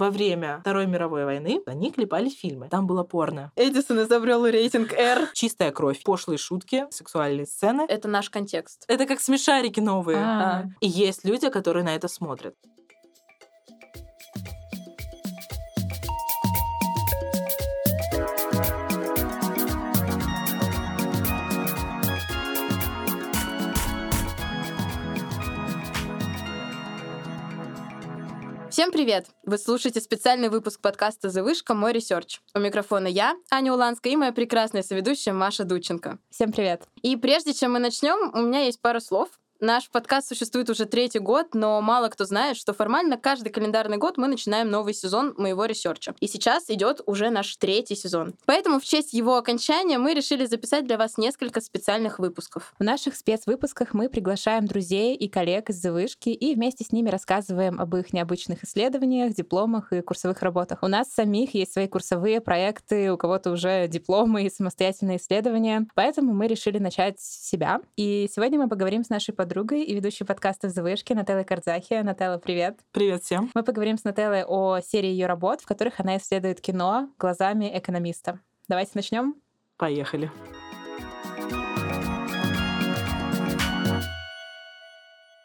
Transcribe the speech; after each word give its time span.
во 0.00 0.10
время 0.10 0.58
Второй 0.62 0.86
мировой 0.86 1.24
войны 1.26 1.60
они 1.66 1.92
клепали 1.92 2.30
фильмы. 2.30 2.68
Там 2.68 2.86
было 2.86 3.04
порно. 3.04 3.52
Эдисон 3.54 4.02
изобрел 4.02 4.46
рейтинг 4.46 4.92
R. 4.94 5.28
Чистая 5.34 5.72
кровь, 5.72 6.02
пошлые 6.02 6.38
шутки, 6.38 6.86
сексуальные 6.90 7.46
сцены. 7.46 7.82
Это 7.86 8.08
наш 8.08 8.30
контекст. 8.30 8.84
Это 8.88 9.04
как 9.06 9.20
смешарики 9.20 9.78
новые. 9.78 10.18
А. 10.18 10.64
И 10.80 10.88
есть 10.88 11.24
люди, 11.24 11.50
которые 11.50 11.84
на 11.84 11.94
это 11.94 12.08
смотрят. 12.08 12.54
Всем 28.80 28.92
привет! 28.92 29.26
Вы 29.44 29.58
слушаете 29.58 30.00
специальный 30.00 30.48
выпуск 30.48 30.80
подкаста 30.80 31.28
«The 31.28 31.42
Вышка. 31.42 31.74
Мой 31.74 31.92
ресерч». 31.92 32.40
У 32.54 32.60
микрофона 32.60 33.08
я, 33.08 33.34
Аня 33.50 33.74
Уланская, 33.74 34.14
и 34.14 34.16
моя 34.16 34.32
прекрасная 34.32 34.82
соведущая 34.82 35.34
Маша 35.34 35.64
Дученко. 35.64 36.18
Всем 36.30 36.50
привет. 36.50 36.84
И 37.02 37.14
прежде 37.16 37.52
чем 37.52 37.74
мы 37.74 37.78
начнем, 37.78 38.34
у 38.34 38.40
меня 38.40 38.60
есть 38.60 38.80
пара 38.80 39.00
слов. 39.00 39.28
Наш 39.62 39.90
подкаст 39.90 40.26
существует 40.26 40.70
уже 40.70 40.86
третий 40.86 41.18
год, 41.18 41.48
но 41.52 41.82
мало 41.82 42.08
кто 42.08 42.24
знает, 42.24 42.56
что 42.56 42.72
формально 42.72 43.18
каждый 43.18 43.50
календарный 43.50 43.98
год 43.98 44.16
мы 44.16 44.26
начинаем 44.26 44.70
новый 44.70 44.94
сезон 44.94 45.34
моего 45.36 45.66
ресерча. 45.66 46.14
И 46.18 46.28
сейчас 46.28 46.70
идет 46.70 47.02
уже 47.04 47.28
наш 47.28 47.54
третий 47.56 47.94
сезон. 47.94 48.32
Поэтому 48.46 48.80
в 48.80 48.84
честь 48.86 49.12
его 49.12 49.36
окончания 49.36 49.98
мы 49.98 50.14
решили 50.14 50.46
записать 50.46 50.86
для 50.86 50.96
вас 50.96 51.18
несколько 51.18 51.60
специальных 51.60 52.18
выпусков. 52.18 52.72
В 52.78 52.82
наших 52.82 53.14
спецвыпусках 53.14 53.92
мы 53.92 54.08
приглашаем 54.08 54.66
друзей 54.66 55.14
и 55.14 55.28
коллег 55.28 55.68
из 55.68 55.84
вышки 55.84 56.30
и 56.30 56.54
вместе 56.54 56.82
с 56.84 56.90
ними 56.90 57.10
рассказываем 57.10 57.82
об 57.82 57.94
их 57.96 58.14
необычных 58.14 58.64
исследованиях, 58.64 59.34
дипломах 59.34 59.92
и 59.92 60.00
курсовых 60.00 60.40
работах. 60.40 60.78
У 60.80 60.86
нас 60.86 61.12
самих 61.12 61.52
есть 61.52 61.74
свои 61.74 61.86
курсовые 61.86 62.40
проекты, 62.40 63.12
у 63.12 63.18
кого-то 63.18 63.50
уже 63.50 63.88
дипломы 63.88 64.44
и 64.44 64.50
самостоятельные 64.50 65.18
исследования. 65.18 65.86
Поэтому 65.94 66.32
мы 66.32 66.46
решили 66.46 66.78
начать 66.78 67.20
с 67.20 67.46
себя. 67.46 67.82
И 67.96 68.26
сегодня 68.34 68.58
мы 68.58 68.66
поговорим 68.66 69.04
с 69.04 69.10
нашей 69.10 69.34
подругой 69.34 69.49
и 69.84 69.94
ведущей 69.94 70.24
подкаста 70.24 70.68
«В 70.68 70.76
вышки» 70.76 71.12
Нателлой 71.12 71.44
Кардзахи. 71.44 71.94
Нателла, 72.02 72.38
привет. 72.38 72.78
Привет 72.92 73.24
всем. 73.24 73.50
Мы 73.52 73.64
поговорим 73.64 73.98
с 73.98 74.04
Нателлой 74.04 74.44
о 74.44 74.80
серии 74.80 75.08
ее 75.08 75.26
работ, 75.26 75.60
в 75.60 75.66
которых 75.66 75.98
она 75.98 76.18
исследует 76.18 76.60
кино 76.60 77.10
глазами 77.18 77.70
экономиста. 77.76 78.38
Давайте 78.68 78.92
начнем. 78.94 79.34
Поехали. 79.76 80.30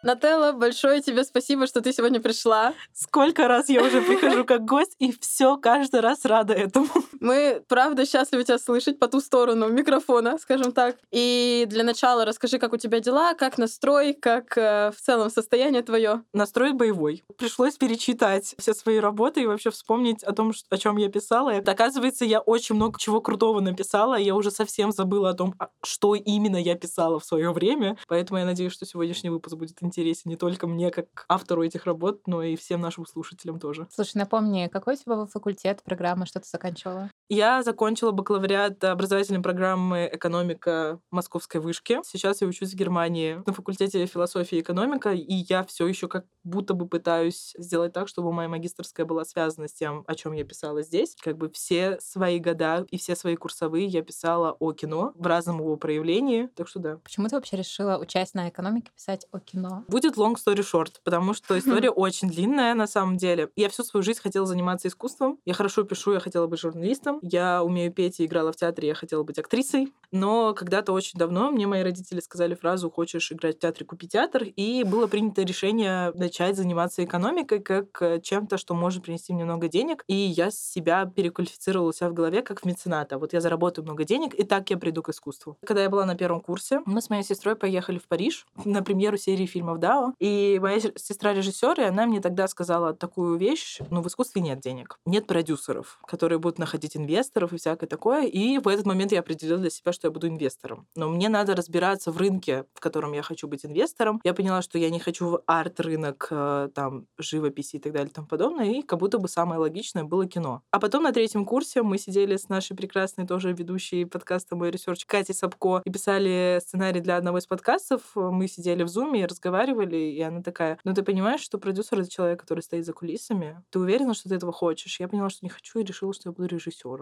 Нателла, 0.05 0.51
большое 0.51 1.01
тебе 1.01 1.23
спасибо, 1.23 1.65
что 1.65 1.81
ты 1.81 1.91
сегодня 1.91 2.19
пришла. 2.19 2.75
Сколько 2.93 3.47
раз 3.47 3.69
я 3.69 3.81
уже 3.81 4.03
прихожу 4.03 4.45
как 4.45 4.63
гость, 4.63 4.95
и 4.99 5.11
все 5.19 5.57
каждый 5.57 6.01
раз 6.01 6.25
рада 6.25 6.53
этому. 6.53 6.89
Мы, 7.19 7.63
правда, 7.67 8.05
счастливы 8.05 8.43
тебя 8.43 8.59
слышать 8.59 8.99
по 8.99 9.07
ту 9.07 9.19
сторону 9.19 9.67
микрофона, 9.67 10.37
скажем 10.37 10.73
так. 10.73 10.97
И 11.09 11.65
для 11.67 11.83
начала 11.83 12.23
расскажи, 12.23 12.59
как 12.59 12.73
у 12.73 12.77
тебя 12.77 12.99
дела, 12.99 13.33
как 13.33 13.57
настрой, 13.57 14.13
как 14.13 14.55
э, 14.59 14.91
в 14.95 15.01
целом 15.01 15.31
состояние 15.31 15.81
твое. 15.81 16.21
Настрой 16.33 16.73
боевой. 16.73 17.23
Пришлось 17.39 17.75
перечитать 17.75 18.53
все 18.59 18.75
свои 18.75 18.99
работы 18.99 19.41
и 19.41 19.47
вообще 19.47 19.71
вспомнить 19.71 20.21
о 20.21 20.33
том, 20.33 20.53
о 20.69 20.77
чем 20.77 20.97
я 20.97 21.09
писала. 21.09 21.49
И, 21.57 21.63
оказывается, 21.63 22.25
я 22.25 22.41
очень 22.41 22.75
много 22.75 22.99
чего 22.99 23.21
крутого 23.21 23.59
написала, 23.59 24.19
я 24.19 24.35
уже 24.35 24.51
совсем 24.51 24.91
забыла 24.91 25.31
о 25.31 25.33
том, 25.33 25.55
а, 25.57 25.69
что 25.83 26.13
именно 26.13 26.57
я 26.57 26.75
писала 26.75 27.19
в 27.19 27.25
свое 27.25 27.51
время. 27.51 27.97
Поэтому 28.07 28.37
я 28.37 28.45
надеюсь, 28.45 28.73
что 28.73 28.85
сегодняшний 28.85 29.31
выпуск 29.31 29.55
будет 29.55 29.81
интересен 29.81 29.94
интересен 29.95 30.29
не 30.29 30.35
только 30.35 30.67
мне, 30.67 30.91
как 30.91 31.25
автору 31.29 31.63
этих 31.63 31.85
работ, 31.85 32.27
но 32.27 32.43
и 32.43 32.55
всем 32.55 32.81
нашим 32.81 33.05
слушателям 33.05 33.59
тоже. 33.59 33.87
Слушай, 33.91 34.17
напомни, 34.17 34.67
какой 34.67 34.95
у 34.95 34.97
тебя 34.97 35.15
был 35.15 35.27
факультет, 35.27 35.81
программа, 35.83 36.25
что 36.25 36.39
ты 36.39 36.47
заканчивала? 36.47 37.09
Я 37.27 37.63
закончила 37.63 38.11
бакалавриат 38.11 38.83
образовательной 38.83 39.41
программы 39.41 40.07
«Экономика 40.13 40.99
Московской 41.09 41.59
вышки». 41.59 41.99
Сейчас 42.03 42.41
я 42.41 42.47
учусь 42.47 42.73
в 42.73 42.75
Германии 42.75 43.41
на 43.47 43.51
факультете 43.51 44.05
философии 44.05 44.59
и 44.59 44.61
экономика, 44.61 45.11
и 45.11 45.33
я 45.33 45.63
все 45.63 45.87
еще 45.87 46.07
как 46.07 46.25
будто 46.43 46.75
бы 46.75 46.87
пытаюсь 46.87 47.55
сделать 47.57 47.93
так, 47.93 48.07
чтобы 48.07 48.31
моя 48.31 48.47
магистрская 48.47 49.07
была 49.07 49.25
связана 49.25 49.67
с 49.67 49.73
тем, 49.73 50.03
о 50.05 50.13
чем 50.13 50.33
я 50.33 50.43
писала 50.43 50.83
здесь. 50.83 51.15
Как 51.19 51.35
бы 51.35 51.49
все 51.49 51.99
свои 51.99 52.37
года 52.37 52.85
и 52.91 52.97
все 52.99 53.15
свои 53.15 53.35
курсовые 53.35 53.87
я 53.87 54.03
писала 54.03 54.55
о 54.59 54.73
кино 54.73 55.13
в 55.15 55.25
разном 55.25 55.57
его 55.59 55.77
проявлении, 55.77 56.47
так 56.55 56.67
что 56.67 56.79
да. 56.79 56.97
Почему 56.97 57.27
ты 57.27 57.35
вообще 57.35 57.57
решила, 57.57 57.97
учась 57.97 58.35
на 58.35 58.49
экономике, 58.49 58.91
писать 58.95 59.25
о 59.31 59.39
кино? 59.39 59.83
Будет 59.87 60.15
long 60.15 60.35
story 60.35 60.61
short, 60.61 60.93
потому 61.03 61.33
что 61.33 61.57
история 61.59 61.89
очень 61.89 62.29
длинная 62.29 62.75
на 62.75 62.85
самом 62.85 63.17
деле. 63.17 63.49
Я 63.55 63.69
всю 63.69 63.83
свою 63.83 64.03
жизнь 64.03 64.21
хотела 64.21 64.45
заниматься 64.45 64.87
искусством. 64.87 65.39
Я 65.43 65.55
хорошо 65.55 65.83
пишу, 65.83 66.13
я 66.13 66.19
хотела 66.19 66.45
быть 66.45 66.59
журналистом. 66.59 67.14
Я 67.21 67.63
умею 67.63 67.91
петь 67.91 68.19
и 68.19 68.25
играла 68.25 68.51
в 68.51 68.55
театре, 68.55 68.89
я 68.89 68.95
хотела 68.95 69.23
быть 69.23 69.39
актрисой. 69.39 69.93
Но 70.11 70.53
когда-то 70.53 70.93
очень 70.93 71.19
давно 71.19 71.51
мне 71.51 71.67
мои 71.67 71.83
родители 71.83 72.19
сказали 72.19 72.55
фразу 72.55 72.89
«хочешь 72.89 73.31
играть 73.31 73.57
в 73.57 73.59
театре, 73.59 73.85
купи 73.85 74.07
театр». 74.07 74.43
И 74.43 74.83
было 74.83 75.07
принято 75.07 75.41
решение 75.43 76.11
начать 76.13 76.55
заниматься 76.55 77.03
экономикой 77.03 77.59
как 77.59 78.01
э, 78.01 78.21
чем-то, 78.21 78.57
что 78.57 78.73
может 78.75 79.03
принести 79.03 79.33
мне 79.33 79.43
много 79.43 79.67
денег. 79.67 80.03
И 80.07 80.15
я 80.15 80.51
себя 80.51 81.05
переквалифицировала 81.05 81.89
у 81.89 81.93
себя 81.93 82.09
в 82.09 82.13
голове 82.13 82.41
как 82.43 82.61
в 82.61 82.65
мецената. 82.65 83.17
Вот 83.17 83.33
я 83.33 83.41
заработаю 83.41 83.83
много 83.83 84.05
денег, 84.05 84.33
и 84.33 84.43
так 84.43 84.69
я 84.69 84.77
приду 84.77 85.03
к 85.03 85.09
искусству. 85.09 85.57
Когда 85.65 85.83
я 85.83 85.89
была 85.89 86.05
на 86.05 86.15
первом 86.15 86.41
курсе, 86.41 86.81
мы 86.85 87.01
с 87.01 87.09
моей 87.09 87.23
сестрой 87.23 87.55
поехали 87.55 87.97
в 87.97 88.07
Париж 88.07 88.45
на 88.63 88.81
премьеру 88.83 89.17
серии 89.17 89.45
фильмов 89.45 89.79
DAO. 89.79 90.13
И 90.19 90.59
моя 90.61 90.79
сестра 90.79 91.33
режиссер, 91.33 91.79
и 91.79 91.83
она 91.83 92.05
мне 92.05 92.21
тогда 92.21 92.47
сказала 92.47 92.93
такую 92.93 93.37
вещь, 93.37 93.79
ну, 93.89 94.01
в 94.01 94.07
искусстве 94.07 94.41
нет 94.41 94.59
денег, 94.59 94.99
нет 95.05 95.27
продюсеров, 95.27 95.99
которые 96.07 96.39
будут 96.39 96.59
находить 96.59 96.95
и 97.07 97.57
всякое 97.57 97.87
такое. 97.87 98.25
И 98.25 98.57
в 98.57 98.67
этот 98.67 98.85
момент 98.85 99.11
я 99.11 99.19
определила 99.19 99.59
для 99.59 99.69
себя, 99.69 99.91
что 99.91 100.07
я 100.07 100.11
буду 100.11 100.27
инвестором. 100.27 100.87
Но 100.95 101.09
мне 101.09 101.29
надо 101.29 101.55
разбираться 101.55 102.11
в 102.11 102.17
рынке, 102.17 102.65
в 102.73 102.79
котором 102.79 103.13
я 103.13 103.21
хочу 103.21 103.47
быть 103.47 103.65
инвестором. 103.65 104.21
Я 104.23 104.33
поняла, 104.33 104.61
что 104.61 104.77
я 104.77 104.89
не 104.89 104.99
хочу 104.99 105.27
в 105.27 105.43
арт-рынок, 105.45 106.27
э, 106.31 106.69
там, 106.73 107.07
живописи 107.17 107.77
и 107.77 107.79
так 107.79 107.93
далее 107.93 108.09
и 108.09 108.13
тому 108.13 108.27
подобное, 108.27 108.71
и 108.71 108.81
как 108.81 108.99
будто 108.99 109.17
бы 109.17 109.27
самое 109.27 109.59
логичное 109.59 110.03
было 110.03 110.27
кино. 110.27 110.61
А 110.71 110.79
потом 110.79 111.03
на 111.03 111.11
третьем 111.11 111.45
курсе 111.45 111.81
мы 111.81 111.97
сидели 111.97 112.37
с 112.37 112.49
нашей 112.49 112.75
прекрасной 112.75 113.27
тоже 113.27 113.53
ведущей 113.53 114.05
подкаста 114.05 114.55
«Мой 114.55 114.71
ресерч» 114.71 115.05
Катей 115.05 115.35
Сапко 115.35 115.81
и 115.85 115.91
писали 115.91 116.59
сценарий 116.61 117.01
для 117.01 117.17
одного 117.17 117.37
из 117.37 117.47
подкастов. 117.47 118.01
Мы 118.15 118.47
сидели 118.47 118.83
в 118.83 118.87
зуме 118.87 119.21
и 119.21 119.25
разговаривали, 119.25 119.97
и 119.97 120.21
она 120.21 120.41
такая, 120.41 120.79
ну 120.83 120.93
ты 120.93 121.03
понимаешь, 121.03 121.41
что 121.41 121.57
продюсер 121.57 121.99
это 121.99 122.09
человек, 122.09 122.41
который 122.41 122.61
стоит 122.61 122.85
за 122.85 122.93
кулисами, 122.93 123.63
ты 123.69 123.79
уверена, 123.79 124.13
что 124.13 124.29
ты 124.29 124.35
этого 124.35 124.51
хочешь? 124.51 124.99
Я 124.99 125.07
поняла, 125.07 125.29
что 125.29 125.45
не 125.45 125.49
хочу, 125.49 125.79
и 125.79 125.83
решила, 125.83 126.13
что 126.13 126.29
я 126.29 126.33
буду 126.33 126.47
режиссером. 126.47 126.94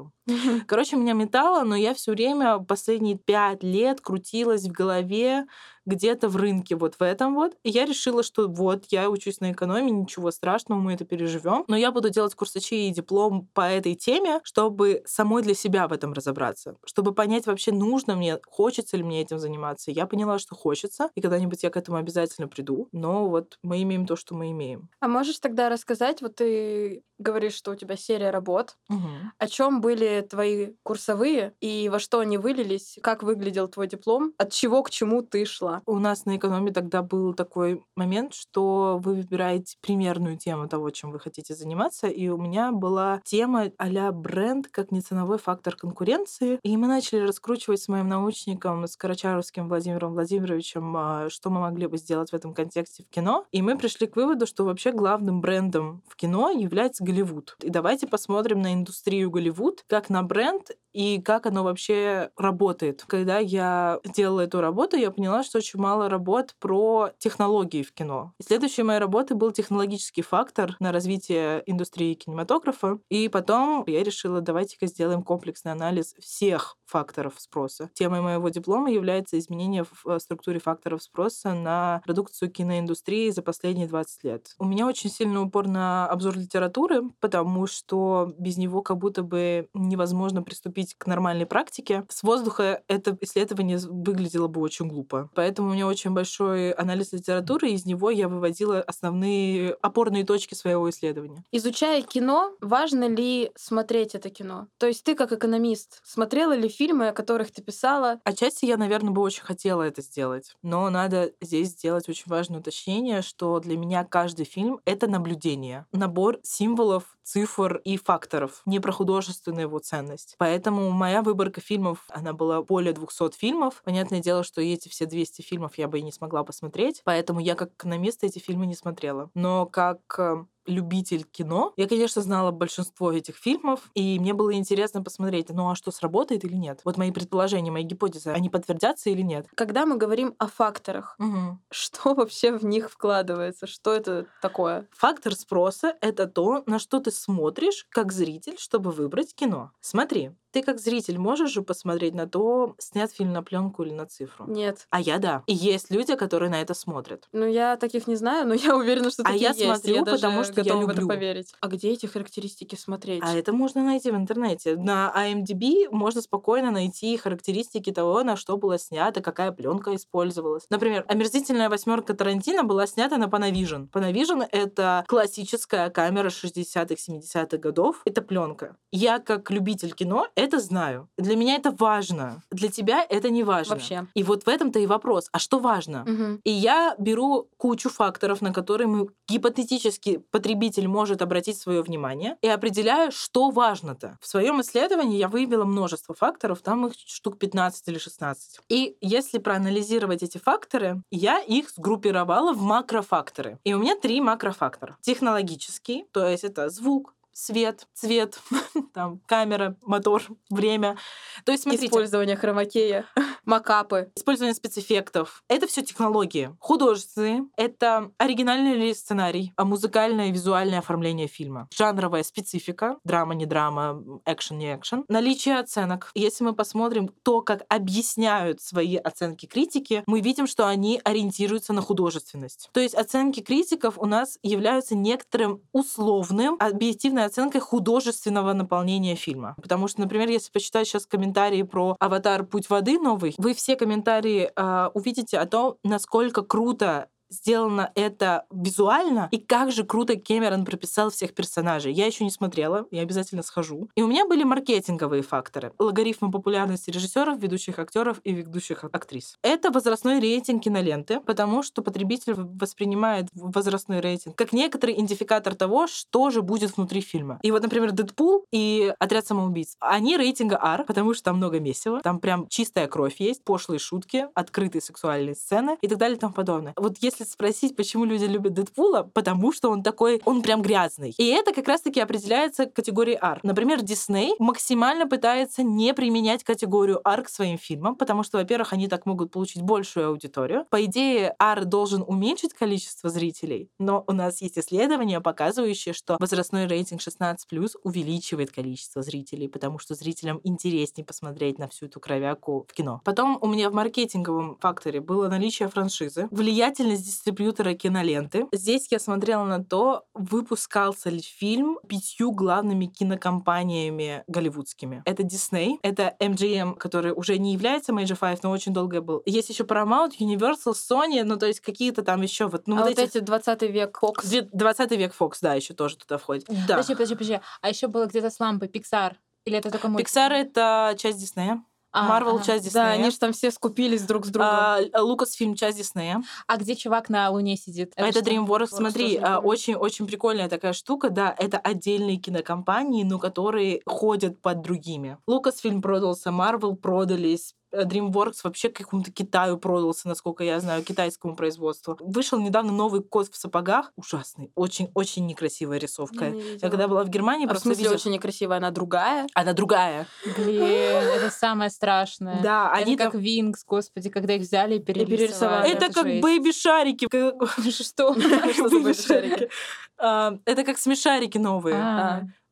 Короче, 0.67 0.95
меня 0.95 1.13
метало, 1.13 1.63
но 1.63 1.75
я 1.75 1.93
все 1.93 2.11
время 2.11 2.59
последние 2.59 3.17
пять 3.17 3.63
лет 3.63 4.01
крутилась 4.01 4.63
в 4.63 4.71
голове 4.71 5.45
где-то 5.85 6.29
в 6.29 6.35
рынке 6.35 6.75
вот 6.75 6.95
в 6.95 7.01
этом 7.01 7.35
вот. 7.35 7.53
И 7.63 7.69
я 7.69 7.85
решила, 7.85 8.23
что 8.23 8.47
вот, 8.47 8.85
я 8.89 9.09
учусь 9.09 9.39
на 9.39 9.51
экономии, 9.51 9.91
ничего 9.91 10.31
страшного, 10.31 10.79
мы 10.79 10.93
это 10.93 11.05
переживем. 11.05 11.65
Но 11.67 11.75
я 11.75 11.91
буду 11.91 12.09
делать 12.09 12.35
курсачи 12.35 12.87
и 12.87 12.91
диплом 12.91 13.47
по 13.53 13.61
этой 13.61 13.95
теме, 13.95 14.39
чтобы 14.43 15.03
самой 15.05 15.43
для 15.43 15.53
себя 15.53 15.87
в 15.87 15.93
этом 15.93 16.13
разобраться. 16.13 16.75
Чтобы 16.85 17.13
понять 17.13 17.45
вообще, 17.45 17.71
нужно 17.71 18.15
мне, 18.15 18.39
хочется 18.47 18.97
ли 18.97 19.03
мне 19.03 19.21
этим 19.21 19.39
заниматься. 19.39 19.91
Я 19.91 20.05
поняла, 20.05 20.39
что 20.39 20.55
хочется, 20.55 21.09
и 21.15 21.21
когда-нибудь 21.21 21.63
я 21.63 21.69
к 21.69 21.77
этому 21.77 21.97
обязательно 21.97 22.47
приду. 22.47 22.87
Но 22.91 23.27
вот 23.29 23.57
мы 23.63 23.81
имеем 23.83 24.05
то, 24.05 24.15
что 24.15 24.35
мы 24.35 24.51
имеем. 24.51 24.89
А 24.99 25.07
можешь 25.07 25.39
тогда 25.39 25.69
рассказать, 25.69 26.21
вот 26.21 26.35
ты 26.35 27.03
говоришь, 27.23 27.55
что 27.55 27.71
у 27.71 27.75
тебя 27.75 27.95
серия 27.95 28.29
работ. 28.29 28.77
Угу. 28.89 29.07
О 29.37 29.47
чем 29.47 29.81
были 29.81 30.25
твои 30.29 30.73
курсовые 30.83 31.53
и 31.61 31.89
во 31.89 31.99
что 31.99 32.19
они 32.19 32.37
вылились? 32.37 32.97
Как 33.01 33.23
выглядел 33.23 33.67
твой 33.67 33.87
диплом? 33.87 34.33
От 34.37 34.51
чего 34.51 34.83
к 34.83 34.89
чему 34.89 35.21
ты 35.21 35.45
шла? 35.45 35.72
У 35.85 35.99
нас 35.99 36.25
на 36.25 36.37
экономии 36.37 36.71
тогда 36.71 37.01
был 37.01 37.33
такой 37.33 37.83
момент, 37.95 38.33
что 38.33 38.99
вы 39.03 39.15
выбираете 39.15 39.77
примерную 39.81 40.37
тему 40.37 40.67
того, 40.67 40.89
чем 40.89 41.11
вы 41.11 41.19
хотите 41.19 41.55
заниматься. 41.55 42.07
И 42.07 42.27
у 42.27 42.37
меня 42.37 42.71
была 42.71 43.21
тема 43.23 43.71
а 43.77 44.11
бренд 44.11 44.67
как 44.69 44.91
неценовой 44.91 45.37
фактор 45.37 45.75
конкуренции. 45.75 46.59
И 46.63 46.77
мы 46.77 46.87
начали 46.87 47.21
раскручивать 47.21 47.81
с 47.81 47.87
моим 47.87 48.07
научником, 48.07 48.87
с 48.87 48.95
Карачаровским 48.97 49.67
Владимиром 49.69 50.13
Владимировичем, 50.13 50.95
а, 50.97 51.29
что 51.29 51.49
мы 51.49 51.61
могли 51.61 51.87
бы 51.87 51.97
сделать 51.97 52.31
в 52.31 52.33
этом 52.33 52.53
контексте 52.53 53.03
в 53.03 53.09
кино. 53.09 53.45
И 53.51 53.61
мы 53.61 53.77
пришли 53.77 54.07
к 54.07 54.15
выводу, 54.15 54.45
что 54.45 54.65
вообще 54.65 54.91
главным 54.91 55.41
брендом 55.41 56.01
в 56.07 56.15
кино 56.15 56.49
является 56.49 57.03
Голливуд. 57.03 57.55
И 57.61 57.69
давайте 57.69 58.07
посмотрим 58.07 58.61
на 58.61 58.73
индустрию 58.73 59.29
Голливуд 59.31 59.83
как 59.87 60.09
на 60.09 60.23
бренд 60.23 60.71
и 60.93 61.21
как 61.21 61.45
оно 61.45 61.63
вообще 61.63 62.29
работает. 62.37 63.03
Когда 63.07 63.39
я 63.39 63.99
делала 64.15 64.41
эту 64.41 64.61
работу, 64.61 64.95
я 64.95 65.11
поняла, 65.11 65.43
что 65.43 65.59
очень 65.63 65.79
мало 65.79 66.09
работ 66.09 66.55
про 66.59 67.11
технологии 67.19 67.83
в 67.83 67.93
кино. 67.93 68.33
И 68.37 68.43
следующей 68.43 68.83
моей 68.83 68.99
работой 68.99 69.37
был 69.37 69.51
технологический 69.51 70.21
фактор 70.21 70.75
на 70.81 70.91
развитие 70.91 71.63
индустрии 71.65 72.15
кинематографа. 72.15 72.99
И 73.07 73.29
потом 73.29 73.85
я 73.87 74.03
решила, 74.03 74.41
давайте-ка 74.41 74.87
сделаем 74.87 75.23
комплексный 75.23 75.71
анализ 75.71 76.15
всех 76.19 76.75
факторов 76.85 77.35
спроса. 77.37 77.89
Темой 77.93 78.19
моего 78.19 78.49
диплома 78.49 78.91
является 78.91 79.39
изменение 79.39 79.85
в 79.85 80.05
э, 80.05 80.19
структуре 80.19 80.59
факторов 80.59 81.01
спроса 81.01 81.53
на 81.53 82.01
продукцию 82.05 82.51
киноиндустрии 82.51 83.31
за 83.31 83.41
последние 83.41 83.87
20 83.87 84.23
лет. 84.25 84.53
У 84.59 84.65
меня 84.65 84.85
очень 84.85 85.09
сильный 85.09 85.41
упор 85.41 85.67
на 85.67 86.07
обзор 86.07 86.37
литературы, 86.37 87.03
потому 87.21 87.67
что 87.67 88.33
без 88.37 88.57
него 88.57 88.81
как 88.81 88.97
будто 88.97 89.23
бы 89.23 89.69
невозможно 89.73 90.43
приступить 90.43 90.93
к 90.95 91.07
нормальной 91.07 91.45
практике. 91.45 92.03
С 92.09 92.21
воздуха 92.21 92.83
это 92.87 93.17
исследование 93.21 93.77
выглядело 93.77 94.47
бы 94.47 94.59
очень 94.61 94.87
глупо. 94.87 95.29
Поэтому 95.33 95.52
у 95.61 95.65
меня 95.65 95.87
очень 95.87 96.11
большой 96.11 96.71
анализ 96.71 97.11
литературы, 97.11 97.69
и 97.69 97.73
из 97.73 97.85
него 97.85 98.09
я 98.09 98.27
выводила 98.27 98.81
основные 98.81 99.73
опорные 99.81 100.23
точки 100.23 100.53
своего 100.53 100.89
исследования. 100.89 101.43
Изучая 101.51 102.01
кино, 102.01 102.55
важно 102.61 103.07
ли 103.07 103.51
смотреть 103.55 104.15
это 104.15 104.29
кино? 104.29 104.67
То 104.77 104.87
есть 104.87 105.03
ты 105.03 105.15
как 105.15 105.31
экономист 105.31 106.01
смотрела 106.03 106.55
ли 106.55 106.69
фильм 106.69 106.93
фильмы, 106.93 107.07
о 107.07 107.13
которых 107.13 107.51
ты 107.51 107.61
писала. 107.61 108.19
Отчасти 108.23 108.65
я, 108.65 108.77
наверное, 108.77 109.11
бы 109.11 109.21
очень 109.21 109.43
хотела 109.43 109.83
это 109.83 110.01
сделать. 110.01 110.55
Но 110.61 110.89
надо 110.89 111.31
здесь 111.41 111.69
сделать 111.69 112.07
очень 112.09 112.25
важное 112.27 112.59
уточнение, 112.59 113.21
что 113.21 113.59
для 113.59 113.77
меня 113.77 114.03
каждый 114.03 114.45
фильм— 114.45 114.79
это 114.85 115.07
наблюдение. 115.07 115.85
Набор 115.91 116.39
символов, 116.43 117.17
цифр 117.23 117.77
и 117.83 117.97
факторов, 117.97 118.61
не 118.65 118.79
про 118.79 118.91
художественную 118.91 119.63
его 119.63 119.79
ценность. 119.79 120.35
Поэтому 120.37 120.89
моя 120.91 121.21
выборка 121.21 121.61
фильмов, 121.61 122.05
она 122.09 122.33
была 122.33 122.61
более 122.61 122.93
200 122.93 123.35
фильмов. 123.37 123.81
Понятное 123.83 124.19
дело, 124.19 124.43
что 124.43 124.61
эти 124.61 124.89
все 124.89 125.05
200 125.05 125.41
фильмов 125.41 125.77
я 125.77 125.87
бы 125.87 125.99
и 125.99 126.03
не 126.03 126.11
смогла 126.11 126.43
посмотреть, 126.43 127.01
поэтому 127.05 127.39
я 127.39 127.55
как 127.55 127.73
экономист 127.73 128.23
эти 128.23 128.39
фильмы 128.39 128.65
не 128.65 128.75
смотрела. 128.75 129.29
Но 129.33 129.65
как 129.65 129.99
э, 130.17 130.45
любитель 130.65 131.23
кино. 131.23 131.73
Я, 131.77 131.87
конечно, 131.87 132.21
знала 132.21 132.51
большинство 132.51 133.11
этих 133.11 133.35
фильмов, 133.35 133.89
и 133.93 134.19
мне 134.19 134.33
было 134.33 134.53
интересно 134.53 135.01
посмотреть, 135.01 135.49
ну 135.49 135.69
а 135.69 135.75
что, 135.75 135.91
сработает 135.91 136.43
или 136.45 136.55
нет? 136.55 136.81
Вот 136.83 136.97
мои 136.97 137.11
предположения, 137.11 137.71
мои 137.71 137.83
гипотезы, 137.83 138.29
они 138.29 138.49
подтвердятся 138.49 139.09
или 139.09 139.21
нет? 139.21 139.47
Когда 139.55 139.85
мы 139.85 139.97
говорим 139.97 140.35
о 140.37 140.47
факторах, 140.47 141.15
угу. 141.19 141.59
что 141.69 142.13
вообще 142.15 142.57
в 142.57 142.65
них 142.65 142.89
вкладывается? 142.89 143.67
Что 143.67 143.93
это 143.93 144.27
такое? 144.41 144.87
Фактор 144.91 145.35
спроса— 145.35 145.95
это 146.01 146.27
то, 146.27 146.63
на 146.65 146.79
что 146.79 146.99
ты 146.99 147.11
смотришь 147.11 147.85
как 147.89 148.11
зритель, 148.11 148.57
чтобы 148.57 148.91
выбрать 148.91 149.35
кино. 149.35 149.71
Смотри, 149.81 150.31
ты 150.53 150.61
как 150.61 150.79
зритель 150.79 151.17
можешь 151.17 151.51
же 151.51 151.63
посмотреть 151.63 152.13
на 152.13 152.27
то, 152.27 152.75
снят 152.77 153.11
фильм 153.11 153.33
на 153.33 153.41
пленку 153.41 153.83
или 153.83 153.91
на 153.91 154.05
цифру? 154.05 154.45
Нет. 154.47 154.85
А 154.91 155.01
я 155.01 155.17
да. 155.17 155.43
И 155.47 155.53
есть 155.53 155.89
люди, 155.89 156.15
которые 156.15 156.51
на 156.51 156.61
это 156.61 156.75
смотрят. 156.75 157.27
Ну, 157.31 157.45
я 157.47 157.75
таких 157.75 158.07
не 158.07 158.15
знаю, 158.15 158.47
но 158.47 158.53
я 158.53 158.77
уверена, 158.77 159.09
что 159.09 159.23
а 159.23 159.25
такие 159.25 159.41
я 159.41 159.49
есть. 159.49 159.63
смотрю, 159.63 159.95
я 159.95 160.05
потому 160.05 160.43
что 160.43 160.61
я 160.61 160.73
люблю. 160.73 160.87
в 160.87 160.89
это 160.91 161.07
поверить. 161.07 161.53
А 161.59 161.67
где 161.67 161.89
эти 161.89 162.05
характеристики 162.05 162.75
смотреть? 162.75 163.23
А 163.25 163.35
это 163.35 163.51
можно 163.51 163.83
найти 163.83 164.11
в 164.11 164.15
интернете. 164.15 164.77
На 164.77 165.11
IMDb 165.17 165.87
можно 165.89 166.21
спокойно 166.21 166.69
найти 166.69 167.17
характеристики 167.17 167.91
того, 167.91 168.23
на 168.23 168.35
что 168.35 168.57
было 168.57 168.77
снято, 168.77 169.21
какая 169.21 169.51
пленка 169.51 169.95
использовалась. 169.95 170.67
Например, 170.69 171.03
омерзительная 171.07 171.69
восьмерка 171.69 172.13
Тарантино 172.13 172.63
была 172.63 172.85
снята 172.85 173.17
на 173.17 173.25
Panavision. 173.25 173.89
Panavision— 173.89 174.47
это 174.51 175.03
классическая 175.07 175.89
камера 175.89 176.29
60-х, 176.29 176.93
70-х 176.93 177.57
годов. 177.57 178.01
Это 178.05 178.21
пленка. 178.21 178.77
Я, 178.91 179.17
как 179.17 179.49
любитель 179.49 179.93
кино, 179.93 180.27
это 180.43 180.59
знаю. 180.59 181.09
Для 181.17 181.35
меня 181.35 181.55
это 181.55 181.71
важно. 181.71 182.41
Для 182.51 182.69
тебя 182.69 183.05
это 183.09 183.29
не 183.29 183.43
важно. 183.43 183.75
Вообще. 183.75 184.07
И 184.13 184.23
вот 184.23 184.43
в 184.43 184.47
этом-то 184.47 184.79
и 184.79 184.85
вопрос. 184.85 185.29
А 185.31 185.39
что 185.39 185.59
важно? 185.59 186.03
Угу. 186.03 186.41
И 186.43 186.51
я 186.51 186.95
беру 186.97 187.49
кучу 187.57 187.89
факторов, 187.89 188.41
на 188.41 188.53
которые 188.53 188.87
мы 188.87 189.07
гипотетически 189.27 190.17
потребитель 190.31 190.87
может 190.87 191.21
обратить 191.21 191.57
свое 191.57 191.81
внимание, 191.81 192.37
и 192.41 192.47
определяю, 192.47 193.11
что 193.11 193.49
важно-то. 193.49 194.17
В 194.21 194.27
своем 194.27 194.61
исследовании 194.61 195.17
я 195.17 195.27
выявила 195.27 195.65
множество 195.65 196.15
факторов, 196.15 196.61
там 196.61 196.87
их 196.87 196.93
штук 196.95 197.37
15 197.39 197.87
или 197.87 197.97
16. 197.97 198.59
И 198.69 198.97
если 199.01 199.39
проанализировать 199.39 200.23
эти 200.23 200.37
факторы, 200.37 201.01
я 201.11 201.39
их 201.39 201.69
сгруппировала 201.69 202.53
в 202.53 202.61
макрофакторы. 202.61 203.59
И 203.63 203.73
у 203.73 203.79
меня 203.79 203.95
три 203.95 204.21
макрофактора. 204.21 204.97
Технологический, 205.01 206.05
то 206.11 206.27
есть 206.27 206.43
это 206.43 206.69
звук, 206.69 207.13
свет, 207.33 207.87
цвет, 207.93 208.39
там, 208.93 209.19
камера, 209.25 209.75
мотор, 209.81 210.23
время. 210.49 210.97
То 211.45 211.51
есть, 211.51 211.63
смотрите. 211.63 211.87
Использование 211.87 212.35
хромакея, 212.35 213.05
макапы. 213.45 214.11
Использование 214.15 214.53
спецэффектов. 214.53 215.43
Это 215.47 215.67
все 215.67 215.81
технологии. 215.81 216.55
Художественные— 216.59 217.45
это 217.57 218.11
оригинальный 218.17 218.75
ли 218.75 218.93
сценарий, 218.93 219.53
а 219.57 219.65
музыкальное 219.65 220.29
и 220.29 220.31
визуальное 220.31 220.79
оформление 220.79 221.27
фильма. 221.27 221.67
Жанровая 221.75 222.23
специфика, 222.23 222.97
драма, 223.03 223.33
не 223.33 223.45
драма, 223.45 224.03
экшен, 224.25 224.57
не 224.57 224.75
экшен. 224.75 225.05
Наличие 225.09 225.59
оценок. 225.59 226.11
Если 226.15 226.43
мы 226.43 226.53
посмотрим 226.53 227.09
то, 227.23 227.41
как 227.41 227.63
объясняют 227.69 228.61
свои 228.61 228.95
оценки 228.95 229.45
критики, 229.45 230.03
мы 230.05 230.21
видим, 230.21 230.47
что 230.47 230.67
они 230.67 231.01
ориентируются 231.03 231.73
на 231.73 231.81
художественность. 231.81 232.69
То 232.73 232.79
есть 232.79 232.95
оценки 232.95 233.41
критиков 233.41 233.97
у 233.97 234.05
нас 234.05 234.37
являются 234.43 234.95
некоторым 234.95 235.61
условным, 235.71 236.55
объективно 236.59 237.22
объективной 237.23 237.25
оценкой 237.25 237.61
художественного 237.61 238.53
наполнения 238.53 239.15
фильма. 239.15 239.55
Потому 239.61 239.87
что, 239.87 240.01
например, 240.01 240.29
если 240.29 240.51
почитать 240.51 240.87
сейчас 240.87 241.05
комментарии 241.05 241.63
про 241.63 241.95
«Аватар. 241.99 242.43
Путь 242.45 242.69
воды» 242.69 242.99
новый, 242.99 243.35
вы 243.37 243.53
все 243.53 243.75
комментарии 243.75 244.51
э, 244.55 244.89
увидите 244.93 245.37
о 245.37 245.45
том, 245.45 245.77
насколько 245.83 246.41
круто 246.41 247.07
сделано 247.33 247.91
это 247.95 248.45
визуально, 248.51 249.27
и 249.31 249.37
как 249.37 249.71
же 249.71 249.83
круто 249.83 250.15
Кэмерон 250.15 250.65
прописал 250.65 251.09
всех 251.09 251.33
персонажей. 251.33 251.93
Я 251.93 252.05
еще 252.05 252.23
не 252.23 252.31
смотрела, 252.31 252.85
я 252.91 253.01
обязательно 253.01 253.43
схожу. 253.43 253.89
И 253.95 254.01
у 254.01 254.07
меня 254.07 254.25
были 254.25 254.43
маркетинговые 254.43 255.23
факторы. 255.23 255.73
Логарифмы 255.79 256.31
популярности 256.31 256.89
режиссеров, 256.89 257.39
ведущих 257.39 257.79
актеров 257.79 258.19
и 258.23 258.33
ведущих 258.33 258.83
актрис. 258.83 259.37
Это 259.41 259.71
возрастной 259.71 260.19
рейтинг 260.19 260.63
киноленты, 260.63 261.19
потому 261.19 261.63
что 261.63 261.81
потребитель 261.81 262.33
воспринимает 262.35 263.27
возрастной 263.33 263.99
рейтинг 263.99 264.35
как 264.35 264.53
некоторый 264.53 264.95
идентификатор 264.95 265.55
того, 265.55 265.87
что 265.87 266.29
же 266.29 266.41
будет 266.41 266.77
внутри 266.77 267.01
фильма. 267.01 267.39
И 267.41 267.51
вот, 267.51 267.63
например, 267.63 267.91
Дэдпул 267.91 268.45
и 268.51 268.93
Отряд 268.99 269.25
самоубийц, 269.25 269.75
они 269.79 270.17
рейтинга 270.17 270.57
R, 270.61 270.85
потому 270.85 271.13
что 271.13 271.25
там 271.25 271.37
много 271.37 271.59
месива, 271.59 272.01
там 272.01 272.19
прям 272.19 272.47
чистая 272.47 272.87
кровь 272.87 273.15
есть, 273.19 273.43
пошлые 273.43 273.79
шутки, 273.79 274.27
открытые 274.33 274.81
сексуальные 274.81 275.35
сцены 275.35 275.77
и 275.81 275.87
так 275.87 275.97
далее 275.97 276.17
и 276.17 276.19
тому 276.19 276.33
подобное. 276.33 276.73
Вот 276.77 276.97
если 276.99 277.22
если 277.23 277.33
спросить, 277.33 277.75
почему 277.75 278.05
люди 278.05 278.25
любят 278.25 278.53
Дэдпула, 278.53 279.09
потому 279.13 279.51
что 279.51 279.69
он 279.69 279.81
такой, 279.81 280.21
он 280.25 280.41
прям 280.41 280.61
грязный. 280.61 281.13
И 281.17 281.27
это 281.27 281.53
как 281.53 281.67
раз-таки 281.67 281.99
определяется 281.99 282.65
категорией 282.65 283.17
R. 283.21 283.39
Например, 283.43 283.81
Дисней 283.81 284.35
максимально 284.39 285.07
пытается 285.07 285.63
не 285.63 285.93
применять 285.93 286.43
категорию 286.43 287.01
R 287.03 287.23
к 287.23 287.29
своим 287.29 287.57
фильмам, 287.57 287.95
потому 287.95 288.23
что, 288.23 288.37
во-первых, 288.37 288.73
они 288.73 288.87
так 288.87 289.05
могут 289.05 289.31
получить 289.31 289.61
большую 289.61 290.09
аудиторию. 290.09 290.65
По 290.69 290.83
идее, 290.85 291.35
R 291.39 291.65
должен 291.65 292.03
уменьшить 292.05 292.53
количество 292.53 293.09
зрителей, 293.09 293.69
но 293.79 294.03
у 294.07 294.11
нас 294.11 294.41
есть 294.41 294.57
исследования, 294.57 295.21
показывающие, 295.21 295.93
что 295.93 296.17
возрастной 296.19 296.67
рейтинг 296.67 297.01
16+, 297.01 297.37
увеличивает 297.83 298.51
количество 298.51 299.01
зрителей, 299.01 299.47
потому 299.47 299.79
что 299.79 299.95
зрителям 299.95 300.41
интереснее 300.43 301.05
посмотреть 301.05 301.57
на 301.57 301.67
всю 301.67 301.85
эту 301.85 301.99
кровяку 301.99 302.65
в 302.67 302.73
кино. 302.73 303.01
Потом 303.05 303.37
у 303.41 303.47
меня 303.47 303.69
в 303.69 303.73
маркетинговом 303.73 304.57
факторе 304.59 304.99
было 304.99 305.27
наличие 305.29 305.69
франшизы, 305.69 306.27
влиятельность 306.31 307.05
дистрибьютора 307.13 307.73
киноленты. 307.73 308.47
Здесь 308.51 308.87
я 308.89 308.99
смотрела 308.99 309.45
на 309.45 309.63
то, 309.63 310.05
выпускался 310.13 311.09
ли 311.09 311.21
фильм 311.21 311.79
пятью 311.87 312.31
главными 312.31 312.85
кинокомпаниями 312.85 314.23
голливудскими. 314.27 315.01
Это 315.05 315.23
Disney, 315.23 315.77
это 315.81 316.15
MGM, 316.19 316.75
который 316.75 317.13
уже 317.13 317.37
не 317.37 317.53
является 317.53 317.91
Major 317.91 318.17
Five, 318.19 318.39
но 318.43 318.51
очень 318.51 318.73
долго 318.73 319.01
был. 319.01 319.21
Есть 319.25 319.49
еще 319.49 319.63
Paramount, 319.63 320.11
Universal, 320.19 320.73
Sony, 320.73 321.23
ну 321.23 321.37
то 321.37 321.45
есть 321.45 321.59
какие-то 321.59 322.03
там 322.03 322.21
еще 322.21 322.47
вот... 322.47 322.67
Ну, 322.67 322.75
а 322.77 322.79
вот, 322.79 322.89
вот 322.89 322.99
эти 322.99 323.19
20 323.19 323.61
век 323.63 323.99
Fox. 324.01 324.47
20 324.51 324.91
век 324.91 325.13
Fox, 325.17 325.37
да, 325.41 325.53
еще 325.53 325.73
тоже 325.73 325.97
туда 325.97 326.17
входит. 326.17 326.45
Да. 326.47 326.77
Подожди, 326.77 326.93
подожди, 326.93 327.15
подожди. 327.15 327.39
А 327.61 327.69
еще 327.69 327.87
было 327.87 328.05
где-то 328.05 328.29
с 328.29 328.39
лампой 328.39 328.67
Pixar. 328.67 329.13
Или 329.45 329.57
это 329.57 329.71
только 329.71 329.87
мультик? 329.89 330.07
Pixar— 330.07 330.29
это 330.31 330.95
часть 330.97 331.19
Диснея. 331.19 331.63
Марвел 331.93 332.35
ага. 332.35 332.43
часть 332.43 332.63
Диснея. 332.65 332.85
Да, 332.85 332.91
они 332.91 333.11
же 333.11 333.19
там 333.19 333.33
все 333.33 333.51
скупились 333.51 334.03
друг 334.03 334.25
с 334.25 334.29
другом. 334.29 334.49
А, 334.49 335.01
Лукас 335.01 335.33
фильм 335.33 335.55
часть 335.55 335.77
Диснея. 335.77 336.23
А 336.47 336.57
где 336.57 336.75
чувак 336.75 337.09
на 337.09 337.29
Луне 337.29 337.55
сидит? 337.55 337.93
Это, 337.95 338.19
это 338.19 338.29
DreamWorks. 338.29 338.67
Смотри, 338.67 339.19
очень-очень 339.19 340.07
прикольная 340.07 340.49
такая 340.49 340.73
штука. 340.73 341.09
Да, 341.09 341.33
это 341.37 341.57
отдельные 341.57 342.17
кинокомпании, 342.17 343.03
но 343.03 343.19
которые 343.19 343.81
ходят 343.85 344.41
под 344.41 344.61
другими. 344.61 345.17
Лукас 345.27 345.59
фильм 345.59 345.81
продался, 345.81 346.31
Марвел 346.31 346.75
продались, 346.75 347.53
DreamWorks 347.73 348.37
вообще 348.43 348.69
какому-то 348.69 349.11
Китаю 349.11 349.57
продался, 349.57 350.07
насколько 350.07 350.43
я 350.43 350.59
знаю, 350.59 350.83
китайскому 350.83 351.35
производству. 351.35 351.97
Вышел 351.99 352.39
недавно 352.39 352.71
новый 352.71 353.01
кот 353.01 353.27
в 353.29 353.35
сапогах. 353.35 353.91
Ужасный. 353.95 354.51
Очень-очень 354.55 355.25
некрасивая 355.25 355.79
рисовка. 355.79 356.29
Не 356.29 356.41
Я 356.57 356.69
когда 356.69 356.87
была 356.87 357.03
в 357.03 357.09
Германии, 357.09 357.45
А 357.45 357.47
в 357.47 357.51
просто 357.51 357.69
смысле 357.69 357.83
видела- 357.83 357.95
очень 357.95 358.11
некрасивая, 358.11 358.57
она 358.57 358.71
другая? 358.71 359.27
Она 359.33 359.53
другая. 359.53 360.07
Блин, 360.37 360.61
это 360.63 361.29
самое 361.31 361.69
страшное. 361.69 362.41
Да, 362.43 362.69
Это 362.73 362.83
они 362.85 362.95
как 362.97 363.11
там- 363.13 363.21
Винкс, 363.21 363.63
господи, 363.65 364.09
когда 364.09 364.33
их 364.35 364.41
взяли 364.43 364.75
и 364.75 364.79
перерисовали. 364.79 365.17
перерисовали. 365.17 365.71
Это 365.71 365.93
как 365.93 366.05
жесть. 366.07 366.23
бэйби-шарики. 366.23 367.07
Как- 367.09 367.49
Что? 367.71 368.13
Что 368.13 368.69
за 368.69 368.75
Бэйби-шарики? 368.79 369.49
А, 369.97 370.37
Это 370.45 370.63
как 370.63 370.77
смешарики 370.77 371.37
новые. 371.37 371.75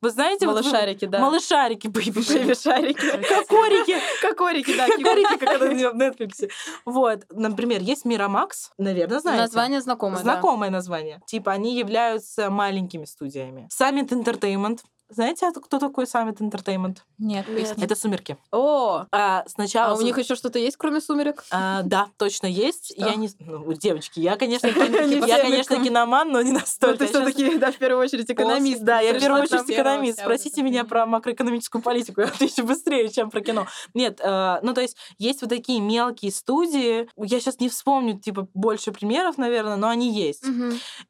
Вы 0.01 0.09
знаете, 0.09 0.47
вот 0.47 0.55
Малышарики, 0.55 1.05
да. 1.05 1.19
Малышарики, 1.19 1.87
бэйби-шарики. 1.87 2.45
Бэйби-шарики. 2.45 3.27
Кокорики. 3.27 3.97
Кокорики, 4.21 4.75
да. 4.75 4.87
Кокорики, 4.87 5.37
как 5.37 5.43
это 5.43 5.65
в 5.65 5.95
Netflix. 5.95 6.49
Вот, 6.85 7.25
например, 7.29 7.81
есть 7.81 8.03
Мирамакс, 8.05 8.71
наверное, 8.79 9.19
знаете. 9.19 9.41
Название 9.43 9.81
знакомое. 9.81 10.19
Знакомое 10.19 10.69
название. 10.71 11.21
Типа 11.27 11.51
они 11.51 11.77
являются 11.77 12.49
маленькими 12.49 13.05
студиями. 13.05 13.69
Summit 13.71 14.09
Entertainment. 14.09 14.79
Знаете, 15.11 15.47
а 15.47 15.51
кто 15.51 15.77
такой 15.79 16.05
Summit 16.05 16.37
Entertainment? 16.37 16.97
Нет, 17.17 17.45
Нет. 17.47 17.75
Это 17.77 17.95
«Сумерки». 17.95 18.37
О, 18.51 19.05
А, 19.11 19.43
сначала... 19.47 19.93
а 19.93 19.95
у 19.97 20.01
них 20.01 20.17
еще 20.17 20.35
что-то 20.35 20.57
есть, 20.57 20.77
кроме 20.77 21.01
сумерек? 21.01 21.43
А, 21.51 21.81
да, 21.83 22.07
точно 22.17 22.47
есть. 22.47 22.93
Что? 22.97 23.05
Я 23.09 23.15
не... 23.15 23.29
Ну, 23.39 23.73
девочки, 23.73 24.19
я, 24.19 24.37
конечно, 24.37 24.67
Не 24.71 25.15
я, 25.17 25.37
все 25.37 25.41
конечно, 25.41 25.83
киноман, 25.83 26.31
но 26.31 26.41
не 26.41 26.51
настолько. 26.51 26.99
ты 26.99 27.03
Я 27.05 27.11
щас- 27.11 27.21
все-таки, 27.33 27.57
да, 27.57 27.71
в 27.71 27.77
первую 27.77 28.01
очередь, 28.03 28.29
экономист. 28.31 28.81
Да, 28.81 28.99
я 29.01 29.13
в 29.13 29.19
первую 29.19 29.43
очередь 29.43 29.69
экономист. 29.69 30.19
Спросите 30.19 30.61
меня 30.63 30.85
про 30.85 31.05
макроэкономическую 31.05 31.81
политику, 31.81 32.21
я 32.21 32.27
отвечу 32.27 32.63
быстрее, 32.63 33.09
чем 33.09 33.29
про 33.29 33.41
кино. 33.41 33.67
Нет, 33.93 34.19
э, 34.23 34.59
ну 34.63 34.73
то 34.73 34.81
есть 34.81 34.95
есть 35.17 35.41
вот 35.41 35.49
такие 35.49 35.79
мелкие 35.81 36.31
студии. 36.31 37.09
Я 37.17 37.39
сейчас 37.39 37.59
не 37.59 37.69
вспомню, 37.69 38.19
типа, 38.19 38.47
больше 38.53 38.91
примеров, 38.91 39.37
наверное, 39.37 39.75
но 39.75 39.89
они 39.89 40.11
есть. 40.13 40.43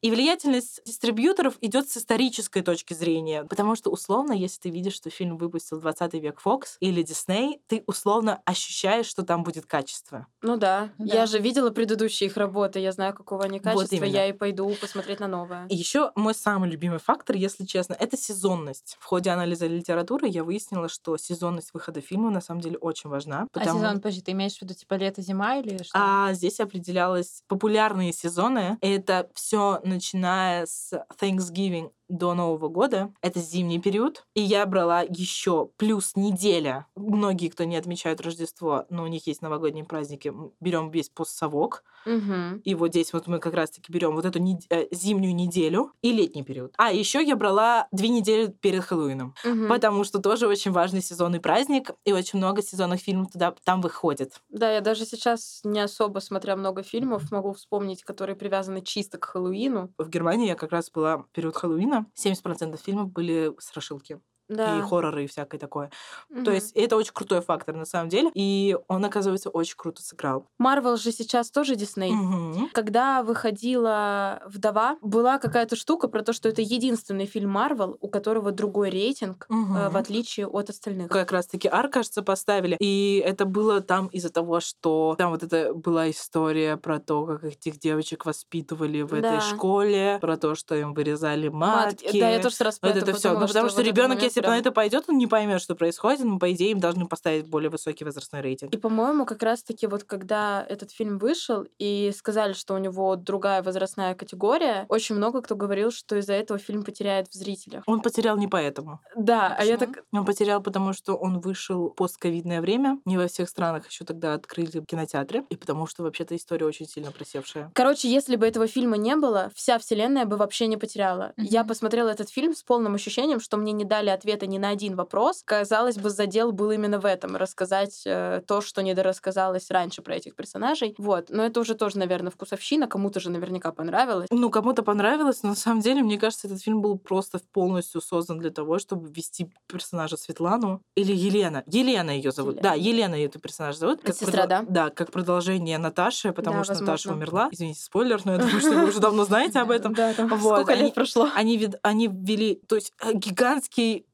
И 0.02 0.10
влиятельность 0.12 0.82
дистрибьюторов 0.86 1.56
идет 1.62 1.90
с 1.90 1.98
исторической 1.98 2.62
точки 2.62 2.94
зрения. 2.94 3.44
Потому 3.44 3.76
что, 3.76 3.91
условно, 3.92 4.34
если 4.34 4.60
ты 4.62 4.70
видишь, 4.70 4.94
что 4.96 5.10
фильм 5.10 5.38
выпустил 5.38 5.80
20 5.80 6.14
век 6.16 6.40
Fox 6.44 6.78
или 6.80 7.04
Disney, 7.04 7.60
ты 7.68 7.84
условно 7.88 8.42
ощущаешь, 8.46 9.06
что 9.06 9.24
там 9.24 9.44
будет 9.44 9.66
качество. 9.66 10.28
Ну 10.42 10.58
да. 10.58 10.90
Да. 10.98 11.14
Я 11.16 11.26
же 11.26 11.40
видела 11.40 11.70
предыдущие 11.70 12.30
их 12.30 12.38
работы, 12.38 12.80
я 12.80 12.92
знаю, 12.92 13.14
какого 13.14 13.44
они 13.44 13.60
Вот 13.60 13.64
качества, 13.64 13.96
именно. 13.96 14.12
я 14.14 14.28
и 14.28 14.34
пойду 14.34 14.74
посмотреть 14.80 15.20
на 15.20 15.28
новое. 15.28 15.66
И 15.68 15.76
еще 15.76 16.12
мой 16.16 16.34
самый 16.34 16.70
любимый 16.70 17.00
фактор, 17.00 17.36
если 17.36 17.66
честно, 17.66 17.94
это 17.94 18.18
сезонность. 18.18 18.98
В 19.00 19.06
ходе 19.06 19.30
анализа 19.30 19.68
литературы 19.68 20.28
я 20.28 20.44
выяснила, 20.44 20.88
что 20.90 21.18
сезонность 21.18 21.74
выхода 21.74 22.02
фильма 22.02 22.30
на 22.32 22.42
самом 22.42 22.62
деле 22.62 22.78
очень 22.78 23.10
важна. 23.10 23.44
А 23.54 23.60
потому- 23.60 23.80
сезон, 23.80 23.96
подожди, 23.96 24.22
ты 24.22 24.32
имеешь 24.32 24.58
в 24.58 24.62
виду 24.62 24.74
типа 24.74 24.94
лето-зима 24.96 25.58
или 25.58 25.84
что? 25.84 25.92
А 25.94 26.34
здесь 26.34 26.60
определялось 26.60 27.44
популярные 27.48 28.14
сезоны. 28.14 28.78
Это 28.82 29.30
все 29.34 29.80
начиная 29.84 30.66
с 30.66 30.92
Thanksgiving 31.20 31.92
до 32.12 32.34
Нового 32.34 32.68
года. 32.68 33.14
Это 33.22 33.40
зимний 33.40 33.80
период. 33.80 34.26
И 34.36 34.42
я 34.42 34.66
брала 34.66 35.02
еще 35.02 35.70
плюс 35.78 36.16
неделя. 36.16 36.86
Многие, 36.96 37.50
кто 37.50 37.64
не 37.64 37.76
отмечают 37.78 38.22
Рождество, 38.22 38.86
но 38.90 39.04
у 39.04 39.08
них 39.08 39.26
есть 39.28 39.42
новогодние 39.42 39.86
праздники, 39.86 40.34
берем 40.60 40.92
весь 40.92 41.10
постсовок. 41.10 41.84
Мгм. 42.06 42.62
И 42.64 42.74
вот 42.76 42.90
здесь 42.90 43.14
вот 43.14 43.28
мы 43.28 43.40
как 43.40 43.54
раз-таки 43.54 43.92
берем 43.92 44.16
вот 44.16 44.26
эту 44.26 44.40
нед- 44.40 44.66
э, 44.70 44.88
зимнюю 44.92 45.36
неделю 45.36 45.92
и 46.02 46.12
летний 46.12 46.44
период. 46.44 46.74
А 46.78 46.92
еще 46.92 47.24
я 47.24 47.36
брала 47.36 47.88
две 47.92 48.10
недели 48.10 48.48
перед 48.48 48.84
Хэллоуином, 48.84 49.36
Мгм. 49.46 49.68
потому 49.68 50.04
что 50.04 50.20
тоже 50.20 50.48
очень 50.48 50.72
важный 50.72 51.02
сезонный 51.04 51.40
праздник, 51.40 51.92
и 52.04 52.12
очень 52.12 52.40
много 52.40 52.62
сезонных 52.64 53.02
фильмов 53.02 53.32
туда 53.32 53.54
там 53.64 53.82
выходит. 53.82 54.42
Да, 54.50 54.72
я 54.72 54.82
даже 54.82 55.06
сейчас 55.06 55.62
не 55.64 55.80
особо, 55.80 56.20
смотря 56.20 56.56
много 56.56 56.82
фильмов, 56.84 57.32
могу 57.32 57.54
вспомнить, 57.54 58.04
которые 58.04 58.36
привязаны 58.36 58.82
чисто 58.82 59.20
к 59.20 59.26
Хэллоуину. 59.26 59.92
В 60.00 60.10
Германии 60.10 60.48
я 60.48 60.56
как 60.56 60.72
раз 60.72 60.90
была 60.90 61.18
в 61.20 61.28
период 61.32 61.56
Хэллоуина. 61.56 62.01
70% 62.16 62.78
фильмов 62.82 63.12
были 63.12 63.54
страшилки. 63.60 64.20
Да. 64.52 64.78
И 64.78 64.82
хорроры, 64.82 65.24
и 65.24 65.28
всякое 65.28 65.58
такое. 65.58 65.90
То 66.30 66.36
Мгм. 66.42 66.52
есть 66.54 66.72
это 66.74 66.96
очень 66.98 67.14
крутой 67.14 67.42
фактор 67.42 67.76
на 67.76 67.86
самом 67.86 68.10
деле. 68.10 68.30
И 68.34 68.78
он, 68.88 69.04
оказывается, 69.06 69.50
очень 69.50 69.76
круто 69.78 70.02
сыграл. 70.04 70.46
Марвел 70.60 70.98
же 70.98 71.12
сейчас 71.12 71.52
тоже 71.52 71.76
Дисней. 71.76 72.12
Мгм. 72.12 72.70
Когда 72.74 73.24
выходила 73.24 74.42
«Вдова», 74.46 74.98
была 75.02 75.38
какая-то 75.40 75.76
штука 75.76 76.08
про 76.08 76.22
то, 76.24 76.34
что 76.34 76.50
это 76.50 76.62
единственный 76.62 77.26
фильм 77.26 77.50
Марвел, 77.52 77.98
у 78.02 78.08
которого 78.08 78.52
другой 78.52 78.90
рейтинг, 78.90 79.46
э, 79.50 79.54
Мгм. 79.54 79.90
в 79.90 79.98
отличие 79.98 80.48
от 80.48 80.70
остальных. 80.70 81.10
как 81.10 81.32
раз-таки 81.32 81.68
Ар, 81.68 81.88
кажется, 81.90 82.22
поставили. 82.22 82.76
И 82.80 83.22
это 83.26 83.46
было 83.46 83.82
там 83.82 84.08
из-за 84.08 84.30
того, 84.30 84.60
что 84.60 85.16
там 85.18 85.32
вот 85.32 85.44
это 85.44 85.74
была 85.74 86.10
история 86.10 86.78
про 86.78 87.00
то, 87.00 87.26
как 87.26 87.44
этих 87.46 87.80
девочек 87.80 88.26
воспитывали 88.26 89.02
в 89.02 89.10
Да. 89.12 89.18
этой 89.36 89.42
школе, 89.42 90.18
про 90.22 90.38
то, 90.38 90.56
что 90.56 90.76
им 90.76 90.94
вырезали 90.94 91.50
Матки. 91.50 92.04
матки. 92.06 92.20
Да, 92.20 92.30
я 92.30 92.40
тоже 92.42 92.56
сразу 92.56 92.80
Вот 92.82 92.96
это 92.96 93.14
все. 93.14 93.34
Ну, 93.34 93.48
потому 93.48 93.48
что, 93.48 93.62
вот 93.62 93.72
этот 93.74 93.86
ребенок, 93.86 94.10
момент 94.18 94.24
если 94.24 94.41
прям- 94.42 94.54
на 94.54 94.60
это 94.60 94.72
пойдет, 94.72 95.06
он 95.08 95.18
не 95.18 95.28
поймет, 95.28 95.62
что 95.62 95.76
происходит. 95.76 96.24
Но, 96.24 96.40
по 96.40 96.52
идее, 96.52 96.72
им 96.72 96.80
должны 96.80 97.08
поставить 97.08 97.48
более 97.48 97.70
высокий 97.70 98.04
возрастной 98.06 98.42
рейтинг. 98.42 98.74
И, 98.74 98.78
по-моему, 98.78 99.26
как 99.26 99.42
раз-таки 99.44 99.88
вот 99.88 100.04
когда 100.04 100.66
этот 100.70 100.92
фильм 100.92 101.18
вышел 101.18 101.66
и 101.80 102.12
сказали, 102.18 102.54
что 102.54 102.74
у 102.76 102.78
него 102.78 103.16
другая 103.16 103.62
возрастная 103.64 104.16
категория, 104.16 104.86
очень 104.90 105.16
много 105.16 105.42
кто 105.42 105.56
говорил, 105.56 105.92
что 105.92 106.16
из-за 106.18 106.34
этого 106.34 106.60
фильм 106.60 106.84
потеряет 106.84 107.28
в 107.30 107.34
зрителях. 107.34 107.84
Он 107.88 108.02
потерял 108.02 108.38
не 108.38 108.48
поэтому. 108.48 109.00
Да, 109.16 109.56
а 109.58 109.64
я 109.64 109.78
Почему? 109.78 109.94
так... 109.94 110.04
Он 110.12 110.26
потерял, 110.26 110.62
потому 110.62 110.94
что 110.94 111.16
он 111.16 111.40
вышел 111.40 111.90
постковидное 111.90 112.62
время. 112.62 113.00
Не 113.06 113.18
во 113.18 113.28
всех 113.28 113.50
странах 113.50 113.88
еще 113.90 114.06
тогда 114.06 114.34
открыли 114.34 114.84
кинотеатры. 114.84 115.46
И 115.50 115.56
потому 115.56 115.88
что 115.88 116.04
вообще-то 116.04 116.36
история 116.36 116.66
очень 116.66 116.88
сильно 116.88 117.12
просевшая. 117.12 117.72
Короче, 117.74 118.10
если 118.10 118.36
бы 118.36 118.46
этого 118.48 118.68
фильма 118.68 118.98
не 118.98 119.16
было, 119.16 119.52
вся 119.56 119.78
вселенная 119.80 120.26
бы 120.26 120.38
вообще 120.38 120.68
не 120.68 120.78
потеряла. 120.78 121.34
Я 121.38 121.62
Мгм. 121.62 121.70
посмотрела 121.70 122.10
этот 122.10 122.30
фильм 122.30 122.54
с 122.56 122.64
полным 122.64 122.96
ощущением, 122.96 123.40
что 123.40 123.58
мне 123.58 123.72
не 123.72 123.86
дали 123.86 124.10
ответа 124.22 124.48
ни 124.48 124.58
на 124.58 124.70
один 124.70 124.96
вопрос. 124.96 125.42
Казалось 125.44 125.98
бы, 125.98 126.10
задел 126.10 126.52
был 126.52 126.72
именно 126.72 127.00
в 127.00 127.06
этом. 127.06 127.36
Рассказать 127.36 128.04
э, 128.06 128.42
то, 128.48 128.62
что 128.62 128.82
недорассказалось 128.82 129.70
раньше 129.70 130.02
про 130.02 130.16
этих 130.16 130.36
персонажей. 130.36 130.96
Вот. 130.98 131.30
Но 131.30 131.44
это 131.46 131.60
уже 131.60 131.76
тоже, 131.76 131.98
наверное, 131.98 132.32
вкусовщина. 132.32 132.88
Кому-то 132.88 133.20
же 133.20 133.30
наверняка 133.30 133.72
понравилось. 133.72 134.28
Ну, 134.32 134.50
кому-то 134.50 134.84
понравилось, 134.84 135.44
но 135.44 135.50
на 135.50 135.56
самом 135.56 135.82
деле, 135.82 136.02
мне 136.04 136.18
кажется, 136.18 136.48
этот 136.48 136.62
фильм 136.62 136.82
был 136.82 136.98
просто 136.98 137.40
полностью 137.52 138.02
создан 138.02 138.40
для 138.40 138.52
того, 138.52 138.80
чтобы 138.80 139.10
ввести 139.10 139.52
персонажа 139.68 140.18
Светлану 140.18 140.82
или 140.96 141.14
Елена. 141.14 141.64
Елена 141.68 142.12
ее 142.12 142.32
зовут. 142.32 142.62
Да, 142.62 142.74
Елена. 142.74 143.02
Елена 143.02 143.16
ее 143.16 143.30
персонаж 143.30 143.76
зовут. 143.78 144.02
Сестра, 144.06 144.46
да? 144.46 144.64
Да, 144.68 144.90
как 144.90 145.12
продолжение 145.12 145.78
Наташи, 145.78 146.34
потому 146.34 146.60
Да, 146.60 146.64
что 146.66 146.74
Наташа 146.74 147.10
возможно. 147.10 147.14
умерла. 147.16 147.50
Извините, 147.52 147.82
спойлер, 147.82 148.22
но 148.26 148.34
я 148.34 148.38
думаю, 148.44 148.60
что 148.60 148.72
вы 148.72 148.88
уже 148.90 149.00
давно 149.00 149.26
знаете 149.26 149.60
об 149.60 149.72
этом. 149.72 149.94
Да, 149.94 150.14
там 150.14 150.30
сколько 150.40 150.74
лет 150.74 150.94
прошло. 150.94 151.30
Они, 151.36 151.70
они 151.82 152.08
ввели, 152.08 152.62
то 152.68 152.76
есть 152.76 152.94
э, 153.02 153.14
гигантский 153.14 154.06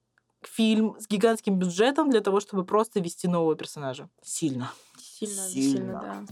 фильм 0.44 0.96
с 1.00 1.08
гигантским 1.08 1.58
бюджетом 1.60 2.10
для 2.10 2.22
того, 2.22 2.40
чтобы 2.40 2.66
просто 2.66 3.00
ввести 3.00 3.28
нового 3.28 3.56
персонажа. 3.56 4.10
Сильно. 4.24 4.72
Сильно, 4.98 5.42
Сильно. 5.48 5.78
сильно, 5.78 6.02
да. 6.02 6.26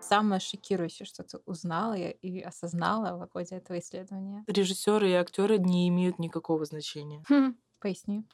Самое 0.00 0.40
шокирующее, 0.40 1.04
что 1.06 1.24
ты 1.24 1.38
узнала 1.46 1.94
и- 1.94 2.16
и 2.22 2.40
осознала 2.40 3.16
в 3.26 3.32
ходе 3.32 3.56
этого 3.56 3.78
исследования. 3.80 4.44
Режиссеры 4.46 5.10
и 5.10 5.14
актеры 5.14 5.58
не 5.58 5.88
имеют 5.88 6.18
никакого 6.20 6.64
значения. 6.64 7.24
Хм. 7.28 7.56
Поясни. 7.80 8.24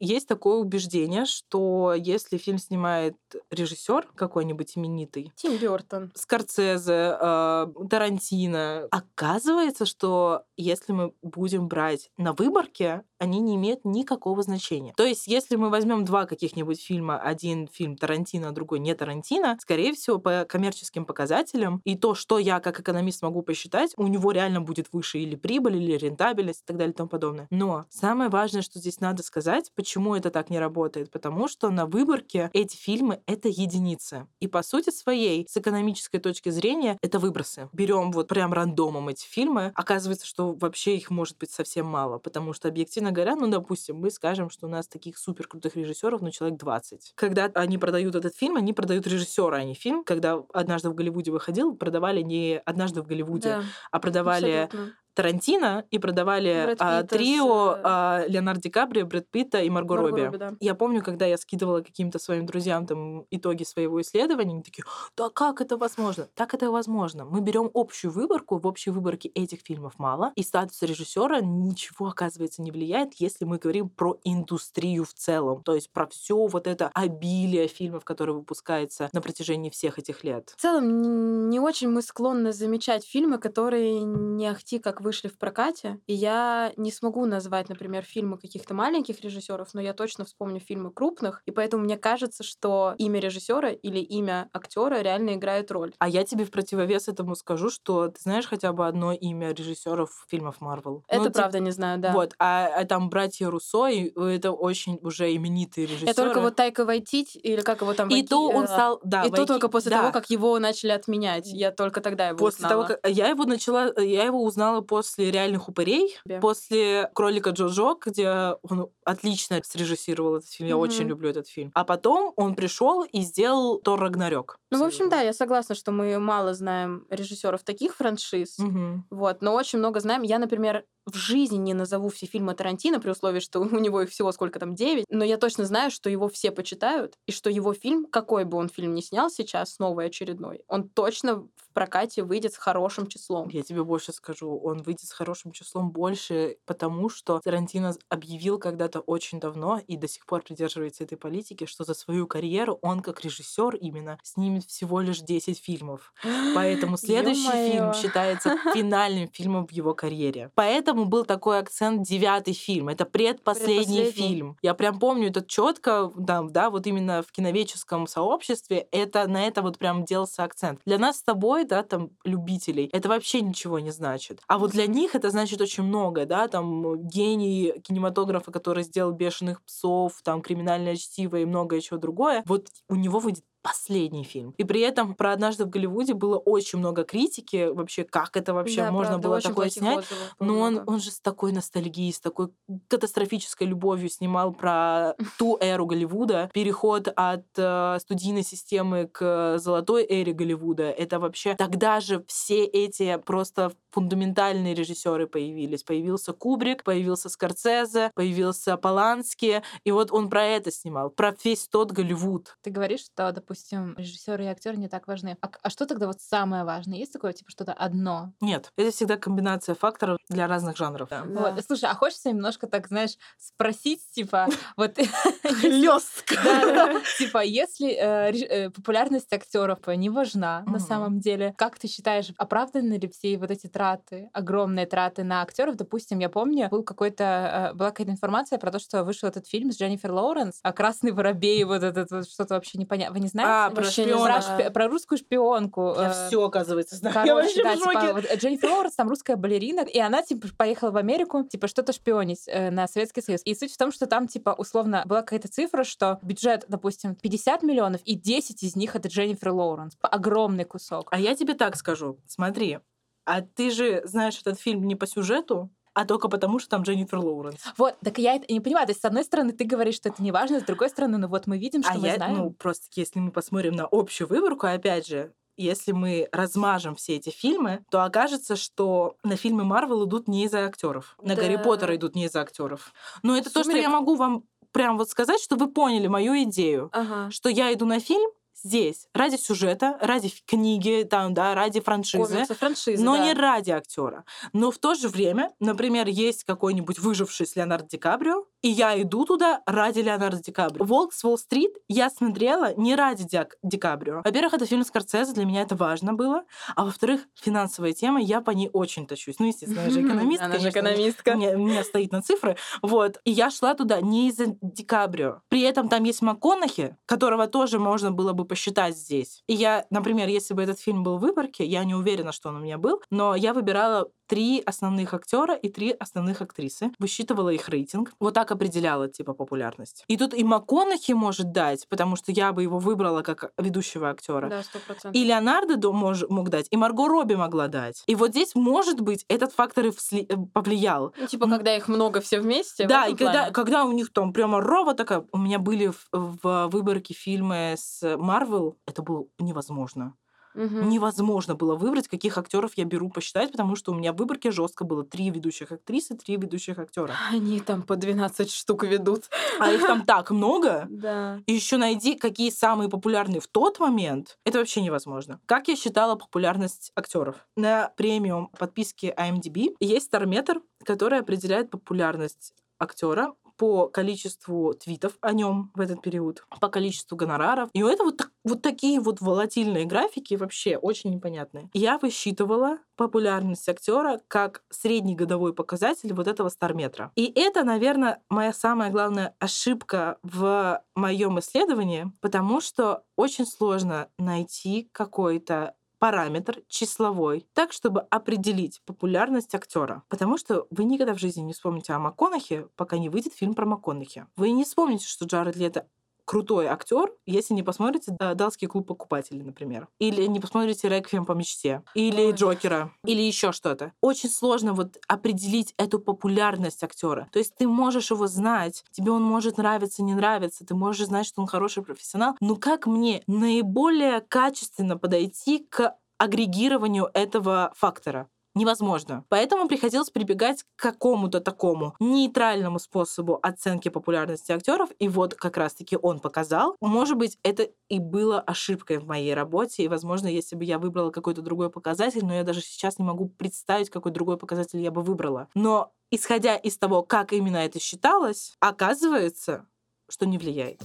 Есть 0.00 0.28
такое 0.28 0.58
убеждение, 0.58 1.24
что 1.24 1.94
если 1.96 2.36
фильм 2.36 2.58
снимает 2.58 3.16
режиссер 3.50 4.08
какой-нибудь 4.14 4.78
именитый, 4.78 5.32
Тим 5.36 5.56
Бёртон. 5.56 6.12
Скорсезе, 6.14 7.16
э, 7.20 7.66
Тарантино, 7.90 8.86
оказывается, 8.90 9.86
что 9.86 10.44
если 10.56 10.92
мы 10.92 11.12
будем 11.22 11.68
брать 11.68 12.10
на 12.16 12.32
выборке, 12.32 13.02
они 13.18 13.40
не 13.40 13.56
имеют 13.56 13.84
никакого 13.84 14.42
значения. 14.42 14.92
То 14.96 15.04
есть, 15.04 15.26
если 15.26 15.56
мы 15.56 15.70
возьмем 15.70 16.04
два 16.04 16.26
каких-нибудь 16.26 16.80
фильма, 16.80 17.18
один 17.18 17.68
фильм 17.68 17.96
Тарантино, 17.96 18.52
другой 18.52 18.78
не 18.78 18.94
Тарантино, 18.94 19.58
скорее 19.60 19.92
всего, 19.94 20.18
по 20.18 20.44
коммерческим 20.48 21.04
показателям, 21.04 21.80
и 21.84 21.96
то, 21.96 22.14
что 22.14 22.38
я 22.38 22.60
как 22.60 22.80
экономист 22.80 23.22
могу 23.22 23.42
посчитать, 23.42 23.92
у 23.96 24.06
него 24.06 24.32
реально 24.32 24.60
будет 24.60 24.88
выше 24.92 25.18
или 25.18 25.36
прибыль, 25.36 25.76
или 25.76 25.96
рентабельность 25.96 26.62
и 26.62 26.64
так 26.66 26.76
далее 26.76 26.92
и 26.92 26.96
тому 26.96 27.08
подобное. 27.08 27.46
Но 27.50 27.86
самое 27.90 28.30
важное, 28.30 28.62
что 28.62 28.78
здесь 28.78 29.00
надо 29.00 29.22
сказать, 29.22 29.72
почему 29.74 30.14
это 30.14 30.30
так 30.30 30.50
не 30.50 30.58
работает, 30.58 31.10
потому 31.10 31.48
что 31.48 31.70
на 31.70 31.86
выборке 31.86 32.50
эти 32.52 32.76
фильмы— 32.76 33.20
это 33.26 33.48
единицы. 33.48 34.26
И 34.40 34.46
по 34.46 34.62
сути 34.62 34.90
своей, 34.90 35.46
с 35.48 35.56
экономической 35.56 36.18
точки 36.18 36.50
зрения, 36.50 36.98
это 37.02 37.18
выбросы. 37.18 37.68
Берем 37.72 38.12
вот 38.12 38.28
прям 38.28 38.52
рандомом 38.52 39.08
эти 39.08 39.26
фильмы, 39.26 39.72
оказывается, 39.74 40.26
что 40.26 40.52
вообще 40.52 40.96
их 40.96 41.10
может 41.10 41.38
быть 41.38 41.50
совсем 41.50 41.86
мало, 41.86 42.18
потому 42.18 42.52
что 42.52 42.68
объективно 42.68 43.07
говоря, 43.12 43.36
ну, 43.36 43.48
допустим, 43.48 43.96
мы 43.96 44.10
скажем, 44.10 44.50
что 44.50 44.66
у 44.66 44.70
нас 44.70 44.88
таких 44.88 45.18
супер 45.18 45.46
крутых 45.48 45.76
режиссеров, 45.76 46.20
ну, 46.20 46.30
человек 46.30 46.58
20. 46.58 47.12
Когда 47.16 47.46
они 47.54 47.78
продают 47.78 48.14
этот 48.14 48.34
фильм, 48.36 48.56
они 48.56 48.72
продают 48.72 49.06
режиссера, 49.06 49.56
а 49.58 49.64
не 49.64 49.74
фильм. 49.74 50.04
Когда 50.04 50.42
однажды 50.52 50.90
в 50.90 50.94
Голливуде 50.94 51.30
выходил, 51.30 51.74
продавали 51.76 52.22
не 52.22 52.60
однажды 52.64 53.02
в 53.02 53.06
Голливуде, 53.06 53.48
Да, 53.50 53.64
а 53.90 53.98
продавали 53.98 54.68
абсолютно. 54.68 54.96
Тарантино 55.18 55.84
и 55.90 55.98
продавали 55.98 56.48
а, 56.48 56.66
Питта 56.68 57.00
с, 57.02 57.08
трио 57.08 57.72
э, 57.74 57.80
а, 57.82 58.24
Леонардо 58.28 58.62
Ди 58.62 58.70
Каприо, 58.70 59.04
Брэд 59.04 59.28
Питта 59.28 59.60
и 59.60 59.68
Марго, 59.68 59.96
Марго 59.96 60.10
Робби. 60.10 60.20
Робби, 60.26 60.36
да. 60.36 60.54
Я 60.60 60.76
помню, 60.76 61.02
когда 61.02 61.26
я 61.26 61.36
скидывала 61.36 61.80
каким-то 61.80 62.20
своим 62.20 62.46
друзьям 62.46 62.86
там 62.86 63.26
итоги 63.32 63.64
своего 63.64 64.00
исследования, 64.00 64.52
они 64.52 64.62
такие, 64.62 64.84
да 65.16 65.28
как 65.28 65.60
это 65.60 65.76
возможно? 65.76 66.28
Так 66.36 66.54
это 66.54 66.70
возможно. 66.70 67.24
Мы 67.24 67.40
берем 67.40 67.68
общую 67.74 68.12
выборку, 68.12 68.58
в 68.58 68.66
общей 68.68 68.90
выборке 68.90 69.28
этих 69.30 69.62
фильмов 69.62 69.94
мало, 69.98 70.32
и 70.36 70.44
статус 70.44 70.80
режиссера 70.82 71.40
ничего, 71.40 72.06
оказывается, 72.06 72.62
не 72.62 72.70
влияет, 72.70 73.14
если 73.14 73.44
мы 73.44 73.58
говорим 73.58 73.88
про 73.88 74.20
индустрию 74.22 75.04
в 75.04 75.14
целом, 75.14 75.64
то 75.64 75.74
есть 75.74 75.90
про 75.90 76.06
все 76.06 76.46
вот 76.46 76.68
это 76.68 76.92
обилие 76.94 77.66
фильмов, 77.66 78.04
которые 78.04 78.36
выпускается 78.36 79.10
на 79.12 79.20
протяжении 79.20 79.70
всех 79.70 79.98
этих 79.98 80.22
лет. 80.22 80.54
В 80.56 80.62
целом, 80.62 81.50
не 81.50 81.58
очень 81.58 81.88
мы 81.88 82.02
склонны 82.02 82.52
замечать 82.52 83.04
фильмы, 83.04 83.38
которые 83.38 84.04
не 84.04 84.46
ахти 84.46 84.78
как 84.78 85.00
вышли 85.08 85.28
в 85.28 85.38
прокате. 85.38 85.98
И 86.06 86.12
я 86.12 86.72
не 86.76 86.92
смогу 86.92 87.24
назвать, 87.24 87.70
например, 87.70 88.02
фильмы 88.02 88.36
каких-то 88.36 88.74
маленьких 88.74 89.22
режиссеров, 89.22 89.72
но 89.72 89.80
я 89.80 89.94
точно 89.94 90.26
вспомню 90.26 90.60
фильмы 90.60 90.90
крупных. 90.90 91.40
И 91.46 91.50
поэтому 91.50 91.84
мне 91.84 91.96
кажется, 91.96 92.42
что 92.44 92.94
имя 92.98 93.18
режиссера 93.20 93.70
или 93.70 94.00
имя 94.00 94.50
актера 94.52 95.00
реально 95.00 95.34
играет 95.34 95.70
роль. 95.70 95.94
А 95.98 96.08
я 96.10 96.24
тебе 96.24 96.44
в 96.44 96.50
противовес 96.50 97.08
этому 97.08 97.34
скажу, 97.36 97.70
что 97.70 98.08
ты 98.08 98.20
знаешь 98.20 98.46
хотя 98.46 98.74
бы 98.74 98.86
одно 98.86 99.12
имя 99.12 99.52
режиссеров 99.54 100.26
фильмов 100.28 100.56
Марвел? 100.60 101.04
Это 101.08 101.24
Ну, 101.24 101.30
правда 101.30 101.58
не 101.60 101.70
знаю, 101.70 101.98
да. 101.98 102.12
Вот, 102.12 102.34
а, 102.38 102.66
а 102.66 102.84
там 102.84 103.08
братья 103.08 103.48
Руссо, 103.48 103.86
и 103.86 104.10
это 104.14 104.52
очень 104.52 104.98
уже 105.00 105.34
именитые 105.34 105.86
режиссеры. 105.86 106.08
Я 106.08 106.14
только 106.14 106.40
вот 106.42 106.56
Тайка 106.56 106.84
Вайтить, 106.84 107.34
или 107.42 107.62
как 107.62 107.80
его 107.80 107.94
там... 107.94 108.08
И 108.10 108.12
Вайти- 108.16 108.28
то 108.28 108.48
он 108.48 108.64
э, 108.64 108.66
стал, 108.66 109.00
да, 109.04 109.22
и 109.24 109.30
то 109.30 109.36
Вайти- 109.36 109.46
только 109.46 109.68
после 109.68 109.90
да. 109.90 110.00
того, 110.00 110.12
как 110.12 110.28
его 110.28 110.58
начали 110.58 110.90
отменять. 110.90 111.46
Я 111.46 111.70
только 111.70 112.02
тогда 112.02 112.28
его 112.28 112.36
После 112.38 112.66
узнала. 112.66 112.86
того, 112.86 112.98
как 113.02 113.10
я 113.10 113.28
его 113.28 113.44
начала, 113.44 113.90
я 113.98 114.24
его 114.24 114.42
узнала 114.42 114.82
после 114.82 114.97
реальных 115.18 115.68
упырей, 115.68 116.16
Да. 116.24 116.40
после 116.40 117.10
кролика 117.14 117.50
Джоджо, 117.50 117.94
где 118.04 118.54
он 118.62 118.90
отлично 119.04 119.60
срежиссировал 119.64 120.36
этот 120.36 120.50
фильм. 120.50 120.68
Я 120.68 120.76
очень 120.76 121.04
Мгм. 121.04 121.08
люблю 121.10 121.30
этот 121.30 121.48
фильм. 121.48 121.70
А 121.74 121.84
потом 121.84 122.32
он 122.36 122.54
пришел 122.54 123.04
и 123.04 123.20
сделал 123.20 123.78
Тор 123.80 124.00
Рагнарёк. 124.00 124.58
Ну, 124.70 124.80
в 124.80 124.82
общем, 124.84 125.08
да, 125.08 125.22
я 125.22 125.32
согласна, 125.32 125.74
что 125.74 125.92
мы 125.92 126.18
мало 126.18 126.52
знаем 126.54 127.06
режиссеров 127.10 127.62
таких 127.64 127.94
франшиз. 127.96 128.58
Мгм. 128.58 129.04
Вот, 129.10 129.40
но 129.40 129.54
очень 129.54 129.78
много 129.78 130.00
знаем. 130.00 130.22
Я, 130.22 130.38
например, 130.38 130.84
в 131.06 131.16
жизни 131.16 131.56
не 131.56 131.72
назову 131.72 132.10
все 132.10 132.26
фильмы 132.26 132.52
Тарантино, 132.54 133.00
при 133.00 133.08
условии, 133.10 133.40
что 133.40 133.60
у 133.60 133.78
него 133.78 134.02
их 134.02 134.10
всего 134.10 134.30
сколько 134.32 134.58
там, 134.58 134.74
9, 134.74 135.06
но 135.08 135.24
я 135.24 135.38
точно 135.38 135.64
знаю, 135.64 135.90
что 135.90 136.10
его 136.10 136.28
все 136.28 136.50
почитают, 136.50 137.14
и 137.26 137.32
что 137.32 137.48
его 137.48 137.72
фильм, 137.72 138.04
какой 138.04 138.44
бы 138.44 138.58
он 138.58 138.68
фильм 138.68 138.94
ни 138.94 139.00
снял 139.00 139.30
сейчас, 139.30 139.78
новый, 139.78 140.06
очередной, 140.06 140.60
он 140.68 140.90
точно 140.90 141.36
в 141.56 141.67
прокате 141.78 142.24
выйдет 142.24 142.54
с 142.54 142.56
хорошим 142.56 143.06
числом. 143.06 143.48
Я 143.50 143.62
тебе 143.62 143.84
больше 143.84 144.12
скажу, 144.12 144.58
он 144.58 144.82
выйдет 144.82 145.06
с 145.06 145.12
хорошим 145.12 145.52
числом 145.52 145.92
больше, 145.92 146.56
потому 146.66 147.08
что 147.08 147.38
Тарантино 147.38 147.94
объявил 148.08 148.58
когда-то 148.58 148.98
очень 148.98 149.38
давно 149.38 149.80
и 149.86 149.96
до 149.96 150.08
сих 150.08 150.26
пор 150.26 150.42
придерживается 150.42 151.04
этой 151.04 151.16
политики, 151.16 151.66
что 151.66 151.84
за 151.84 151.94
свою 151.94 152.26
карьеру 152.26 152.80
он 152.82 152.98
как 152.98 153.24
режиссер 153.24 153.76
именно 153.76 154.18
снимет 154.24 154.64
всего 154.64 155.00
лишь 155.00 155.20
10 155.20 155.56
фильмов. 155.60 156.12
Поэтому 156.56 156.96
следующий 157.06 157.70
фильм 157.70 157.94
считается 157.94 158.56
финальным 158.74 159.28
фильмом 159.28 159.64
в 159.64 159.70
его 159.70 159.94
карьере. 159.94 160.50
Поэтому 160.56 161.04
был 161.04 161.24
такой 161.24 161.60
акцент 161.60 162.02
девятый 162.02 162.54
фильм. 162.54 162.88
Это 162.88 163.04
предпоследний, 163.04 164.02
Предпоследний. 164.02 164.12
фильм. 164.12 164.56
Я 164.62 164.74
прям 164.74 164.98
помню 164.98 165.28
это 165.28 165.44
четко, 165.44 166.10
да, 166.16 166.42
да, 166.42 166.70
вот 166.70 166.88
именно 166.88 167.22
в 167.22 167.30
киноведческом 167.30 168.08
сообществе 168.08 168.88
это 168.90 169.28
на 169.28 169.46
это 169.46 169.62
вот 169.62 169.78
прям 169.78 170.04
делался 170.04 170.42
акцент. 170.42 170.80
Для 170.84 170.98
нас 170.98 171.18
с 171.18 171.22
тобой, 171.22 171.67
да, 171.68 171.82
там 171.82 172.10
любителей, 172.24 172.88
это 172.92 173.08
вообще 173.08 173.40
ничего 173.42 173.78
не 173.78 173.90
значит. 173.90 174.40
А 174.48 174.58
вот 174.58 174.72
для 174.72 174.86
них 174.86 175.14
это 175.14 175.30
значит 175.30 175.60
очень 175.60 175.84
много, 175.84 176.26
да, 176.26 176.48
там 176.48 177.06
гений 177.08 177.74
кинематографа, 177.82 178.50
который 178.52 178.82
сделал 178.84 179.12
бешеных 179.12 179.62
псов, 179.64 180.20
там 180.24 180.42
криминальное 180.42 180.96
чтиво 180.96 181.36
и 181.36 181.44
многое 181.44 181.80
чего 181.80 181.98
другое. 181.98 182.42
Вот 182.46 182.68
у 182.88 182.94
него 182.94 183.18
выйдет 183.20 183.44
последний 183.68 184.24
фильм. 184.24 184.54
И 184.56 184.64
при 184.64 184.80
этом 184.80 185.14
про 185.14 185.32
«Однажды 185.32 185.64
в 185.64 185.68
Голливуде» 185.68 186.14
было 186.14 186.38
очень 186.38 186.78
много 186.78 187.04
критики, 187.04 187.68
вообще, 187.70 188.04
как 188.04 188.36
это 188.36 188.54
вообще 188.54 188.82
Да, 188.82 188.92
можно 188.92 189.12
правда, 189.12 189.28
было 189.28 189.40
такое 189.40 189.68
снять. 189.68 189.98
отзывов 189.98 190.36
Но 190.40 190.58
он, 190.58 190.82
он 190.86 191.00
же 191.00 191.10
с 191.10 191.20
такой 191.20 191.52
ностальгией, 191.52 192.12
с 192.12 192.20
такой 192.20 192.48
катастрофической 192.88 193.66
любовью 193.66 194.08
снимал 194.08 194.52
про 194.52 195.14
ту 195.38 195.58
эру 195.60 195.86
Голливуда, 195.86 196.50
переход 196.54 197.08
от 197.14 197.44
э, 197.56 197.98
студийной 198.00 198.42
системы 198.42 199.08
к 199.12 199.58
золотой 199.58 200.06
эре 200.08 200.32
Голливуда. 200.32 200.84
Это 200.84 201.18
вообще 201.18 201.54
тогда 201.54 202.00
же 202.00 202.24
все 202.26 202.64
эти 202.64 203.20
просто 203.24 203.72
фундаментальные 203.90 204.74
режиссеры 204.74 205.26
появились. 205.26 205.82
Появился 205.82 206.32
Кубрик, 206.32 206.84
появился 206.84 207.28
Скорцезе, 207.28 208.12
появился 208.14 208.76
Полански, 208.76 209.62
и 209.84 209.90
вот 209.90 210.12
он 210.12 210.30
про 210.30 210.44
это 210.44 210.70
снимал, 210.70 211.10
про 211.10 211.34
весь 211.44 211.68
тот 211.68 211.92
Голливуд. 211.92 212.56
Ты 212.62 212.70
говоришь, 212.70 213.04
что, 213.04 213.30
допустим, 213.32 213.57
режиссеры 213.72 214.44
и 214.44 214.48
актеры 214.48 214.76
не 214.76 214.88
так 214.88 215.06
важны. 215.06 215.36
А, 215.40 215.50
а 215.62 215.70
что 215.70 215.86
тогда 215.86 216.06
вот 216.06 216.20
самое 216.20 216.64
важное? 216.64 216.98
Есть 216.98 217.12
такое, 217.12 217.32
типа, 217.32 217.50
что-то 217.50 217.72
одно? 217.72 218.32
Нет, 218.40 218.72
это 218.76 218.90
всегда 218.90 219.16
комбинация 219.16 219.74
факторов 219.74 220.18
для 220.28 220.46
разных 220.46 220.76
жанров. 220.76 221.08
Да. 221.08 221.24
Вот, 221.24 221.64
слушай, 221.66 221.88
а 221.88 221.94
хочется 221.94 222.30
немножко 222.30 222.66
так, 222.66 222.88
знаешь, 222.88 223.16
спросить, 223.38 224.00
типа, 224.12 224.48
вот... 224.76 224.98
Хлестко. 225.42 226.36
Типа, 227.18 227.44
если 227.44 227.92
э, 227.92 228.32
э, 228.32 228.70
популярность 228.70 229.32
актеров 229.32 229.78
не 229.86 230.10
важна 230.10 230.62
на 230.66 230.78
самом 230.78 231.20
деле, 231.20 231.54
как 231.56 231.78
ты 231.78 231.88
считаешь, 231.88 232.32
оправданы 232.36 232.94
ли 232.94 233.08
все 233.08 233.36
вот 233.38 233.50
эти 233.50 233.66
траты, 233.66 234.30
огромные 234.32 234.86
траты 234.86 235.24
на 235.24 235.42
актеров? 235.42 235.76
Допустим, 235.76 236.18
я 236.18 236.28
помню, 236.28 236.68
был 236.70 236.82
какой-то, 236.82 237.70
э, 237.72 237.74
была 237.74 237.90
какая-то 237.90 238.12
информация 238.12 238.58
про 238.58 238.70
то, 238.70 238.78
что 238.78 239.04
вышел 239.04 239.28
этот 239.28 239.46
фильм 239.46 239.72
с 239.72 239.78
Дженнифер 239.78 240.12
Лоуренс, 240.12 240.60
а 240.62 240.72
«Красный 240.72 241.12
воробей», 241.12 241.64
вот 241.64 241.82
этот 241.82 242.10
вот 242.10 242.28
что-то 242.28 242.54
вообще 242.54 242.78
непонятно. 242.78 243.14
Вы 243.14 243.20
не 243.20 243.28
знаете? 243.28 243.37
А, 243.44 243.70
про 243.70 243.82
про, 243.82 243.90
шпиона. 243.90 244.38
шпи- 244.38 244.70
про 244.70 244.88
русскую 244.88 245.18
шпионку. 245.18 245.94
Я 245.96 246.10
э, 246.10 246.26
все, 246.26 246.42
оказывается, 246.42 246.96
знаю. 246.96 247.14
Я 247.16 247.34
Короче, 247.34 247.46
вообще 247.46 247.62
да, 247.62 247.74
в 247.74 247.78
шоке. 247.78 248.00
типа, 248.00 248.12
вот 248.14 248.24
э, 248.24 248.36
Дженнифер 248.36 248.70
Лоуренс, 248.70 248.94
там 248.94 249.08
русская 249.08 249.36
балерина, 249.36 249.80
и 249.80 249.98
она, 249.98 250.22
типа, 250.22 250.48
поехала 250.56 250.90
в 250.90 250.96
Америку, 250.96 251.44
типа, 251.44 251.68
что-то 251.68 251.92
шпионить 251.92 252.44
э, 252.46 252.70
на 252.70 252.86
Советский 252.88 253.22
Союз. 253.22 253.42
И 253.44 253.54
суть 253.54 253.72
в 253.72 253.76
том, 253.76 253.92
что 253.92 254.06
там, 254.06 254.28
типа, 254.28 254.54
условно, 254.56 255.02
была 255.06 255.20
какая-то 255.22 255.48
цифра, 255.48 255.84
что 255.84 256.18
бюджет, 256.22 256.64
допустим, 256.68 257.14
50 257.14 257.62
миллионов, 257.62 258.00
и 258.04 258.14
10 258.14 258.62
из 258.62 258.76
них 258.76 258.96
это 258.96 259.08
Дженнифер 259.08 259.50
Лоуренс. 259.50 259.96
Огромный 260.02 260.64
кусок. 260.64 261.08
А 261.10 261.18
я 261.18 261.34
тебе 261.34 261.54
так 261.54 261.76
скажу. 261.76 262.18
Смотри, 262.26 262.78
а 263.24 263.42
ты 263.42 263.70
же 263.70 264.00
знаешь 264.04 264.40
этот 264.40 264.58
фильм 264.58 264.86
не 264.86 264.96
по 264.96 265.06
сюжету, 265.06 265.70
а 265.98 266.04
только 266.04 266.28
потому, 266.28 266.60
что 266.60 266.68
там 266.68 266.82
Дженнифер 266.82 267.18
Лоуренс. 267.18 267.60
Вот, 267.76 267.96
так 268.04 268.18
я 268.18 268.36
это 268.36 268.52
не 268.52 268.60
понимаю. 268.60 268.86
То 268.86 268.92
есть, 268.92 269.00
с 269.00 269.04
одной 269.04 269.24
стороны, 269.24 269.52
ты 269.52 269.64
говоришь, 269.64 269.96
что 269.96 270.10
это 270.10 270.22
не 270.22 270.30
важно, 270.30 270.60
с 270.60 270.62
другой 270.62 270.90
стороны, 270.90 271.18
ну 271.18 271.26
вот 271.26 271.48
мы 271.48 271.58
видим, 271.58 271.82
что 271.82 271.94
а 271.94 271.98
мы 271.98 272.06
я, 272.06 272.14
знаем. 272.14 272.36
ну, 272.36 272.50
просто 272.52 272.86
если 272.94 273.18
мы 273.18 273.32
посмотрим 273.32 273.74
на 273.74 273.88
общую 273.90 274.28
выборку, 274.28 274.68
опять 274.68 275.08
же, 275.08 275.32
если 275.56 275.90
мы 275.90 276.28
размажем 276.30 276.94
все 276.94 277.16
эти 277.16 277.30
фильмы, 277.30 277.84
то 277.90 278.04
окажется, 278.04 278.54
что 278.54 279.16
на 279.24 279.34
фильмы 279.34 279.64
Марвел 279.64 280.06
идут 280.06 280.28
не 280.28 280.44
из-за 280.44 280.66
актеров. 280.66 281.16
На 281.20 281.34
Да. 281.34 281.42
Гарри 281.42 281.56
Поттера 281.56 281.96
идут 281.96 282.14
не 282.14 282.26
из-за 282.26 282.42
актеров. 282.42 282.92
Но 283.24 283.36
это 283.36 283.46
то, 283.46 283.64
что 283.64 283.64
«Сумерек». 283.64 283.82
я 283.82 283.90
могу 283.90 284.14
вам 284.14 284.44
прям 284.70 284.98
вот 284.98 285.10
сказать, 285.10 285.40
что 285.40 285.56
вы 285.56 285.66
поняли 285.66 286.06
мою 286.06 286.40
идею. 286.44 286.90
Ага. 286.92 287.28
Что 287.32 287.48
я 287.48 287.72
иду 287.72 287.86
на 287.86 287.98
фильм 287.98 288.30
здесь 288.62 289.08
ради 289.14 289.36
сюжета, 289.36 289.98
ради 290.00 290.32
книги, 290.46 291.06
там, 291.08 291.34
да, 291.34 291.54
ради 291.54 291.80
франшизы. 291.80 292.34
Комиксы, 292.34 292.54
франшизы, 292.54 293.02
но 293.02 293.16
да. 293.16 293.24
не 293.24 293.32
ради 293.34 293.70
актера. 293.70 294.24
Но 294.52 294.70
в 294.70 294.78
то 294.78 294.94
же 294.94 295.08
время, 295.08 295.52
например, 295.60 296.08
есть 296.08 296.44
какой-нибудь 296.44 296.98
выживший 296.98 297.46
с 297.46 297.56
Леонардо 297.56 297.88
Ди 297.88 297.98
Каприо, 297.98 298.44
и 298.62 298.68
я 298.68 299.00
иду 299.00 299.24
туда 299.24 299.62
ради 299.66 300.00
Леонардо 300.00 300.42
Ди 300.42 300.52
Каприо. 300.52 300.84
«Волк 300.84 301.12
с 301.12 301.24
Уолл-стрит» 301.24 301.76
я 301.88 302.10
смотрела 302.10 302.74
не 302.74 302.96
ради 302.96 303.24
Ди, 303.24 303.40
Ди 303.62 303.76
Каприо. 303.76 304.22
Во-первых, 304.24 304.54
это 304.54 304.66
фильм 304.66 304.84
Скорсезе, 304.84 305.32
для 305.32 305.44
меня 305.44 305.62
это 305.62 305.76
важно 305.76 306.14
было. 306.14 306.44
А 306.74 306.84
во-вторых, 306.84 307.22
финансовая 307.34 307.92
тема, 307.92 308.20
я 308.20 308.40
по 308.40 308.50
ней 308.50 308.70
очень 308.72 309.06
тащусь. 309.06 309.38
Ну, 309.38 309.46
естественно, 309.46 309.82
я 309.82 309.90
же 309.90 310.02
экономист. 310.02 310.42
Она 310.42 310.58
же 310.58 310.70
экономистка. 310.70 311.30
У 311.34 311.58
меня 311.58 311.84
стоит 311.84 312.12
на 312.12 312.22
цифры. 312.22 312.56
Вот. 312.82 313.20
И 313.24 313.30
я 313.30 313.50
шла 313.50 313.74
туда 313.74 314.00
не 314.00 314.28
из-за 314.28 314.46
Ди 314.60 314.84
Каприо. 314.84 315.42
При 315.48 315.62
этом 315.62 315.88
там 315.88 316.04
есть 316.04 316.22
МакКонахи, 316.22 316.96
которого 317.06 317.46
тоже 317.46 317.78
можно 317.78 318.10
было 318.10 318.32
бы 318.32 318.44
посчитать 318.44 318.96
здесь. 318.96 319.42
И 319.46 319.54
я, 319.54 319.86
например, 319.90 320.28
если 320.28 320.54
бы 320.54 320.62
этот 320.62 320.80
фильм 320.80 321.02
был 321.02 321.18
в 321.18 321.20
выборке, 321.20 321.64
я 321.64 321.84
не 321.84 321.94
уверена, 321.94 322.32
что 322.32 322.48
он 322.48 322.56
у 322.56 322.60
меня 322.60 322.78
был, 322.78 323.02
но 323.10 323.34
я 323.34 323.54
выбирала 323.54 324.10
три 324.28 324.62
основных 324.64 325.14
актера 325.14 325.54
и 325.54 325.68
три 325.68 325.90
основных 325.90 326.42
актрисы, 326.42 326.92
высчитывала 326.98 327.48
их 327.50 327.68
рейтинг, 327.68 328.12
вот 328.20 328.34
так 328.34 328.52
определяла 328.52 329.08
типа 329.08 329.32
популярность. 329.32 330.04
И 330.06 330.16
тут 330.16 330.34
и 330.34 330.44
МакКонахи 330.44 331.12
может 331.12 331.50
дать, 331.52 331.88
потому 331.88 332.14
что 332.16 332.30
я 332.30 332.52
бы 332.52 332.62
его 332.62 332.78
выбрала 332.78 333.22
как 333.22 333.52
ведущего 333.58 334.10
актера. 334.10 334.48
Да, 334.48 334.62
сто 334.62 334.78
процентов. 334.78 335.14
И 335.14 335.24
Леонардо 335.24 335.76
до- 335.76 335.92
мож- 335.92 336.26
мог 336.28 336.50
дать, 336.50 336.66
и 336.70 336.76
Марго 336.76 337.08
Робби 337.08 337.34
могла 337.34 337.68
дать. 337.68 338.02
И 338.06 338.14
вот 338.14 338.30
здесь, 338.30 338.54
может 338.54 339.00
быть, 339.00 339.24
этот 339.28 339.52
фактор 339.52 339.86
и 339.86 339.90
всли- 339.90 340.26
э, 340.28 340.36
повлиял. 340.52 341.14
Ну, 341.18 341.26
типа, 341.26 341.48
когда 341.48 341.74
их 341.74 341.88
много 341.88 342.20
все 342.20 342.40
вместе. 342.40 342.86
Да, 342.86 343.06
и 343.06 343.14
когда, 343.14 343.32
плане. 343.32 343.52
когда 343.52 343.84
у 343.84 343.92
них 343.92 344.12
там 344.12 344.32
прямо 344.32 344.60
рова 344.60 344.94
такая... 344.94 345.24
У 345.32 345.38
меня 345.38 345.58
были 345.58 345.88
в, 345.88 346.06
в 346.12 346.68
выборке 346.68 347.14
фильмы 347.14 347.74
с 347.78 348.16
Марвел, 348.18 348.76
это 348.86 349.02
было 349.02 349.26
невозможно. 349.38 350.14
Мгм. 350.58 350.88
Невозможно 350.88 351.54
было 351.54 351.76
выбрать, 351.76 352.08
каких 352.08 352.36
актеров 352.36 352.72
я 352.74 352.84
беру 352.84 353.10
посчитать, 353.10 353.52
потому 353.52 353.76
что 353.76 353.92
у 353.92 353.94
меня 353.94 354.12
в 354.12 354.16
выборке 354.16 354.50
жестко 354.50 354.84
было 354.84 355.04
три 355.04 355.30
ведущих 355.30 355.70
актрисы, 355.70 356.16
три 356.16 356.36
ведущих 356.36 356.80
актера. 356.80 357.14
Они 357.30 357.60
там 357.60 357.82
по 357.82 357.94
12 357.94 358.50
штук 358.50 358.82
ведут. 358.82 359.26
А 359.60 359.70
их 359.70 359.86
там 359.86 360.04
так 360.04 360.30
много. 360.30 360.86
Да. 360.98 361.40
И 361.46 361.52
еще 361.52 361.76
найди, 361.76 362.16
какие 362.16 362.50
самые 362.50 362.88
популярные 362.88 363.40
в 363.40 363.46
тот 363.46 363.78
момент. 363.78 364.36
Это 364.44 364.58
вообще 364.58 364.80
невозможно. 364.80 365.38
Как 365.46 365.68
я 365.68 365.76
считала 365.76 366.16
популярность 366.16 366.90
актеров? 366.96 367.46
На 367.56 367.92
премиум 367.96 368.48
подписке 368.58 369.14
IMDb 369.16 369.76
есть 369.78 370.06
старометр, 370.06 370.60
который 370.84 371.20
определяет 371.20 371.70
популярность 371.70 372.52
актера 372.80 373.34
по 373.58 373.88
количеству 373.88 374.72
твитов 374.72 375.18
о 375.20 375.32
нем 375.32 375.70
в 375.74 375.80
этот 375.80 376.00
период, 376.00 376.44
по 376.60 376.68
количеству 376.68 377.16
гонораров. 377.16 377.68
И 377.74 377.80
это 377.82 378.04
вот, 378.04 378.16
так- 378.16 378.30
вот 378.44 378.62
такие 378.62 379.00
вот 379.00 379.20
волатильные 379.20 379.84
графики 379.84 380.34
вообще 380.34 380.76
очень 380.78 381.10
непонятные. 381.10 381.68
Я 381.74 381.98
высчитывала 381.98 382.78
популярность 382.96 383.68
актера 383.68 384.20
как 384.28 384.62
средний 384.70 385.14
годовой 385.16 385.52
показатель 385.52 386.12
вот 386.14 386.28
этого 386.28 386.48
старметра. 386.48 387.12
И 387.16 387.26
это, 387.34 387.64
наверное, 387.64 388.22
моя 388.30 388.52
самая 388.52 388.90
главная 388.90 389.34
ошибка 389.38 390.18
в 390.22 390.82
моем 390.94 391.38
исследовании, 391.40 392.12
потому 392.20 392.60
что 392.60 393.02
очень 393.16 393.46
сложно 393.46 394.08
найти 394.18 394.88
какой-то 394.92 395.74
параметр 395.98 396.62
числовой, 396.68 397.46
так, 397.54 397.72
чтобы 397.72 398.00
определить 398.02 398.80
популярность 398.84 399.54
актера. 399.54 400.02
Потому 400.08 400.38
что 400.38 400.66
вы 400.70 400.84
никогда 400.84 401.14
в 401.14 401.18
жизни 401.18 401.42
не 401.42 401.52
вспомните 401.52 401.92
о 401.92 401.98
МакКонахе, 401.98 402.68
пока 402.76 402.98
не 402.98 403.08
выйдет 403.08 403.34
фильм 403.34 403.54
про 403.54 403.66
МакКонахи. 403.66 404.26
Вы 404.36 404.50
не 404.52 404.64
вспомните, 404.64 405.06
что 405.06 405.24
Джаред 405.24 405.56
Лето 405.56 405.86
крутой 406.28 406.66
актер, 406.66 407.10
если 407.26 407.54
не 407.54 407.62
посмотрите 407.62 408.14
«Далский 408.18 408.68
клуб 408.68 408.86
покупателей», 408.86 409.42
например. 409.42 409.88
Или 409.98 410.26
не 410.26 410.40
посмотрите 410.40 410.88
«Реквием 410.88 411.24
по 411.24 411.32
мечте». 411.32 411.82
Или 411.94 412.26
Ой. 412.26 412.32
«Джокера». 412.32 412.92
Или 413.04 413.22
еще 413.22 413.50
что-то. 413.52 413.92
Очень 414.02 414.28
сложно 414.28 414.74
вот 414.74 414.98
определить 415.08 415.72
эту 415.78 415.98
популярность 415.98 416.84
актера. 416.84 417.28
То 417.32 417.38
есть 417.38 417.54
ты 417.56 417.66
можешь 417.66 418.10
его 418.10 418.26
знать, 418.26 418.84
тебе 418.90 419.10
он 419.10 419.22
может 419.22 419.56
нравиться, 419.56 420.02
не 420.02 420.14
нравиться, 420.14 420.66
ты 420.66 420.74
можешь 420.74 421.06
знать, 421.06 421.26
что 421.26 421.40
он 421.40 421.48
хороший 421.48 421.82
профессионал. 421.82 422.36
Но 422.40 422.56
как 422.56 422.86
мне 422.86 423.22
наиболее 423.26 424.20
качественно 424.20 424.98
подойти 424.98 425.66
к 425.70 425.96
агрегированию 426.18 427.10
этого 427.14 427.72
фактора? 427.74 428.28
Невозможно. 428.54 429.24
Поэтому 429.28 429.68
приходилось 429.68 430.10
прибегать 430.10 430.64
к 430.76 430.82
какому-то 430.82 431.40
такому 431.40 431.94
нейтральному 432.00 432.78
способу 432.78 433.38
оценки 433.42 433.88
популярности 433.88 434.52
актеров. 434.52 434.90
И 434.98 435.08
вот 435.08 435.34
как 435.34 435.56
раз-таки 435.56 435.96
он 436.00 436.20
показал. 436.20 436.76
Может 436.80 437.16
быть, 437.16 437.38
это 437.42 437.68
и 437.88 437.98
было 437.98 438.40
ошибкой 438.40 438.98
в 438.98 439.06
моей 439.06 439.34
работе. 439.34 439.84
И, 439.84 439.88
возможно, 439.88 440.26
если 440.26 440.56
бы 440.56 440.64
я 440.64 440.78
выбрала 440.78 441.10
какой-то 441.10 441.42
другой 441.42 441.70
показатель, 441.70 442.24
но 442.24 442.34
я 442.34 442.42
даже 442.42 442.60
сейчас 442.60 442.98
не 442.98 443.04
могу 443.04 443.28
представить, 443.28 443.90
какой 443.90 444.12
другой 444.12 444.38
показатель 444.38 444.80
я 444.80 444.90
бы 444.90 445.02
выбрала. 445.02 445.48
Но 445.54 445.92
исходя 446.10 446.56
из 446.56 446.78
того, 446.78 447.02
как 447.02 447.32
именно 447.32 447.58
это 447.58 447.78
считалось, 447.78 448.56
оказывается, 448.60 449.66
что 450.08 450.26
не 450.26 450.38
влияет. 450.38 450.82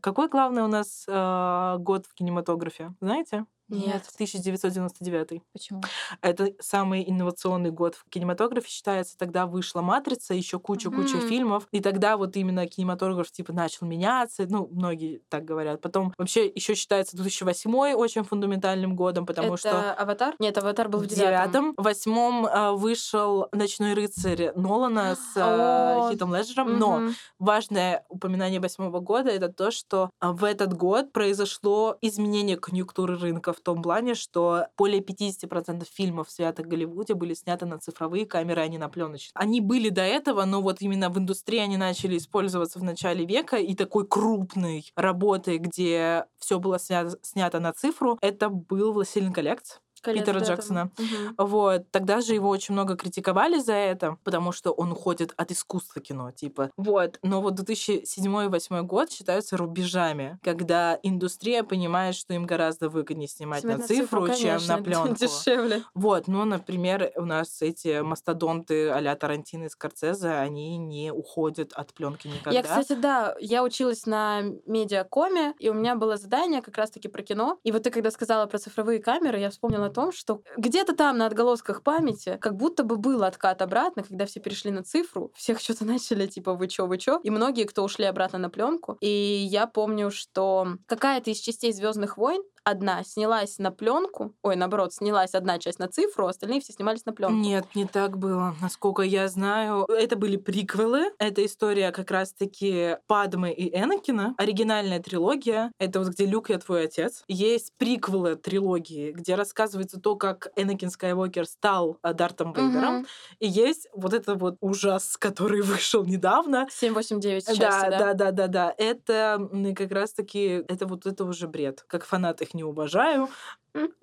Какой 0.00 0.28
главный 0.28 0.62
у 0.62 0.68
нас 0.68 1.04
э, 1.08 1.76
год 1.78 2.06
в 2.06 2.14
кинематографе? 2.14 2.94
Знаете? 3.00 3.46
Нет. 3.70 4.04
1999. 4.14 5.42
Почему? 5.52 5.82
Это 6.20 6.50
самый 6.60 7.08
инновационный 7.08 7.70
год 7.70 7.94
в 7.94 8.08
кинематографе 8.10 8.68
считается. 8.68 9.16
Тогда 9.16 9.46
вышла 9.46 9.80
«Матрица», 9.82 10.34
еще 10.34 10.58
куча-куча 10.58 11.16
Мгм. 11.18 11.28
фильмов. 11.28 11.68
И 11.70 11.80
тогда 11.80 12.16
вот 12.16 12.36
именно 12.36 12.66
кинематограф 12.66 13.30
типа 13.30 13.52
начал 13.52 13.86
меняться. 13.86 14.46
Ну, 14.48 14.68
многие 14.72 15.22
так 15.28 15.44
говорят. 15.44 15.80
Потом 15.80 16.12
вообще 16.18 16.46
еще 16.46 16.74
считается 16.74 17.16
2008 17.16 17.94
очень 17.94 18.24
фундаментальным 18.24 18.96
годом, 18.96 19.26
потому 19.26 19.54
Это 19.54 19.56
что 19.58 19.92
«Аватар»? 19.94 20.34
Нет, 20.38 20.56
«Аватар» 20.58 20.88
был 20.88 21.00
в 21.00 21.06
девятом. 21.06 21.74
в 21.76 21.82
восьмом 21.82 22.46
э, 22.46 22.72
вышел 22.72 23.48
«Ночной 23.52 23.94
рыцарь» 23.94 24.52
Нолана 24.54 25.16
с 25.16 25.36
э, 25.36 26.10
Хитом 26.12 26.34
Леджером. 26.34 26.78
Но 26.78 27.10
важное 27.38 28.04
упоминание 28.08 28.60
восьмого 28.60 29.00
года 29.00 29.30
это 29.30 29.48
то, 29.48 29.70
что 29.70 30.10
а, 30.20 30.32
в 30.32 30.44
этот 30.44 30.74
год 30.74 31.12
произошло 31.12 31.96
изменение 32.00 32.56
конъюнктуры 32.56 33.18
рынка 33.18 33.52
в 33.60 33.62
том 33.62 33.82
плане, 33.82 34.14
что 34.14 34.66
более 34.76 35.00
50% 35.00 35.86
фильмов, 35.90 36.30
снятых 36.30 36.66
в 36.66 36.68
Голливуде, 36.68 37.14
были 37.14 37.34
сняты 37.34 37.66
на 37.66 37.78
цифровые 37.78 38.26
камеры, 38.26 38.62
а 38.62 38.68
не 38.68 38.78
на 38.78 38.88
пленочные. 38.88 39.32
Они 39.34 39.60
были 39.60 39.90
до 39.90 40.02
этого, 40.02 40.44
но 40.44 40.62
вот 40.62 40.80
именно 40.80 41.10
в 41.10 41.18
индустрии 41.18 41.58
они 41.58 41.76
начали 41.76 42.16
использоваться 42.16 42.78
в 42.78 42.82
начале 42.82 43.24
века, 43.26 43.56
и 43.56 43.74
такой 43.74 44.06
крупной 44.06 44.90
работой, 44.96 45.58
где 45.58 46.24
все 46.38 46.58
было 46.58 46.78
снято, 46.78 47.18
снято 47.22 47.60
на 47.60 47.72
цифру, 47.72 48.18
это 48.20 48.48
был 48.48 48.92
«Властелин 48.92 49.32
колец». 49.32 49.80
Колец 50.00 50.24
Питера. 50.24 50.40
Джексона. 50.40 50.90
Мгм. 50.98 51.34
Вот. 51.38 51.90
Тогда 51.90 52.20
же 52.20 52.34
его 52.34 52.48
очень 52.48 52.74
много 52.74 52.96
критиковали 52.96 53.58
за 53.58 53.74
это, 53.74 54.16
потому 54.24 54.52
что 54.52 54.72
он 54.72 54.92
уходит 54.92 55.32
от 55.36 55.50
искусства 55.50 56.00
кино, 56.00 56.30
типа. 56.32 56.70
Вот. 56.76 57.18
Но 57.22 57.40
вот 57.40 57.58
2007-2008 57.58 58.82
год 58.82 59.10
считаются 59.10 59.56
рубежами, 59.56 60.38
когда 60.42 60.98
индустрия 61.02 61.62
понимает, 61.62 62.14
что 62.14 62.34
им 62.34 62.46
гораздо 62.46 62.88
выгоднее 62.88 63.28
снимать 63.28 63.60
Снимать 63.60 63.78
на 63.78 63.86
цифру, 63.86 64.26
чем 64.28 64.36
конечно, 64.36 64.76
на 64.76 64.82
пленку. 64.82 65.14
Дешевле. 65.14 65.82
Вот, 65.94 66.28
ну, 66.28 66.44
например, 66.44 67.12
у 67.16 67.24
нас 67.24 67.62
эти 67.62 68.00
мастодонты 68.00 68.90
а-ля 68.90 69.14
Тарантино 69.16 69.64
и 69.64 69.68
Скорцезе, 69.68 70.30
они 70.30 70.76
не 70.78 71.12
уходят 71.12 71.72
от 71.72 71.92
пленки 71.92 72.28
никогда. 72.28 72.50
Я, 72.50 72.62
кстати, 72.62 72.94
да, 72.94 73.36
я 73.40 73.62
училась 73.62 74.06
на 74.06 74.42
медиакоме, 74.66 75.54
и 75.58 75.68
у 75.68 75.74
меня 75.74 75.94
было 75.96 76.16
задание 76.16 76.62
как 76.62 76.76
раз-таки 76.78 77.08
про 77.08 77.22
кино. 77.22 77.58
И 77.64 77.72
вот 77.72 77.82
ты 77.82 77.90
когда 77.90 78.10
сказала 78.10 78.46
про 78.46 78.58
цифровые 78.58 79.00
камеры, 79.00 79.38
я 79.38 79.50
вспомнила 79.50 79.89
о 79.90 79.94
том, 79.94 80.12
что 80.12 80.42
где-то 80.56 80.94
там 80.94 81.18
на 81.18 81.26
отголосках 81.26 81.82
памяти 81.82 82.38
как 82.40 82.56
будто 82.56 82.84
бы 82.84 82.96
был 82.96 83.22
откат 83.24 83.62
обратно, 83.62 84.02
когда 84.02 84.26
все 84.26 84.40
перешли 84.40 84.70
на 84.70 84.82
цифру, 84.82 85.32
всех 85.34 85.60
что-то 85.60 85.84
начали, 85.90 86.26
типа, 86.26 86.54
вы 86.54 86.68
чё, 86.68 86.86
вы 86.86 86.98
чё? 86.98 87.20
И 87.22 87.30
многие, 87.30 87.64
кто 87.64 87.84
ушли 87.84 88.04
обратно 88.04 88.38
на 88.38 88.50
пленку. 88.50 88.96
И 89.00 89.08
я 89.08 89.66
помню, 89.66 90.10
что 90.10 90.68
какая-то 90.86 91.30
из 91.30 91.38
частей 91.38 91.72
Звездных 91.72 92.16
войн 92.16 92.42
одна 92.64 93.02
снялась 93.04 93.58
на 93.58 93.70
пленку, 93.70 94.34
ой, 94.42 94.56
наоборот, 94.56 94.92
снялась 94.92 95.34
одна 95.34 95.58
часть 95.58 95.78
на 95.78 95.88
цифру, 95.88 96.26
остальные 96.26 96.60
все 96.60 96.72
снимались 96.72 97.04
на 97.06 97.12
пленку. 97.12 97.36
Нет, 97.36 97.66
не 97.74 97.86
так 97.86 98.18
было. 98.18 98.54
Насколько 98.60 99.02
я 99.02 99.28
знаю, 99.28 99.84
это 99.88 100.16
были 100.16 100.36
приквелы. 100.36 101.10
Это 101.18 101.44
история 101.44 101.90
как 101.90 102.10
раз-таки 102.10 102.96
Падмы 103.06 103.52
и 103.52 103.74
Энакина. 103.76 104.34
Оригинальная 104.38 105.00
трилогия. 105.00 105.72
Это 105.78 106.00
вот 106.00 106.08
где 106.08 106.26
Люк, 106.26 106.50
я 106.50 106.58
твой 106.58 106.84
отец. 106.84 107.24
Есть 107.28 107.72
приквелы 107.76 108.36
трилогии, 108.36 109.12
где 109.12 109.34
рассказывается 109.80 110.00
то, 110.00 110.16
как 110.16 110.48
Энакин 110.56 110.90
Скайуокер 110.90 111.46
стал 111.46 111.98
а, 112.02 112.12
Дартом 112.12 112.52
Вейдером. 112.52 112.98
Мгм. 112.98 113.06
И 113.40 113.48
есть 113.48 113.88
вот 113.92 114.14
это 114.14 114.34
вот 114.34 114.56
ужас, 114.60 115.16
который 115.18 115.62
вышел 115.62 116.04
недавно. 116.04 116.66
7, 116.70 116.94
8, 116.94 117.20
9 117.20 117.46
части, 117.46 117.60
да, 117.60 117.90
да? 117.90 117.98
да, 117.98 118.14
да, 118.14 118.30
да, 118.30 118.46
да. 118.46 118.74
Это 118.76 119.48
как 119.76 119.90
раз-таки, 119.92 120.64
это 120.68 120.86
вот 120.86 121.06
это 121.06 121.24
уже 121.24 121.48
бред. 121.48 121.84
Как 121.86 122.04
фанат 122.04 122.42
их 122.42 122.54
не 122.54 122.64
уважаю. 122.64 123.28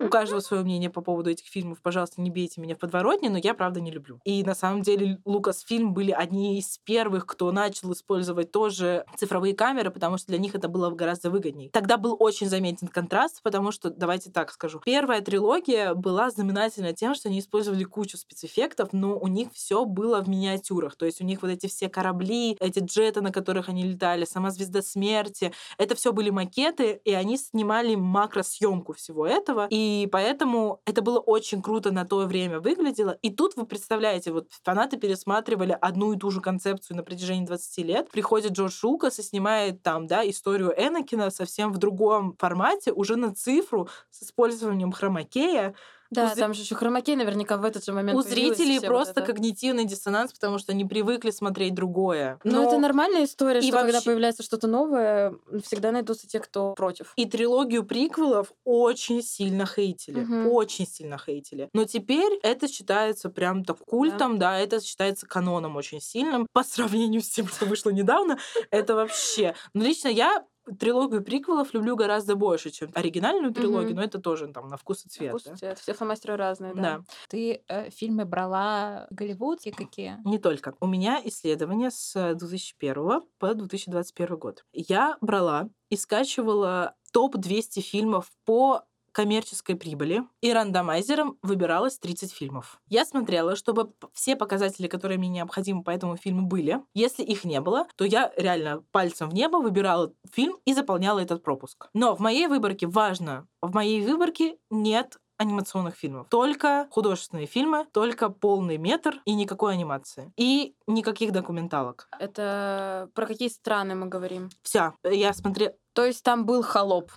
У 0.00 0.08
каждого 0.08 0.40
свое 0.40 0.62
мнение 0.62 0.90
по 0.90 1.00
поводу 1.00 1.30
этих 1.30 1.46
фильмов. 1.46 1.78
Пожалуйста, 1.82 2.20
не 2.20 2.30
бейте 2.30 2.60
меня 2.60 2.74
в 2.74 2.78
подворотне, 2.78 3.30
но 3.30 3.38
я, 3.38 3.54
правда, 3.54 3.80
не 3.80 3.90
люблю. 3.90 4.20
И 4.24 4.42
на 4.44 4.54
самом 4.54 4.82
деле 4.82 5.20
Лукас 5.24 5.60
фильм 5.60 5.92
были 5.92 6.12
одни 6.12 6.58
из 6.58 6.78
первых, 6.84 7.26
кто 7.26 7.52
начал 7.52 7.92
использовать 7.92 8.50
тоже 8.52 9.04
цифровые 9.16 9.54
камеры, 9.54 9.90
потому 9.90 10.18
что 10.18 10.28
для 10.28 10.38
них 10.38 10.54
это 10.54 10.68
было 10.68 10.90
гораздо 10.90 11.30
выгоднее. 11.30 11.70
Тогда 11.70 11.96
был 11.96 12.16
очень 12.18 12.48
заметен 12.48 12.88
контраст, 12.88 13.42
потому 13.42 13.72
что, 13.72 13.90
давайте 13.90 14.30
так 14.30 14.50
скажу, 14.50 14.80
первая 14.84 15.20
трилогия 15.20 15.94
была 15.94 16.30
знаменательна 16.30 16.92
тем, 16.92 17.14
что 17.14 17.28
они 17.28 17.40
использовали 17.40 17.84
кучу 17.84 18.16
спецэффектов, 18.16 18.92
но 18.92 19.18
у 19.18 19.26
них 19.26 19.48
все 19.52 19.84
было 19.84 20.22
в 20.22 20.28
миниатюрах. 20.28 20.96
То 20.96 21.06
есть 21.06 21.20
у 21.20 21.24
них 21.24 21.42
вот 21.42 21.50
эти 21.50 21.66
все 21.66 21.88
корабли, 21.88 22.56
эти 22.60 22.78
джеты, 22.78 23.20
на 23.20 23.32
которых 23.32 23.68
они 23.68 23.82
летали, 23.84 24.24
сама 24.24 24.50
звезда 24.50 24.82
смерти, 24.82 25.52
это 25.76 25.94
все 25.94 26.12
были 26.12 26.30
макеты, 26.30 27.00
и 27.04 27.12
они 27.12 27.36
снимали 27.36 27.94
макросъемку 27.94 28.92
всего 28.94 29.26
этого. 29.26 29.57
И 29.70 30.08
поэтому 30.12 30.80
это 30.84 31.02
было 31.02 31.18
очень 31.18 31.62
круто 31.62 31.90
на 31.90 32.04
то 32.04 32.18
время 32.26 32.60
выглядело. 32.60 33.18
И 33.22 33.30
тут 33.30 33.56
вы 33.56 33.66
представляете, 33.66 34.32
вот 34.32 34.48
фанаты 34.62 34.96
пересматривали 34.96 35.76
одну 35.80 36.12
и 36.12 36.18
ту 36.18 36.30
же 36.30 36.40
концепцию 36.40 36.96
на 36.96 37.02
протяжении 37.02 37.46
20 37.46 37.84
лет. 37.84 38.10
Приходит 38.10 38.52
Джордж 38.52 38.78
Лукас 38.82 39.18
и 39.18 39.22
снимает 39.22 39.82
там, 39.82 40.06
да, 40.06 40.28
историю 40.28 40.72
Энакина 40.76 41.30
совсем 41.30 41.72
в 41.72 41.78
другом 41.78 42.36
формате, 42.38 42.92
уже 42.92 43.16
на 43.16 43.34
цифру, 43.34 43.88
с 44.10 44.22
использованием 44.22 44.92
хромакея. 44.92 45.74
Да, 46.10 46.32
У 46.32 46.38
там 46.38 46.54
же 46.54 46.62
еще 46.62 46.74
хромакей 46.74 47.16
наверняка 47.16 47.56
в 47.58 47.64
этот 47.64 47.84
же 47.84 47.92
момент 47.92 48.18
У 48.18 48.22
зрителей 48.22 48.78
вот 48.78 48.86
просто 48.86 49.20
это. 49.20 49.22
когнитивный 49.32 49.84
диссонанс, 49.84 50.32
потому 50.32 50.58
что 50.58 50.72
они 50.72 50.84
привыкли 50.86 51.30
смотреть 51.30 51.74
другое. 51.74 52.38
Ну, 52.44 52.62
это 52.62 52.72
Но 52.72 52.78
нормальная 52.78 53.24
история, 53.24 53.60
И 53.60 53.62
что 53.64 53.72
когда 53.72 53.92
вообще- 53.92 54.06
появляется 54.10 54.42
что-то 54.42 54.66
новое, 54.68 55.34
всегда 55.64 55.92
найдутся 55.92 56.26
те, 56.26 56.40
кто 56.40 56.72
против. 56.74 57.12
И 57.16 57.26
трилогию 57.26 57.84
приквелов 57.84 58.52
очень 58.64 59.22
сильно 59.22 59.66
хейтили. 59.66 60.20
Мгм. 60.20 60.46
Очень 60.48 60.86
сильно 60.86 61.18
хейтили. 61.18 61.68
Но 61.74 61.84
теперь 61.84 62.38
это 62.42 62.68
считается 62.68 63.28
прям 63.28 63.64
так 63.64 63.78
культом, 63.78 64.38
да. 64.38 64.58
это 64.58 64.80
считается 64.80 65.26
каноном 65.26 65.76
очень 65.76 66.00
сильным. 66.00 66.46
По 66.52 66.62
сравнению 66.64 67.20
с 67.20 67.28
тем, 67.28 67.48
что 67.48 67.66
вышло 67.66 67.90
недавно, 67.90 68.38
это 68.70 68.94
вообще... 68.94 69.54
Ну, 69.74 69.84
лично 69.84 70.08
я 70.08 70.44
трилогию 70.76 71.22
приквелов 71.22 71.72
люблю 71.74 71.96
гораздо 71.96 72.34
больше, 72.36 72.70
чем 72.70 72.90
оригинальную 72.94 73.52
трилогию, 73.52 73.90
Мгм. 73.90 73.96
но 73.96 74.02
это 74.02 74.18
тоже 74.20 74.48
там 74.48 74.68
на 74.68 74.76
вкус 74.76 75.04
и 75.06 75.08
цвет. 75.08 75.30
Вкус 75.30 75.44
да. 75.44 75.52
и 75.52 75.56
цвет. 75.56 75.78
Все 75.78 75.94
фломастеры 75.94 76.36
разные, 76.36 76.74
да. 76.74 76.82
Да. 76.82 77.04
Ты 77.28 77.62
э, 77.68 77.90
фильмы 77.90 78.24
брала 78.24 79.06
голливудские 79.10 79.74
какие? 79.74 80.18
Не 80.24 80.38
только. 80.38 80.74
У 80.80 80.86
меня 80.86 81.20
исследование 81.24 81.90
с 81.90 82.34
2001 82.34 83.22
по 83.38 83.54
2021 83.54 84.36
год. 84.36 84.64
Я 84.72 85.16
брала 85.20 85.68
и 85.90 85.96
скачивала 85.96 86.94
топ-200 87.12 87.80
фильмов 87.80 88.30
по 88.44 88.82
коммерческой 89.12 89.76
прибыли, 89.76 90.22
и 90.40 90.52
рандомайзером 90.52 91.38
выбиралось 91.42 91.98
30 91.98 92.32
фильмов. 92.32 92.80
Я 92.88 93.04
смотрела, 93.04 93.56
чтобы 93.56 93.92
все 94.12 94.36
показатели, 94.36 94.86
которые 94.86 95.18
мне 95.18 95.28
необходимы 95.28 95.82
по 95.82 95.90
этому 95.90 96.16
фильму, 96.16 96.46
были. 96.46 96.80
Если 96.94 97.22
их 97.22 97.44
не 97.44 97.60
было, 97.60 97.86
то 97.96 98.04
я 98.04 98.32
реально 98.36 98.82
пальцем 98.92 99.30
в 99.30 99.34
небо 99.34 99.56
выбирала 99.56 100.12
фильм 100.32 100.56
и 100.64 100.74
заполняла 100.74 101.20
этот 101.20 101.42
пропуск. 101.42 101.88
Но 101.94 102.14
в 102.14 102.20
моей 102.20 102.46
выборке 102.46 102.86
важно, 102.86 103.46
в 103.60 103.74
моей 103.74 104.04
выборке 104.04 104.58
нет 104.70 105.18
анимационных 105.38 105.94
фильмов. 105.94 106.26
Только 106.28 106.86
художественные 106.90 107.46
фильмы, 107.46 107.86
только 107.92 108.28
полный 108.28 108.76
метр 108.76 109.20
и 109.24 109.34
никакой 109.34 109.72
анимации. 109.72 110.32
И 110.36 110.74
никаких 110.86 111.32
документалок. 111.32 112.08
Это 112.18 113.08
про 113.14 113.26
какие 113.26 113.48
страны 113.48 113.94
мы 113.94 114.06
говорим? 114.06 114.50
Вся. 114.62 114.94
Я 115.04 115.32
смотрела... 115.32 115.72
То 115.94 116.04
есть 116.04 116.22
там 116.22 116.44
был 116.44 116.62
холоп. 116.62 117.10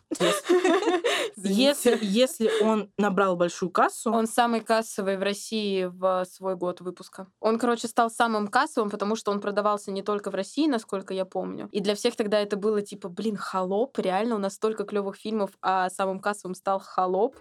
Если, 1.36 1.98
если 2.02 2.50
он 2.64 2.92
набрал 2.98 3.36
большую 3.36 3.70
кассу, 3.70 4.12
Он 4.12 4.28
самый 4.28 4.62
кассовый 4.62 5.18
в 5.18 5.24
России 5.24 5.86
в 5.86 6.26
свой 6.26 6.56
год 6.56 6.82
выпуска. 6.82 7.28
Он, 7.40 7.60
короче, 7.60 7.88
стал 7.88 8.10
самым 8.10 8.48
кассовым, 8.48 8.90
потому 8.90 9.16
что 9.16 9.32
он 9.32 9.40
продавался 9.40 9.92
не 9.92 10.02
только 10.02 10.32
в 10.32 10.36
России, 10.36 10.68
насколько 10.68 11.14
я 11.14 11.26
помню. 11.26 11.70
И 11.72 11.80
для 11.80 11.96
всех 11.96 12.16
тогда 12.16 12.40
это 12.40 12.58
было 12.58 12.82
типа, 12.82 13.08
блин, 13.08 13.38
холоп, 13.38 13.98
реально, 14.00 14.36
у 14.36 14.40
нас 14.40 14.56
столько 14.56 14.84
клевых 14.84 15.16
фильмов, 15.16 15.52
а 15.62 15.90
самым 15.90 16.20
кассовым 16.20 16.56
стал 16.56 16.80
холоп. 16.80 17.36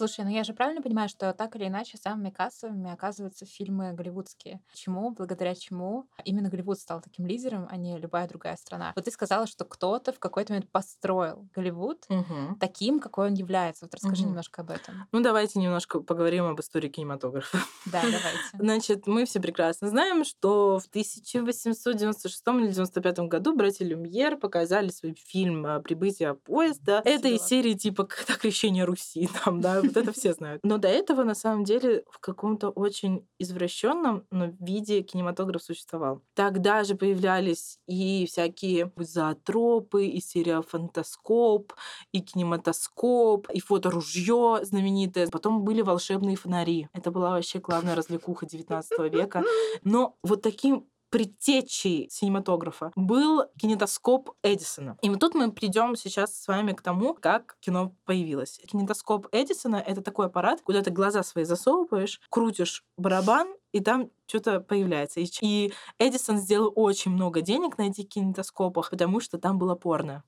Слушай, 0.00 0.24
ну 0.24 0.30
я 0.30 0.44
же 0.44 0.54
правильно 0.54 0.80
понимаю, 0.80 1.10
что 1.10 1.30
так 1.34 1.56
или 1.56 1.66
иначе 1.66 1.98
самыми 1.98 2.30
кассовыми 2.30 2.90
оказываются 2.90 3.44
фильмы 3.44 3.92
голливудские. 3.92 4.62
Почему? 4.70 5.10
Благодаря 5.10 5.54
чему 5.54 6.08
именно 6.24 6.48
Голливуд 6.48 6.78
стал 6.78 7.02
таким 7.02 7.26
лидером, 7.26 7.68
а 7.70 7.76
не 7.76 7.98
любая 7.98 8.26
другая 8.26 8.56
страна? 8.56 8.94
Вот 8.96 9.04
ты 9.04 9.10
сказала, 9.10 9.46
что 9.46 9.66
кто-то 9.66 10.14
в 10.14 10.18
какой-то 10.18 10.54
момент 10.54 10.70
построил 10.70 11.46
Голливуд 11.54 12.06
Мгм. 12.08 12.56
таким, 12.58 12.98
какой 12.98 13.26
он 13.26 13.34
является. 13.34 13.84
Вот 13.84 13.94
расскажи 13.94 14.22
Мгм. 14.22 14.30
немножко 14.30 14.62
об 14.62 14.70
этом. 14.70 15.06
Ну, 15.12 15.20
давайте 15.20 15.58
немножко 15.58 16.00
поговорим 16.00 16.46
об 16.46 16.58
истории 16.60 16.88
кинематографа. 16.88 17.58
Да, 17.84 18.00
давайте. 18.00 18.40
Значит, 18.58 19.06
мы 19.06 19.26
все 19.26 19.38
прекрасно 19.38 19.90
знаем, 19.90 20.24
что 20.24 20.78
в 20.78 20.86
1896 20.86 22.42
или 22.60 22.68
95 22.68 23.28
году 23.28 23.54
братья 23.54 23.84
Люмьер 23.84 24.38
показали 24.38 24.88
свой 24.88 25.14
фильм 25.14 25.82
«Прибытие 25.82 26.32
поезда». 26.36 27.02
Это 27.04 27.28
из 27.28 27.42
серии 27.42 27.74
типа 27.74 28.04
«Когда 28.04 28.34
крещение 28.40 28.84
Руси», 28.84 29.28
там, 29.44 29.60
да, 29.60 29.82
вот 29.94 30.02
это 30.02 30.12
все 30.12 30.32
знают. 30.32 30.62
Но 30.64 30.78
до 30.78 30.88
этого, 30.88 31.24
на 31.24 31.34
самом 31.34 31.64
деле, 31.64 32.04
в 32.10 32.18
каком-то 32.18 32.70
очень 32.70 33.26
извращенном 33.38 34.26
но 34.30 34.46
виде 34.60 35.02
кинематограф 35.02 35.62
существовал. 35.62 36.22
Тогда 36.34 36.84
же 36.84 36.94
появлялись 36.94 37.78
и 37.86 38.26
всякие 38.26 38.92
зоотропы, 38.96 40.06
и 40.06 40.20
серия 40.20 40.62
«Фантаскоп», 40.62 41.72
и 42.12 42.20
кинематоскоп, 42.20 43.48
и 43.50 43.60
фоторужье 43.60 44.60
знаменитое. 44.62 45.28
Потом 45.28 45.64
были 45.64 45.82
волшебные 45.82 46.36
фонари. 46.36 46.88
Это 46.92 47.10
была 47.10 47.30
вообще 47.30 47.58
главная 47.58 47.94
развлекуха 47.94 48.46
19 48.46 49.12
века. 49.12 49.44
Но 49.84 50.16
вот 50.22 50.42
таким 50.42 50.86
предтечей 51.10 52.08
синематографа 52.10 52.92
был 52.96 53.44
кинетоскоп 53.58 54.30
Эдисона. 54.42 54.96
И 55.02 55.10
вот 55.10 55.20
тут 55.20 55.34
мы 55.34 55.52
придем 55.52 55.96
сейчас 55.96 56.40
с 56.40 56.48
вами 56.48 56.72
к 56.72 56.82
тому, 56.82 57.14
как 57.14 57.56
кино 57.60 57.94
появилось. 58.04 58.60
Кинетоскоп 58.66 59.26
Эдисона— 59.32 59.76
это 59.86 60.02
такой 60.02 60.26
аппарат, 60.26 60.62
куда 60.62 60.82
ты 60.82 60.90
глаза 60.90 61.22
свои 61.22 61.44
засовываешь, 61.44 62.20
крутишь 62.30 62.84
барабан, 62.96 63.48
и 63.72 63.80
там 63.80 64.10
что-то 64.26 64.60
появляется. 64.60 65.20
И, 65.20 65.72
Эдисон 65.98 66.38
сделал 66.38 66.72
очень 66.74 67.10
много 67.10 67.40
денег 67.40 67.78
на 67.78 67.82
этих 67.82 68.08
кинетоскопах, 68.08 68.90
потому 68.90 69.20
что 69.20 69.38
там 69.38 69.58
было 69.58 69.74
порно. 69.74 70.24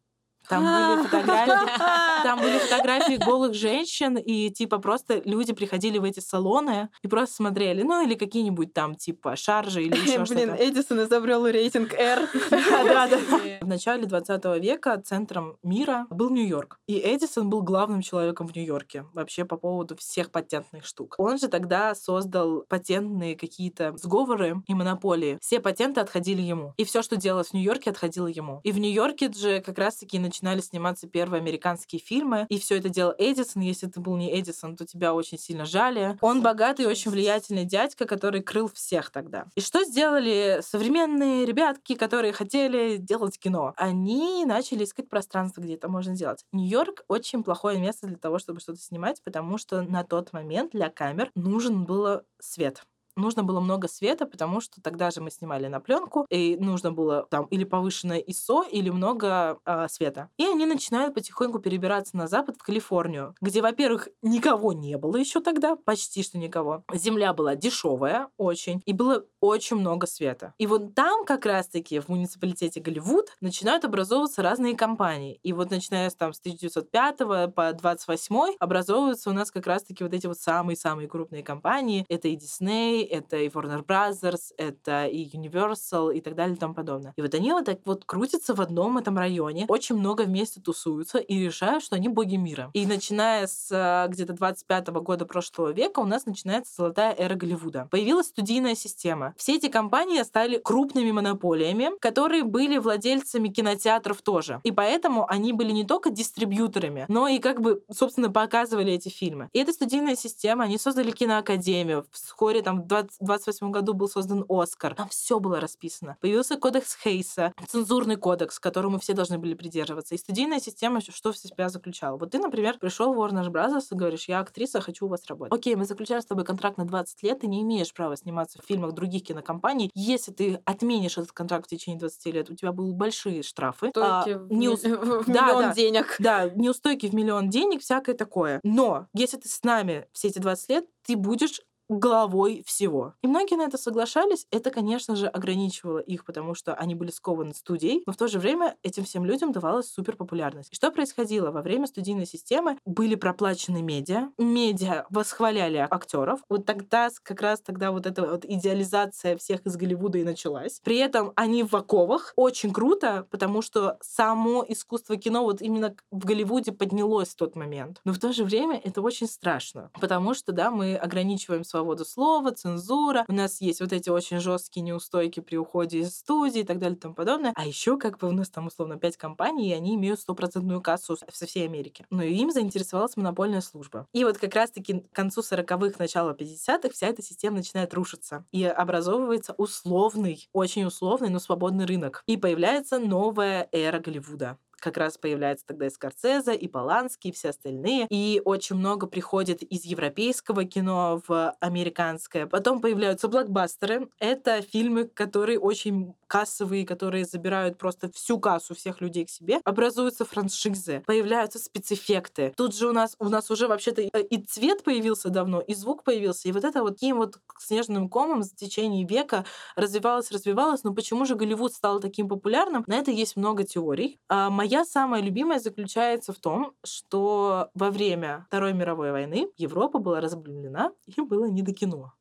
Там 0.48 0.64
были 0.64 1.06
фотографии, 1.06 2.22
там 2.22 2.40
были 2.40 2.58
фотографии 2.58 3.16
голых 3.16 3.54
женщин, 3.54 4.16
и 4.16 4.50
типа 4.50 4.78
просто 4.78 5.22
люди 5.24 5.52
приходили 5.52 5.98
в 5.98 6.04
эти 6.04 6.20
салоны 6.20 6.88
и 7.02 7.08
просто 7.08 7.36
смотрели, 7.36 7.82
ну 7.82 8.04
или 8.04 8.14
какие-нибудь 8.14 8.72
там 8.72 8.94
типа 8.94 9.36
шаржи 9.36 9.84
или 9.84 9.96
еще 9.96 10.24
Блин, 10.24 10.48
что-то. 10.48 10.68
Эдисон 10.68 11.02
изобрел 11.04 11.46
рейтинг 11.46 11.94
R. 11.94 12.28
В 13.60 13.66
начале 13.66 14.06
20 14.06 14.44
века 14.62 15.00
центром 15.00 15.56
мира 15.62 16.06
был 16.10 16.30
Нью-Йорк. 16.30 16.78
И 16.86 16.98
Эдисон 16.98 17.48
был 17.50 17.62
главным 17.62 18.02
человеком 18.02 18.46
в 18.46 18.54
Нью-Йорке 18.54 19.06
вообще 19.12 19.44
по 19.44 19.56
поводу 19.56 19.96
всех 19.96 20.30
патентных 20.30 20.84
штук. 20.84 21.14
Он 21.18 21.38
же 21.38 21.48
тогда 21.48 21.94
создал 21.94 22.64
патентные 22.68 23.36
какие-то 23.36 23.96
сговоры 23.96 24.62
и 24.66 24.74
монополии. 24.74 25.38
Все 25.40 25.60
патенты 25.60 26.00
отходили 26.00 26.42
ему. 26.42 26.74
И 26.76 26.84
все, 26.84 27.02
что 27.02 27.16
делалось 27.16 27.48
в 27.48 27.54
Нью-Йорке, 27.54 27.90
отходило 27.90 28.26
ему. 28.26 28.60
И 28.64 28.72
в 28.72 28.78
Нью-Йорке 28.78 29.32
же 29.32 29.60
как 29.60 29.78
раз-таки 29.78 30.18
начинали 30.32 30.60
сниматься 30.60 31.06
первые 31.06 31.40
американские 31.40 32.00
фильмы. 32.00 32.46
И 32.48 32.58
все 32.58 32.78
это 32.78 32.88
делал 32.88 33.14
Эдисон. 33.18 33.62
Если 33.62 33.86
ты 33.86 34.00
был 34.00 34.16
не 34.16 34.40
Эдисон, 34.40 34.76
то 34.76 34.86
тебя 34.86 35.12
очень 35.12 35.38
сильно 35.38 35.66
жали. 35.66 36.16
Он 36.22 36.42
богатый, 36.42 36.86
очень 36.86 37.10
влиятельный 37.10 37.66
дядька, 37.66 38.06
который 38.06 38.42
крыл 38.42 38.70
всех 38.72 39.10
тогда. 39.10 39.44
И 39.54 39.60
что 39.60 39.84
сделали 39.84 40.60
современные 40.62 41.44
ребятки, 41.44 41.94
которые 41.94 42.32
хотели 42.32 42.96
делать 42.96 43.38
кино? 43.38 43.74
Они 43.76 44.44
начали 44.46 44.84
искать 44.84 45.10
пространство, 45.10 45.60
где 45.60 45.74
это 45.74 45.88
можно 45.88 46.14
сделать. 46.14 46.44
Нью-Йорк 46.52 47.04
очень 47.08 47.44
плохое 47.44 47.78
место 47.78 48.06
для 48.06 48.16
того, 48.16 48.38
чтобы 48.38 48.60
что-то 48.60 48.80
снимать, 48.80 49.22
потому 49.22 49.58
что 49.58 49.82
на 49.82 50.02
тот 50.02 50.32
момент 50.32 50.72
для 50.72 50.88
камер 50.88 51.30
нужен 51.34 51.84
был 51.84 52.22
свет 52.40 52.82
нужно 53.16 53.42
было 53.42 53.60
много 53.60 53.88
света, 53.88 54.26
потому 54.26 54.60
что 54.60 54.80
тогда 54.80 55.10
же 55.10 55.20
мы 55.20 55.30
снимали 55.30 55.66
на 55.66 55.80
пленку, 55.80 56.26
и 56.30 56.56
нужно 56.58 56.92
было 56.92 57.26
там 57.30 57.46
или 57.46 57.64
повышенное 57.64 58.20
ISO, 58.20 58.68
или 58.70 58.90
много 58.90 59.58
а, 59.64 59.88
света. 59.88 60.28
И 60.36 60.44
они 60.44 60.66
начинают 60.66 61.14
потихоньку 61.14 61.58
перебираться 61.58 62.16
на 62.16 62.26
запад, 62.26 62.56
в 62.58 62.62
Калифорнию, 62.62 63.34
где, 63.40 63.62
во-первых, 63.62 64.08
никого 64.22 64.72
не 64.72 64.96
было 64.98 65.16
еще 65.16 65.40
тогда, 65.40 65.76
почти 65.76 66.22
что 66.22 66.38
никого. 66.38 66.84
Земля 66.92 67.32
была 67.32 67.56
дешевая 67.56 68.28
очень, 68.36 68.82
и 68.84 68.92
было 68.92 69.24
очень 69.40 69.76
много 69.76 70.06
света. 70.06 70.54
И 70.58 70.66
вот 70.66 70.94
там 70.94 71.24
как 71.24 71.46
раз-таки 71.46 71.98
в 71.98 72.08
муниципалитете 72.08 72.80
Голливуд 72.80 73.28
начинают 73.40 73.84
образовываться 73.84 74.42
разные 74.42 74.76
компании. 74.76 75.38
И 75.42 75.52
вот 75.52 75.70
начиная 75.70 76.10
с, 76.10 76.14
там, 76.14 76.32
с 76.32 76.40
1905 76.40 77.54
по 77.54 77.72
28 77.72 78.56
образовываются 78.58 79.30
у 79.30 79.32
нас 79.32 79.50
как 79.50 79.66
раз-таки 79.66 80.04
вот 80.04 80.12
эти 80.14 80.26
вот 80.26 80.38
самые-самые 80.38 81.08
крупные 81.08 81.42
компании. 81.42 82.04
Это 82.08 82.28
и 82.28 82.36
Disney, 82.36 83.01
это 83.02 83.36
и 83.36 83.48
Warner 83.48 83.84
Brothers, 83.84 84.52
это 84.56 85.06
и 85.06 85.28
Universal 85.28 86.14
и 86.14 86.20
так 86.20 86.34
далее 86.34 86.56
и 86.56 86.58
тому 86.58 86.74
подобное. 86.74 87.12
И 87.16 87.22
вот 87.22 87.34
они 87.34 87.52
вот 87.52 87.64
так 87.64 87.80
вот 87.84 88.04
крутятся 88.04 88.54
в 88.54 88.60
одном 88.60 88.98
этом 88.98 89.18
районе, 89.18 89.66
очень 89.68 89.96
много 89.96 90.22
вместе 90.22 90.60
тусуются 90.60 91.18
и 91.18 91.38
решают, 91.38 91.84
что 91.84 91.96
они 91.96 92.08
боги 92.08 92.36
мира. 92.36 92.70
И 92.74 92.86
начиная 92.86 93.46
с 93.46 93.68
э, 93.70 94.08
где-то 94.10 94.32
25 94.32 94.88
года 94.88 95.26
прошлого 95.26 95.72
века 95.72 96.00
у 96.00 96.06
нас 96.06 96.26
начинается 96.26 96.74
золотая 96.76 97.14
эра 97.14 97.34
Голливуда. 97.34 97.88
Появилась 97.90 98.28
студийная 98.28 98.74
система. 98.74 99.34
Все 99.36 99.56
эти 99.56 99.68
компании 99.68 100.22
стали 100.22 100.58
крупными 100.58 101.10
монополиями, 101.10 101.90
которые 102.00 102.44
были 102.44 102.78
владельцами 102.78 103.48
кинотеатров 103.48 104.22
тоже. 104.22 104.60
И 104.64 104.72
поэтому 104.72 105.28
они 105.28 105.52
были 105.52 105.72
не 105.72 105.84
только 105.84 106.10
дистрибьюторами, 106.10 107.06
но 107.08 107.28
и 107.28 107.38
как 107.38 107.60
бы, 107.60 107.82
собственно, 107.90 108.30
показывали 108.30 108.92
эти 108.92 109.08
фильмы. 109.08 109.48
И 109.52 109.58
эта 109.58 109.72
студийная 109.72 110.16
система, 110.16 110.64
они 110.64 110.78
создали 110.78 111.10
киноакадемию. 111.10 112.06
Вскоре 112.10 112.62
там 112.62 112.86
в 112.92 113.22
1928 113.22 113.70
году 113.70 113.94
был 113.94 114.08
создан 114.08 114.44
Оскар. 114.48 114.94
Там 114.94 115.08
все 115.08 115.40
было 115.40 115.60
расписано. 115.60 116.16
Появился 116.20 116.56
кодекс 116.56 116.96
Хейса, 117.02 117.52
цензурный 117.68 118.16
кодекс, 118.16 118.58
которому 118.58 118.98
все 118.98 119.14
должны 119.14 119.38
были 119.38 119.54
придерживаться. 119.54 120.14
И 120.14 120.18
студийная 120.18 120.60
система 120.60 121.00
что 121.00 121.32
в 121.32 121.38
себя 121.38 121.68
заключала? 121.68 122.16
Вот 122.16 122.30
ты, 122.30 122.38
например, 122.38 122.78
пришел 122.78 123.14
в 123.14 123.18
Warner 123.18 123.48
Bros. 123.48 123.82
и 123.90 123.94
говоришь, 123.94 124.28
я 124.28 124.40
актриса, 124.40 124.80
хочу 124.80 125.06
у 125.06 125.08
вас 125.08 125.26
работать. 125.26 125.52
Окей, 125.52 125.74
мы 125.74 125.84
заключаем 125.84 126.22
с 126.22 126.26
тобой 126.26 126.44
контракт 126.44 126.78
на 126.78 126.84
20 126.84 127.22
лет, 127.22 127.40
ты 127.40 127.46
не 127.46 127.62
имеешь 127.62 127.92
права 127.92 128.16
сниматься 128.16 128.60
в 128.60 128.64
фильмах 128.64 128.92
других 128.92 129.24
кинокомпаний. 129.24 129.90
Если 129.94 130.32
ты 130.32 130.60
отменишь 130.64 131.18
этот 131.18 131.32
контракт 131.32 131.66
в 131.66 131.68
течение 131.68 131.98
20 131.98 132.26
лет, 132.26 132.50
у 132.50 132.54
тебя 132.54 132.72
будут 132.72 132.96
большие 132.96 133.42
штрафы. 133.42 133.90
Стойки 133.90 134.30
а, 134.30 134.38
в, 134.38 134.52
неус... 134.52 134.82
в 134.84 135.24
да, 135.26 135.46
миллион 135.46 135.62
да, 135.62 135.74
денег. 135.74 136.16
Да, 136.18 136.50
неустойки 136.50 137.06
в 137.06 137.14
миллион 137.14 137.50
денег, 137.50 137.82
всякое 137.82 138.14
такое. 138.14 138.60
Но 138.62 139.06
если 139.14 139.36
ты 139.36 139.48
с 139.48 139.62
нами 139.62 140.06
все 140.12 140.28
эти 140.28 140.38
20 140.38 140.68
лет, 140.70 140.86
ты 141.04 141.16
будешь 141.16 141.60
головой 141.98 142.62
всего. 142.66 143.14
И 143.22 143.26
многие 143.26 143.56
на 143.56 143.62
это 143.62 143.78
соглашались. 143.78 144.46
Это, 144.50 144.70
конечно 144.70 145.16
же, 145.16 145.26
ограничивало 145.26 145.98
их, 145.98 146.24
потому 146.24 146.54
что 146.54 146.74
они 146.74 146.94
были 146.94 147.10
скованы 147.10 147.54
студией, 147.54 148.02
но 148.06 148.12
в 148.12 148.16
то 148.16 148.28
же 148.28 148.38
время 148.38 148.76
этим 148.82 149.04
всем 149.04 149.24
людям 149.24 149.52
давалась 149.52 149.88
супер 149.88 150.16
популярность. 150.16 150.70
И 150.72 150.76
что 150.76 150.90
происходило? 150.90 151.50
Во 151.50 151.62
время 151.62 151.86
студийной 151.86 152.26
системы 152.26 152.78
были 152.84 153.14
проплачены 153.14 153.82
медиа, 153.82 154.30
медиа 154.38 155.04
восхваляли 155.10 155.86
актеров. 155.90 156.40
Вот 156.48 156.66
тогда, 156.66 157.08
как 157.22 157.40
раз 157.40 157.60
тогда 157.60 157.90
вот 157.90 158.06
эта 158.06 158.22
вот 158.22 158.44
идеализация 158.44 159.36
всех 159.36 159.64
из 159.66 159.76
Голливуда 159.76 160.18
и 160.18 160.24
началась. 160.24 160.80
При 160.82 160.98
этом 160.98 161.32
они 161.36 161.62
в 161.62 161.74
оковах. 161.74 162.32
Очень 162.36 162.72
круто, 162.72 163.26
потому 163.30 163.62
что 163.62 163.98
само 164.00 164.64
искусство 164.68 165.16
кино 165.16 165.42
вот 165.42 165.62
именно 165.62 165.94
в 166.10 166.24
Голливуде 166.24 166.72
поднялось 166.72 167.30
в 167.30 167.36
тот 167.36 167.56
момент. 167.56 168.00
Но 168.04 168.12
в 168.12 168.18
то 168.18 168.32
же 168.32 168.44
время 168.44 168.80
это 168.82 169.00
очень 169.02 169.26
страшно, 169.26 169.90
потому 170.00 170.34
что, 170.34 170.52
да, 170.52 170.70
мы 170.70 170.96
ограничиваем 170.96 171.64
свою 171.64 171.81
свободу 171.82 172.04
слова, 172.04 172.52
цензура. 172.52 173.24
У 173.26 173.32
нас 173.32 173.60
есть 173.60 173.80
вот 173.80 173.92
эти 173.92 174.08
очень 174.08 174.38
жесткие 174.38 174.82
неустойки 174.82 175.40
при 175.40 175.56
уходе 175.56 175.98
из 175.98 176.16
студии 176.16 176.60
и 176.60 176.64
так 176.64 176.78
далее 176.78 176.96
и 176.96 177.00
тому 177.00 177.14
подобное. 177.14 177.52
А 177.56 177.66
еще 177.66 177.98
как 177.98 178.18
бы 178.18 178.28
у 178.28 178.30
нас 178.30 178.50
там 178.50 178.68
условно 178.68 178.98
пять 178.98 179.16
компаний, 179.16 179.70
и 179.70 179.72
они 179.72 179.96
имеют 179.96 180.20
стопроцентную 180.20 180.80
кассу 180.80 181.16
со 181.16 181.46
всей 181.46 181.64
Америки. 181.64 182.06
Но 182.10 182.22
им 182.22 182.52
заинтересовалась 182.52 183.16
монопольная 183.16 183.60
служба. 183.60 184.06
И 184.12 184.22
вот 184.22 184.38
как 184.38 184.54
раз-таки 184.54 185.00
к 185.00 185.12
концу 185.12 185.40
40-х, 185.40 185.96
начало 185.98 186.34
50-х 186.34 186.90
вся 186.90 187.08
эта 187.08 187.20
система 187.20 187.56
начинает 187.56 187.92
рушиться. 187.94 188.44
И 188.52 188.64
образовывается 188.64 189.52
условный, 189.54 190.48
очень 190.52 190.84
условный, 190.84 191.30
но 191.30 191.40
свободный 191.40 191.86
рынок. 191.86 192.22
И 192.26 192.36
появляется 192.36 193.00
новая 193.00 193.68
эра 193.72 193.98
Голливуда 193.98 194.56
как 194.82 194.96
раз 194.96 195.18
появляется 195.18 195.66
тогда 195.66 195.86
и 195.86 195.90
Скорсезе, 195.90 196.54
и 196.54 196.66
Поланский, 196.66 197.30
и 197.30 197.32
все 197.32 197.50
остальные. 197.50 198.06
И 198.10 198.42
очень 198.44 198.76
много 198.76 199.06
приходит 199.06 199.62
из 199.62 199.84
европейского 199.84 200.64
кино 200.64 201.20
в 201.28 201.54
американское. 201.60 202.46
Потом 202.46 202.80
появляются 202.80 203.28
блокбастеры. 203.28 204.08
Это 204.18 204.62
фильмы, 204.62 205.04
которые 205.04 205.58
очень 205.58 206.14
кассовые, 206.26 206.86
которые 206.86 207.26
забирают 207.26 207.76
просто 207.76 208.10
всю 208.10 208.40
кассу 208.40 208.74
всех 208.74 209.00
людей 209.00 209.26
к 209.26 209.30
себе. 209.30 209.60
Образуются 209.64 210.24
франшизы, 210.24 211.02
появляются 211.06 211.58
спецэффекты. 211.58 212.54
Тут 212.56 212.74
же 212.74 212.88
у 212.88 212.92
нас, 212.92 213.14
у 213.18 213.28
нас 213.28 213.50
уже 213.50 213.68
вообще-то 213.68 214.00
и 214.00 214.42
цвет 214.42 214.82
появился 214.82 215.28
давно, 215.28 215.60
и 215.60 215.74
звук 215.74 216.04
появился. 216.04 216.48
И 216.48 216.52
вот 216.52 216.64
это 216.64 216.82
вот 216.82 217.02
таким 217.02 217.18
вот 217.18 217.38
снежным 217.58 218.08
комом 218.08 218.42
в 218.42 218.54
течение 218.54 219.04
века 219.04 219.44
развивалось, 219.76 220.30
развивалось. 220.30 220.84
Но 220.84 220.94
почему 220.94 221.26
же 221.26 221.34
Голливуд 221.34 221.74
стал 221.74 222.00
таким 222.00 222.28
популярным? 222.28 222.84
На 222.86 222.94
это 222.94 223.10
есть 223.10 223.36
много 223.36 223.64
теорий. 223.64 224.18
А 224.28 224.50
моя 224.50 224.71
Моя 224.72 224.86
самая 224.86 225.20
любимая 225.20 225.58
заключается 225.58 226.32
в 226.32 226.38
том, 226.38 226.72
что 226.82 227.68
во 227.74 227.90
время 227.90 228.46
Второй 228.48 228.72
мировой 228.72 229.12
войны 229.12 229.50
Европа 229.58 229.98
была 229.98 230.22
разблюблена, 230.22 230.92
и 231.04 231.20
было 231.20 231.44
не 231.44 231.60
до 231.60 231.74
кино. 231.74 232.14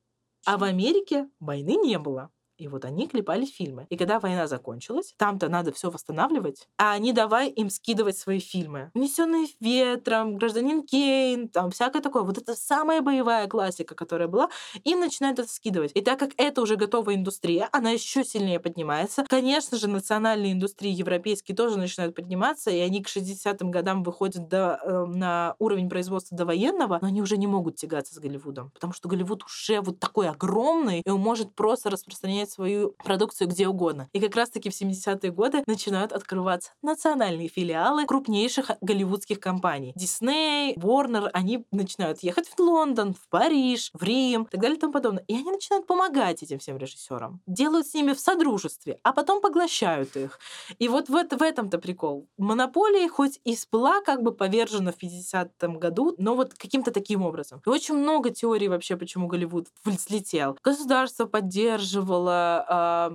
А 0.45 0.57
в 0.57 0.63
Америке 0.65 1.29
войны 1.39 1.77
не 1.77 1.97
было. 1.97 2.29
И 2.61 2.67
вот 2.67 2.85
они 2.85 3.07
клепали 3.07 3.45
фильмы. 3.45 3.87
И 3.89 3.97
когда 3.97 4.19
война 4.19 4.45
закончилась, 4.45 5.15
там-то 5.17 5.49
надо 5.49 5.71
все 5.71 5.89
восстанавливать, 5.89 6.67
а 6.77 6.91
они 6.91 7.11
давай 7.11 7.49
им 7.49 7.71
скидывать 7.71 8.15
свои 8.19 8.39
фильмы. 8.39 8.91
Унесенные 8.93 9.47
ветром, 9.59 10.37
гражданин 10.37 10.83
Кейн, 10.83 11.49
там 11.49 11.71
всякое 11.71 12.03
такое. 12.03 12.21
Вот 12.21 12.37
это 12.37 12.53
самая 12.53 13.01
боевая 13.01 13.47
классика, 13.47 13.95
которая 13.95 14.27
была, 14.27 14.49
им 14.83 14.99
начинают 14.99 15.39
это 15.39 15.51
скидывать. 15.51 15.89
И 15.95 16.01
так 16.01 16.19
как 16.19 16.33
это 16.37 16.61
уже 16.61 16.75
готовая 16.75 17.15
индустрия, 17.15 17.67
она 17.71 17.89
еще 17.89 18.23
сильнее 18.23 18.59
поднимается. 18.59 19.25
Конечно 19.27 19.75
же, 19.77 19.87
национальные 19.87 20.53
индустрии 20.53 20.91
европейские 20.91 21.55
тоже 21.55 21.79
начинают 21.79 22.13
подниматься, 22.15 22.69
и 22.69 22.77
они 22.77 23.01
к 23.01 23.07
60-м 23.07 23.71
годам 23.71 24.03
выходят 24.03 24.47
до, 24.47 24.79
э, 24.83 25.05
на 25.07 25.55
уровень 25.57 25.89
производства 25.89 26.37
до 26.37 26.45
военного, 26.45 26.99
но 27.01 27.07
они 27.07 27.23
уже 27.23 27.37
не 27.37 27.47
могут 27.47 27.77
тягаться 27.77 28.13
с 28.13 28.19
Голливудом, 28.19 28.69
потому 28.69 28.93
что 28.93 29.09
Голливуд 29.09 29.43
уже 29.45 29.81
вот 29.81 29.99
такой 29.99 30.29
огромный, 30.29 31.01
и 31.03 31.09
он 31.09 31.21
может 31.21 31.55
просто 31.55 31.89
распространять 31.89 32.50
свою 32.51 32.95
продукцию 33.03 33.47
где 33.47 33.67
угодно. 33.67 34.09
И 34.13 34.19
как 34.19 34.35
раз-таки 34.35 34.69
в 34.69 34.73
70-е 34.73 35.31
годы 35.31 35.63
начинают 35.67 36.11
открываться 36.11 36.71
национальные 36.81 37.47
филиалы 37.47 38.05
крупнейших 38.05 38.71
голливудских 38.81 39.39
компаний. 39.39 39.93
Дисней, 39.95 40.75
Warner, 40.75 41.29
они 41.33 41.65
начинают 41.71 42.23
ехать 42.23 42.47
в 42.47 42.59
Лондон, 42.59 43.13
в 43.13 43.27
Париж, 43.29 43.91
в 43.93 44.03
Рим 44.03 44.43
и 44.43 44.49
так 44.49 44.61
далее 44.61 44.77
и 44.77 44.79
тому 44.79 44.93
подобное. 44.93 45.23
И 45.27 45.35
они 45.35 45.51
начинают 45.51 45.87
помогать 45.87 46.43
этим 46.43 46.59
всем 46.59 46.77
режиссерам. 46.77 47.41
Делают 47.47 47.87
с 47.87 47.93
ними 47.93 48.13
в 48.13 48.19
содружестве, 48.19 48.99
а 49.03 49.13
потом 49.13 49.41
поглощают 49.41 50.15
их. 50.15 50.39
И 50.79 50.87
вот 50.87 51.09
в, 51.09 51.13
в 51.13 51.41
этом-то 51.41 51.77
прикол. 51.77 52.27
Монополия 52.37 53.07
хоть 53.07 53.39
и 53.43 53.55
была 53.71 54.01
как 54.01 54.21
бы 54.21 54.31
повержена 54.33 54.91
в 54.91 54.97
50-м 55.01 55.79
году, 55.79 56.15
но 56.17 56.35
вот 56.35 56.53
каким-то 56.53 56.91
таким 56.91 57.23
образом. 57.23 57.61
И 57.65 57.69
очень 57.69 57.95
много 57.95 58.29
теорий 58.29 58.67
вообще, 58.67 58.97
почему 58.97 59.27
Голливуд 59.27 59.67
взлетел. 59.85 60.57
Государство 60.63 61.25
поддерживало 61.25 62.40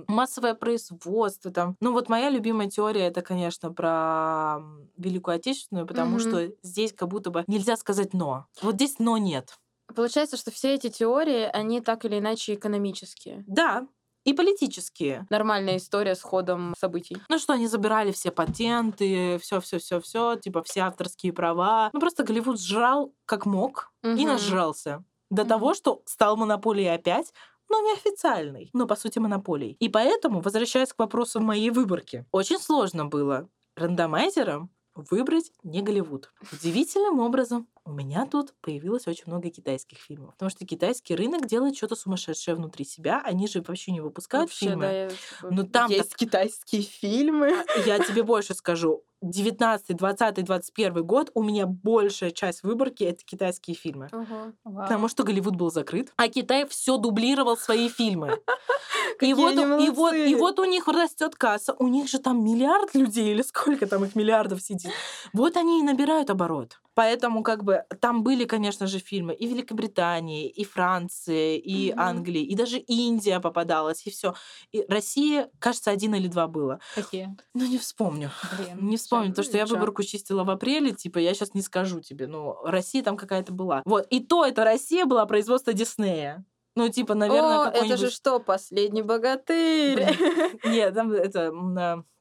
массовое 0.07 0.53
производство 0.53 1.51
там. 1.51 1.75
Ну 1.79 1.93
вот 1.93 2.09
моя 2.09 2.29
любимая 2.29 2.69
теория 2.69 3.07
это, 3.07 3.21
конечно, 3.21 3.71
про 3.71 4.59
Великую 4.97 5.35
Отечественную, 5.35 5.87
потому 5.87 6.17
mm-hmm. 6.17 6.47
что 6.47 6.55
здесь 6.63 6.93
как 6.93 7.09
будто 7.09 7.29
бы 7.29 7.43
нельзя 7.47 7.77
сказать 7.77 8.13
но. 8.13 8.45
Вот 8.61 8.75
здесь 8.75 8.99
но 8.99 9.17
нет. 9.17 9.57
Получается, 9.95 10.37
что 10.37 10.51
все 10.51 10.73
эти 10.73 10.89
теории, 10.89 11.49
они 11.53 11.81
так 11.81 12.03
или 12.05 12.19
иначе 12.19 12.55
экономические. 12.55 13.43
Да, 13.47 13.87
и 14.27 14.33
политические. 14.33 15.25
Нормальная 15.29 15.77
история 15.77 16.13
с 16.13 16.21
ходом 16.21 16.73
событий. 16.77 17.17
Ну 17.29 17.39
что, 17.39 17.53
они 17.53 17.65
забирали 17.67 18.11
все 18.11 18.29
патенты, 18.29 19.37
все, 19.37 19.61
все, 19.61 19.79
все, 19.79 20.01
все, 20.01 20.35
типа 20.35 20.63
все 20.63 20.81
авторские 20.81 21.31
права. 21.31 21.89
Ну 21.93 22.01
просто 22.01 22.23
Голливуд 22.25 22.59
сжал 22.59 23.13
как 23.25 23.45
мог 23.45 23.93
угу. 24.03 24.11
и 24.11 24.25
нажрался 24.25 25.05
до 25.29 25.43
угу. 25.43 25.49
того, 25.49 25.73
что 25.73 26.01
стал 26.05 26.35
монополией 26.35 26.93
опять, 26.93 27.31
но 27.69 27.79
неофициальный, 27.81 28.69
но 28.73 28.87
по 28.87 28.95
сути 28.95 29.19
монополией. 29.19 29.77
И 29.79 29.89
поэтому, 29.89 30.41
возвращаясь 30.41 30.93
к 30.93 30.99
вопросу 30.99 31.39
моей 31.39 31.69
выборки, 31.69 32.25
очень 32.31 32.59
сложно 32.59 33.05
было 33.05 33.49
рандомайзером 33.75 34.71
выбрать 35.11 35.51
не 35.63 35.81
Голливуд. 35.81 36.31
Удивительным 36.51 37.19
образом 37.19 37.67
у 37.85 37.91
меня 37.91 38.25
тут 38.25 38.53
появилось 38.61 39.07
очень 39.07 39.23
много 39.27 39.49
китайских 39.49 39.99
фильмов. 39.99 40.33
Потому 40.33 40.49
что 40.49 40.65
китайский 40.65 41.15
рынок 41.15 41.45
делает 41.45 41.77
что-то 41.77 41.95
сумасшедшее 41.95 42.55
внутри 42.55 42.83
себя. 42.85 43.21
Они 43.23 43.47
же 43.47 43.61
вообще 43.61 43.91
не 43.91 44.01
выпускают 44.01 44.49
вообще, 44.49 44.67
фильмы. 44.67 44.81
Да, 44.81 44.91
я... 44.91 45.09
Но 45.43 45.63
там 45.63 45.89
есть 45.91 46.11
так... 46.11 46.19
китайские 46.19 46.81
фильмы. 46.81 47.53
А, 47.53 47.79
я 47.85 47.99
тебе 47.99 48.23
больше 48.23 48.53
скажу. 48.53 49.03
19, 49.21 49.95
20, 49.95 50.45
21 50.45 51.05
год 51.05 51.31
у 51.33 51.43
меня 51.43 51.65
большая 51.65 52.31
часть 52.31 52.63
выборки 52.63 53.03
это 53.03 53.23
китайские 53.23 53.75
фильмы. 53.75 54.09
Угу. 54.11 54.75
Потому 54.75 55.07
что 55.07 55.23
Голливуд 55.23 55.55
был 55.55 55.71
закрыт, 55.71 56.13
а 56.17 56.27
Китай 56.27 56.67
все 56.67 56.97
дублировал 56.97 57.57
свои 57.57 57.89
фильмы. 57.89 58.39
И 59.21 59.33
вот, 59.33 59.53
и, 59.55 59.89
вот, 59.89 60.13
и 60.13 60.35
вот 60.35 60.59
у 60.59 60.65
них 60.65 60.87
растет 60.87 61.35
касса, 61.35 61.73
у 61.79 61.87
них 61.87 62.07
же 62.07 62.19
там 62.19 62.43
миллиард 62.43 62.93
людей, 62.93 63.31
или 63.31 63.41
сколько 63.41 63.87
там 63.87 64.05
их 64.05 64.15
миллиардов 64.15 64.61
сидит. 64.61 64.91
Вот 65.33 65.57
они 65.57 65.79
и 65.79 65.83
набирают 65.83 66.29
оборот. 66.29 66.79
Поэтому 66.97 67.43
как 67.43 67.63
бы 67.63 67.83
там 68.01 68.23
были, 68.23 68.45
конечно 68.45 68.87
же, 68.87 68.97
фильмы 68.97 69.35
и 69.35 69.45
Великобритании, 69.45 70.49
и 70.49 70.63
Франции, 70.63 71.55
и 71.59 71.91
угу. 71.91 72.01
Англии, 72.01 72.41
и 72.41 72.55
даже 72.55 72.79
Индия 72.79 73.39
попадалась, 73.39 74.07
и 74.07 74.09
все. 74.09 74.33
И 74.71 74.83
Россия, 74.89 75.51
кажется, 75.59 75.91
один 75.91 76.15
или 76.15 76.27
два 76.27 76.47
было. 76.47 76.79
Какие? 76.95 77.37
Ну, 77.53 77.67
не 77.67 77.77
вспомню. 77.77 78.31
Блин, 78.57 78.89
не 78.89 78.97
вспомню, 78.97 79.29
потому 79.29 79.45
что 79.45 79.57
я 79.57 79.67
выборку 79.67 80.01
чистила 80.01 80.43
в 80.43 80.49
апреле, 80.49 80.91
типа, 80.91 81.19
я 81.19 81.35
сейчас 81.35 81.53
не 81.53 81.61
скажу 81.61 81.99
тебе, 81.99 82.25
но 82.25 82.59
Россия 82.63 83.03
там 83.03 83.15
какая-то 83.15 83.53
была. 83.53 83.83
Вот, 83.85 84.07
и 84.09 84.19
то 84.19 84.43
это 84.43 84.63
Россия 84.63 85.05
была 85.05 85.27
производство 85.27 85.73
Диснея. 85.73 86.43
Ну, 86.75 86.89
типа, 86.89 87.13
наверное, 87.13 87.67
О, 87.67 87.69
это 87.69 87.95
же 87.97 88.09
что, 88.09 88.39
последний 88.39 89.03
богатырь? 89.03 90.17
Нет, 90.65 90.95
там 90.95 91.11
это 91.11 91.51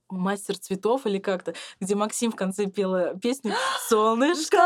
мастер 0.08 0.58
цветов 0.58 1.06
или 1.06 1.18
как-то, 1.18 1.54
где 1.80 1.94
Максим 1.94 2.32
в 2.32 2.36
конце 2.36 2.66
пела 2.66 3.14
песню 3.20 3.54
«Солнышко 3.88 4.56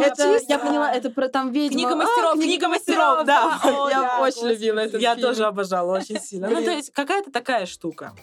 Это, 0.00 0.38
я 0.48 0.58
поняла, 0.58 0.92
это 0.92 1.10
про 1.10 1.28
там 1.28 1.50
ведьма. 1.52 1.76
Книга 1.78 1.96
мастеров, 1.96 2.34
а, 2.34 2.36
книга 2.36 2.68
мастеров, 2.68 3.26
да. 3.26 3.60
Я 3.90 4.20
очень 4.20 4.46
любила 4.46 4.80
этот 4.80 5.00
Я 5.00 5.16
тоже 5.16 5.44
обожала 5.44 5.98
очень 5.98 6.20
сильно. 6.20 6.48
Ну, 6.48 6.56
то 6.56 6.70
есть 6.70 6.92
какая-то 6.92 7.30
такая 7.30 7.66
штука. 7.66 8.14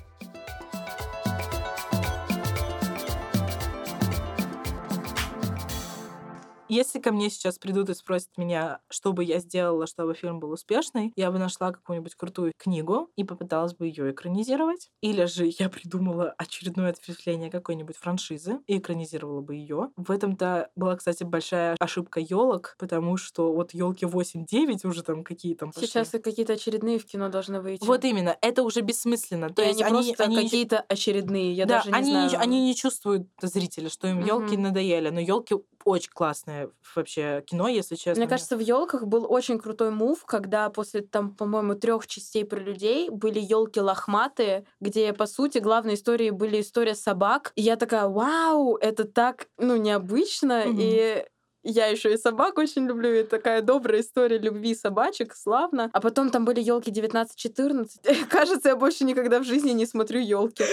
Если 6.72 7.00
ко 7.00 7.12
мне 7.12 7.30
сейчас 7.30 7.60
придут 7.60 7.90
и 7.90 7.94
спросят 7.94 8.30
меня, 8.38 8.80
что 8.90 9.12
бы 9.12 9.26
я 9.26 9.40
сделала, 9.40 9.88
чтобы 9.88 10.14
фильм 10.14 10.40
был 10.40 10.52
успешный, 10.52 11.12
я 11.18 11.30
бы 11.30 11.38
нашла 11.38 11.74
какую-нибудь 11.74 12.16
крутую 12.16 12.54
книгу 12.58 13.10
и 13.18 13.26
попыталась 13.26 13.74
бы 13.74 13.88
ее 13.88 14.12
экранизировать. 14.12 14.90
Или 15.02 15.26
же 15.26 15.52
я 15.60 15.68
придумала 15.70 16.34
очередное 16.38 16.92
ответвление 16.92 17.52
какой-нибудь 17.52 17.98
франшизы 17.98 18.60
и 18.68 18.78
экранизировала 18.78 19.42
бы 19.42 19.56
ее. 19.56 19.90
В 19.98 20.10
этом-то 20.12 20.70
была, 20.78 20.96
кстати, 20.96 21.26
большая 21.26 21.76
ошибка 21.78 22.22
елок, 22.22 22.78
потому 22.80 23.18
что 23.18 23.52
вот 23.52 23.74
елки 23.74 24.06
8-9 24.06 24.88
уже 24.88 25.04
там 25.04 25.26
какие 25.26 25.56
там 25.56 25.74
пошли. 25.74 25.90
Сейчас 25.90 26.14
и 26.14 26.20
какие-то 26.20 26.54
очередные 26.54 27.00
в 27.00 27.06
кино 27.06 27.28
должны 27.28 27.60
выйти. 27.60 27.84
Вот 27.84 28.06
именно, 28.06 28.38
это 28.42 28.64
уже 28.64 28.80
бессмысленно. 28.80 29.50
То 29.50 29.62
есть 29.62 29.82
они, 29.82 30.14
просто 30.14 30.24
они 30.24 30.36
какие-то 30.38 30.80
очередные, 30.88 31.52
я 31.52 31.66
да, 31.66 31.80
даже 31.80 31.92
не 31.92 31.98
они, 31.98 32.12
знаю. 32.12 32.30
Не, 32.30 32.38
они 32.38 32.62
не 32.68 32.76
чувствуют 32.76 33.28
зрителя, 33.42 33.90
что 33.90 34.08
им 34.08 34.24
елки 34.24 34.54
Мгм. 34.54 34.64
надоели. 34.64 35.10
Но 35.10 35.20
елки 35.20 35.56
очень 35.86 36.12
классное 36.12 36.70
вообще 36.96 37.44
кино, 37.46 37.68
если 37.68 37.96
честно. 37.96 38.22
Мне 38.22 38.30
кажется, 38.30 38.56
в 38.56 38.60
елках 38.60 39.06
был 39.06 39.26
очень 39.30 39.60
крутой 39.60 39.92
мув, 39.92 40.26
когда 40.26 40.70
после 40.70 41.02
там, 41.02 41.36
по-моему, 41.36 41.76
трех 41.76 42.08
частей 42.08 42.46
про 42.46 42.60
людей 42.60 43.10
были 43.10 43.40
елки 43.40 43.80
лохматые, 43.80 44.66
где, 44.80 45.14
по 45.14 45.26
сути, 45.26 45.60
главной 45.60 45.96
историей 45.96 46.32
были 46.32 46.62
история 46.62 46.96
собак. 46.96 47.52
И 47.56 47.62
я 47.62 47.76
такая, 47.76 48.08
вау, 48.08 48.76
это 48.78 49.06
так, 49.06 49.48
ну, 49.58 49.76
необычно. 49.76 50.64
Мгм. 50.66 50.78
И 50.80 51.26
я 51.64 51.88
еще 51.88 52.14
и 52.14 52.18
собак 52.18 52.58
очень 52.58 52.88
люблю, 52.88 53.14
и 53.14 53.24
такая 53.24 53.62
добрая 53.62 54.02
история 54.02 54.40
любви 54.40 54.74
собачек, 54.74 55.36
славно. 55.36 55.90
А 55.94 56.02
потом 56.02 56.32
там 56.32 56.44
были 56.44 56.60
елки 56.60 56.92
19-14. 56.92 58.26
Кажется, 58.30 58.70
я 58.70 58.76
больше 58.76 59.04
никогда 59.04 59.40
в 59.40 59.44
жизни 59.44 59.72
не 59.72 59.86
смотрю 59.86 60.20
елки. 60.20 60.64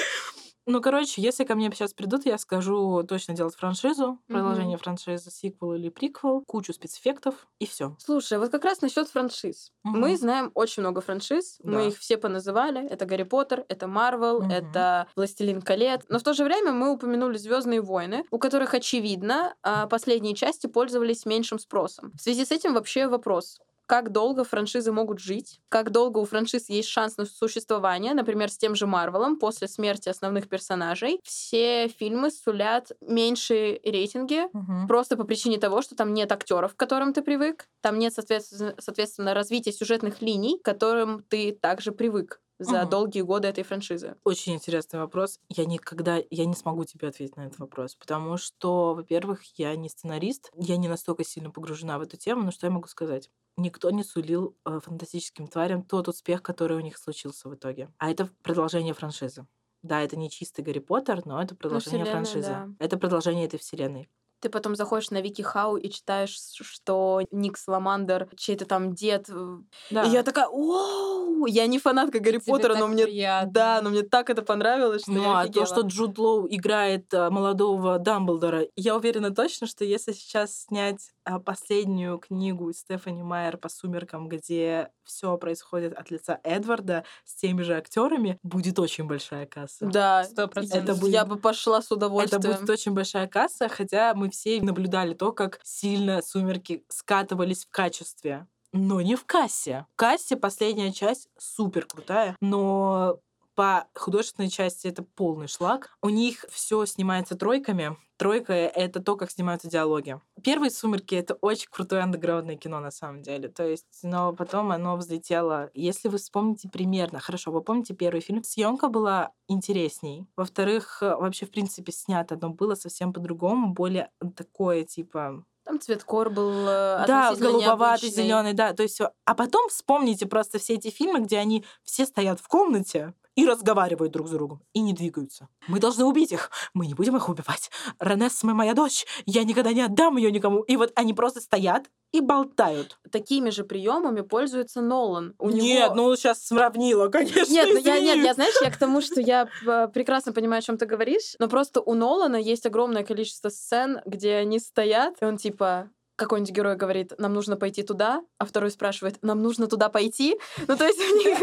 Ну, 0.70 0.82
короче, 0.82 1.22
если 1.22 1.44
ко 1.44 1.54
мне 1.54 1.70
сейчас 1.72 1.94
придут, 1.94 2.26
я 2.26 2.36
скажу 2.36 3.02
точно 3.02 3.32
делать 3.34 3.54
франшизу, 3.56 4.18
продолжение 4.28 4.76
франшизы, 4.76 5.30
сиквел 5.30 5.72
или 5.72 5.88
приквел, 5.88 6.42
кучу 6.46 6.74
спецэффектов 6.74 7.48
и 7.58 7.66
все. 7.66 7.96
Слушай, 7.98 8.38
вот 8.38 8.50
как 8.50 8.66
раз 8.66 8.82
насчет 8.82 9.08
франшиз. 9.08 9.72
Мы 9.82 10.14
знаем 10.18 10.50
очень 10.54 10.82
много 10.82 11.00
франшиз, 11.00 11.56
Да. 11.62 11.70
мы 11.70 11.88
их 11.88 11.98
все 11.98 12.18
поназывали. 12.18 12.86
Это 12.86 13.06
Гарри 13.06 13.22
Поттер, 13.22 13.64
это 13.68 13.86
Марвел, 13.86 14.42
Мгм. 14.42 14.50
это 14.50 15.06
Властелин 15.16 15.62
колец. 15.62 16.02
Но 16.10 16.18
в 16.18 16.22
то 16.22 16.34
же 16.34 16.44
время 16.44 16.72
мы 16.72 16.92
упомянули 16.92 17.38
Звездные 17.38 17.80
войны, 17.80 18.24
у 18.30 18.38
которых, 18.38 18.74
очевидно, 18.74 19.54
а, 19.62 19.86
последние 19.86 20.34
части 20.34 20.66
пользовались 20.66 21.24
меньшим 21.24 21.58
спросом. 21.58 22.12
В 22.14 22.20
связи 22.20 22.44
с 22.44 22.50
этим 22.52 22.74
вообще 22.74 23.08
вопрос. 23.08 23.58
Как 23.88 24.12
долго 24.12 24.44
франшизы 24.44 24.92
могут 24.92 25.18
жить? 25.18 25.62
Как 25.70 25.90
долго 25.90 26.18
у 26.18 26.26
франшиз 26.26 26.68
есть 26.68 26.90
шанс 26.90 27.16
на 27.16 27.24
существование? 27.24 28.12
Например, 28.12 28.50
с 28.50 28.58
тем 28.58 28.74
же 28.74 28.86
Марвелом 28.86 29.38
после 29.38 29.66
смерти 29.66 30.10
основных 30.10 30.46
персонажей. 30.50 31.20
Все 31.24 31.88
фильмы 31.88 32.30
сулят 32.30 32.92
меньшие 33.00 33.80
рейтинги, 33.82 34.42
Просто 34.86 35.16
по 35.16 35.24
причине 35.24 35.58
того, 35.58 35.80
что 35.80 35.96
там 35.96 36.12
нет 36.12 36.30
актеров, 36.30 36.74
к 36.74 36.78
которым 36.78 37.14
ты 37.14 37.22
привык, 37.22 37.66
там 37.80 37.98
нет, 37.98 38.12
соответственно, 38.12 38.74
соответственно 38.78 39.32
развития 39.32 39.72
сюжетных 39.72 40.20
линий, 40.20 40.58
к 40.58 40.64
которым 40.64 41.22
ты 41.22 41.52
также 41.52 41.90
привык 41.90 42.42
за 42.58 42.80
Мгм. 42.82 42.90
долгие 42.90 43.20
годы 43.22 43.48
этой 43.48 43.64
франшизы. 43.64 44.16
Очень 44.24 44.54
интересный 44.54 44.98
вопрос. 45.00 45.40
Я 45.48 45.64
никогда, 45.64 46.18
я 46.30 46.44
не 46.46 46.54
смогу 46.54 46.84
тебе 46.84 47.08
ответить 47.08 47.36
на 47.36 47.46
этот 47.46 47.58
вопрос, 47.58 47.94
потому 47.94 48.36
что, 48.36 48.94
во-первых, 48.94 49.42
я 49.58 49.74
не 49.76 49.88
сценарист, 49.88 50.50
я 50.56 50.76
не 50.76 50.88
настолько 50.88 51.24
сильно 51.24 51.50
погружена 51.50 51.98
в 51.98 52.02
эту 52.02 52.16
тему, 52.16 52.42
но 52.42 52.50
что 52.50 52.66
я 52.66 52.70
могу 52.72 52.88
сказать? 52.88 53.30
Никто 53.56 53.90
не 53.90 54.04
сулил 54.04 54.56
э, 54.64 54.80
фантастическим 54.82 55.48
тварям 55.48 55.82
тот 55.82 56.08
успех, 56.08 56.42
который 56.42 56.76
у 56.76 56.80
них 56.80 56.96
случился 56.98 57.48
в 57.48 57.54
итоге. 57.54 57.90
А 57.98 58.10
это 58.10 58.28
продолжение 58.42 58.94
франшизы. 58.94 59.46
Да, 59.82 60.00
это 60.02 60.16
не 60.16 60.28
чистый 60.30 60.62
Гарри 60.62 60.80
Поттер, 60.80 61.24
но 61.24 61.40
это 61.40 61.54
продолжение 61.54 62.04
вселенная, 62.04 62.24
франшизы. 62.24 62.48
да. 62.48 62.68
Это 62.80 62.98
продолжение 62.98 63.46
этой 63.46 63.58
вселенной. 63.58 64.08
Ты 64.40 64.48
потом 64.50 64.76
заходишь 64.76 65.10
на 65.10 65.20
Вики 65.20 65.42
Хау 65.42 65.76
и 65.76 65.90
читаешь, 65.90 66.38
что 66.60 67.22
Ник 67.32 67.56
Саламандер, 67.56 68.28
чей-то 68.36 68.66
там 68.66 68.94
дед. 68.94 69.28
э, 69.28 69.58
Да. 69.90 70.04
И 70.04 70.10
я 70.10 70.22
такая, 70.22 70.46
оу! 70.46 71.46
Я 71.46 71.66
не 71.66 71.78
фанатка 71.78 72.20
Гарри 72.20 72.38
Тебе 72.38 72.52
Поттера, 72.52 72.76
но 72.76 72.86
мне... 72.86 73.04
приятно. 73.04 73.50
Да, 73.52 73.80
но 73.82 73.90
мне 73.90 74.02
так 74.02 74.30
это 74.30 74.42
понравилось, 74.42 75.02
что 75.02 75.12
Ну, 75.12 75.22
я 75.22 75.30
а 75.30 75.34
то, 75.34 75.40
офигела. 75.40 75.66
что 75.66 75.80
Джуд 75.82 76.18
Лоу 76.18 76.46
играет 76.48 77.12
а, 77.14 77.30
молодого 77.30 77.98
Дамблдора, 77.98 78.66
я 78.76 78.96
уверена 78.96 79.34
точно, 79.34 79.66
что 79.66 79.84
если 79.84 80.12
сейчас 80.12 80.62
снять 80.64 81.10
последнюю 81.38 82.18
книгу 82.18 82.72
Стефани 82.72 83.22
Майер 83.22 83.56
по 83.58 83.68
«Сумеркам», 83.68 84.28
где 84.28 84.90
все 85.04 85.36
происходит 85.36 85.92
от 85.92 86.10
лица 86.10 86.40
Эдварда 86.42 87.04
с 87.24 87.34
теми 87.34 87.62
же 87.62 87.76
актерами, 87.76 88.38
будет 88.42 88.78
очень 88.78 89.04
большая 89.04 89.46
касса. 89.46 89.86
Да, 89.86 90.24
Сто 90.24 90.48
процентов. 90.48 90.84
Это 90.84 90.94
будет- 91.00 91.12
я 91.14 91.24
бы 91.24 91.36
пошла 91.36 91.82
с 91.82 91.86
Это 91.86 91.94
удовольствием. 91.96 92.42
будет 92.60 92.70
очень 92.70 92.92
большая 92.92 93.26
касса, 93.26 93.68
хотя 93.68 94.14
мы 94.14 94.30
все 94.30 94.60
наблюдали 94.62 95.14
то, 95.14 95.32
как 95.32 95.60
сильно 95.62 96.22
«Сумерки» 96.22 96.84
скатывались 96.88 97.64
в 97.66 97.70
качестве. 97.70 98.46
Но 98.72 99.00
не 99.00 99.16
в 99.16 99.24
кассе. 99.24 99.86
В 99.94 99.96
кассе 99.96 100.36
последняя 100.36 100.92
часть 100.92 101.28
супер 101.38 101.86
крутая, 101.86 102.36
но 102.42 103.18
по 103.58 103.88
художественной 103.92 104.50
части 104.50 104.86
это 104.86 105.02
полный 105.02 105.48
шлак. 105.48 105.90
У 106.00 106.10
них 106.10 106.44
все 106.48 106.86
снимается 106.86 107.34
тройками. 107.34 107.96
Тройка— 108.16 108.52
это 108.52 109.02
то, 109.02 109.16
как 109.16 109.32
снимаются 109.32 109.68
диалоги. 109.68 110.20
Первые 110.44 110.70
«Сумерки»— 110.70 111.14
это 111.16 111.34
очень 111.34 111.66
крутое 111.68 112.02
андеграундное 112.02 112.54
кино 112.54 112.78
на 112.78 112.92
самом 112.92 113.20
деле. 113.20 113.48
То 113.48 113.66
есть, 113.66 113.98
но 114.04 114.32
потом 114.32 114.70
оно 114.70 114.96
взлетело. 114.96 115.70
Если 115.74 116.06
вы 116.06 116.18
вспомните 116.18 116.68
примерно, 116.68 117.18
хорошо, 117.18 117.50
вы 117.50 117.60
помните 117.60 117.94
первый 117.94 118.20
фильм, 118.20 118.44
съемка 118.44 118.86
была 118.86 119.32
интересней. 119.48 120.28
Во-вторых, 120.36 120.98
вообще, 121.00 121.44
в 121.44 121.50
принципе, 121.50 121.90
снято 121.90 122.38
оно 122.40 122.50
было 122.50 122.76
совсем 122.76 123.12
по-другому, 123.12 123.72
более 123.72 124.12
такое, 124.36 124.84
типа, 124.84 125.44
Там 125.64 125.80
цветкор 125.80 126.30
был 126.30 126.52
э, 126.68 127.04
да, 127.08 127.34
голубоватый, 127.34 128.10
зеленый, 128.10 128.52
да. 128.52 128.72
То 128.72 128.84
есть, 128.84 129.00
а 129.00 129.34
потом 129.34 129.68
вспомните 129.68 130.26
просто 130.26 130.60
все 130.60 130.74
эти 130.74 130.90
фильмы, 130.90 131.20
где 131.20 131.38
они 131.38 131.64
все 131.82 132.06
стоят 132.06 132.38
в 132.38 132.46
комнате 132.46 133.14
и 133.38 133.46
разговаривают 133.46 134.12
друг 134.12 134.26
с 134.26 134.32
другом 134.32 134.60
и 134.72 134.80
не 134.80 134.92
двигаются. 134.92 135.48
Мы 135.68 135.78
должны 135.78 136.04
убить 136.04 136.32
их. 136.32 136.50
Мы 136.74 136.88
не 136.88 136.94
будем 136.94 137.16
их 137.16 137.28
убивать. 137.28 137.70
Ренесме 138.00 138.52
моя 138.52 138.74
дочь. 138.74 139.06
Я 139.26 139.44
никогда 139.44 139.72
не 139.72 139.82
отдам 139.82 140.16
ее 140.16 140.32
никому. 140.32 140.62
И 140.62 140.76
вот 140.76 140.90
они 140.96 141.14
просто 141.14 141.40
стоят 141.40 141.88
и 142.10 142.20
болтают. 142.20 142.98
Такими 143.12 143.50
же 143.50 143.62
приемами 143.62 144.22
пользуется 144.22 144.80
Нолан. 144.80 145.36
У 145.38 145.50
Нет, 145.50 145.92
него... 145.92 145.94
ну 145.94 146.16
сейчас 146.16 146.44
сравнила, 146.44 147.10
конечно. 147.10 147.52
Нет, 147.52 147.68
ну 147.72 147.78
я, 147.78 148.00
нет, 148.00 148.24
я, 148.24 148.34
знаешь, 148.34 148.54
я 148.60 148.72
к 148.72 148.76
тому, 148.76 149.00
что 149.00 149.20
я 149.20 149.48
э, 149.64 149.88
прекрасно 149.94 150.32
понимаю, 150.32 150.58
о 150.58 150.62
чем 150.62 150.76
ты 150.76 150.86
говоришь, 150.86 151.36
но 151.38 151.48
просто 151.48 151.80
у 151.80 151.94
Нолана 151.94 152.36
есть 152.36 152.66
огромное 152.66 153.04
количество 153.04 153.50
сцен, 153.50 154.00
где 154.04 154.34
они 154.34 154.58
стоят, 154.58 155.14
и 155.20 155.24
он 155.24 155.36
типа 155.36 155.90
какой-нибудь 156.18 156.52
герой 156.52 156.76
говорит, 156.76 157.12
нам 157.18 157.32
нужно 157.32 157.56
пойти 157.56 157.82
туда, 157.82 158.22
а 158.38 158.44
второй 158.44 158.70
спрашивает, 158.70 159.18
нам 159.22 159.40
нужно 159.40 159.68
туда 159.68 159.88
пойти. 159.88 160.36
Ну, 160.66 160.76
то 160.76 160.84
есть 160.86 160.98
у 161.00 161.16
них... 161.16 161.38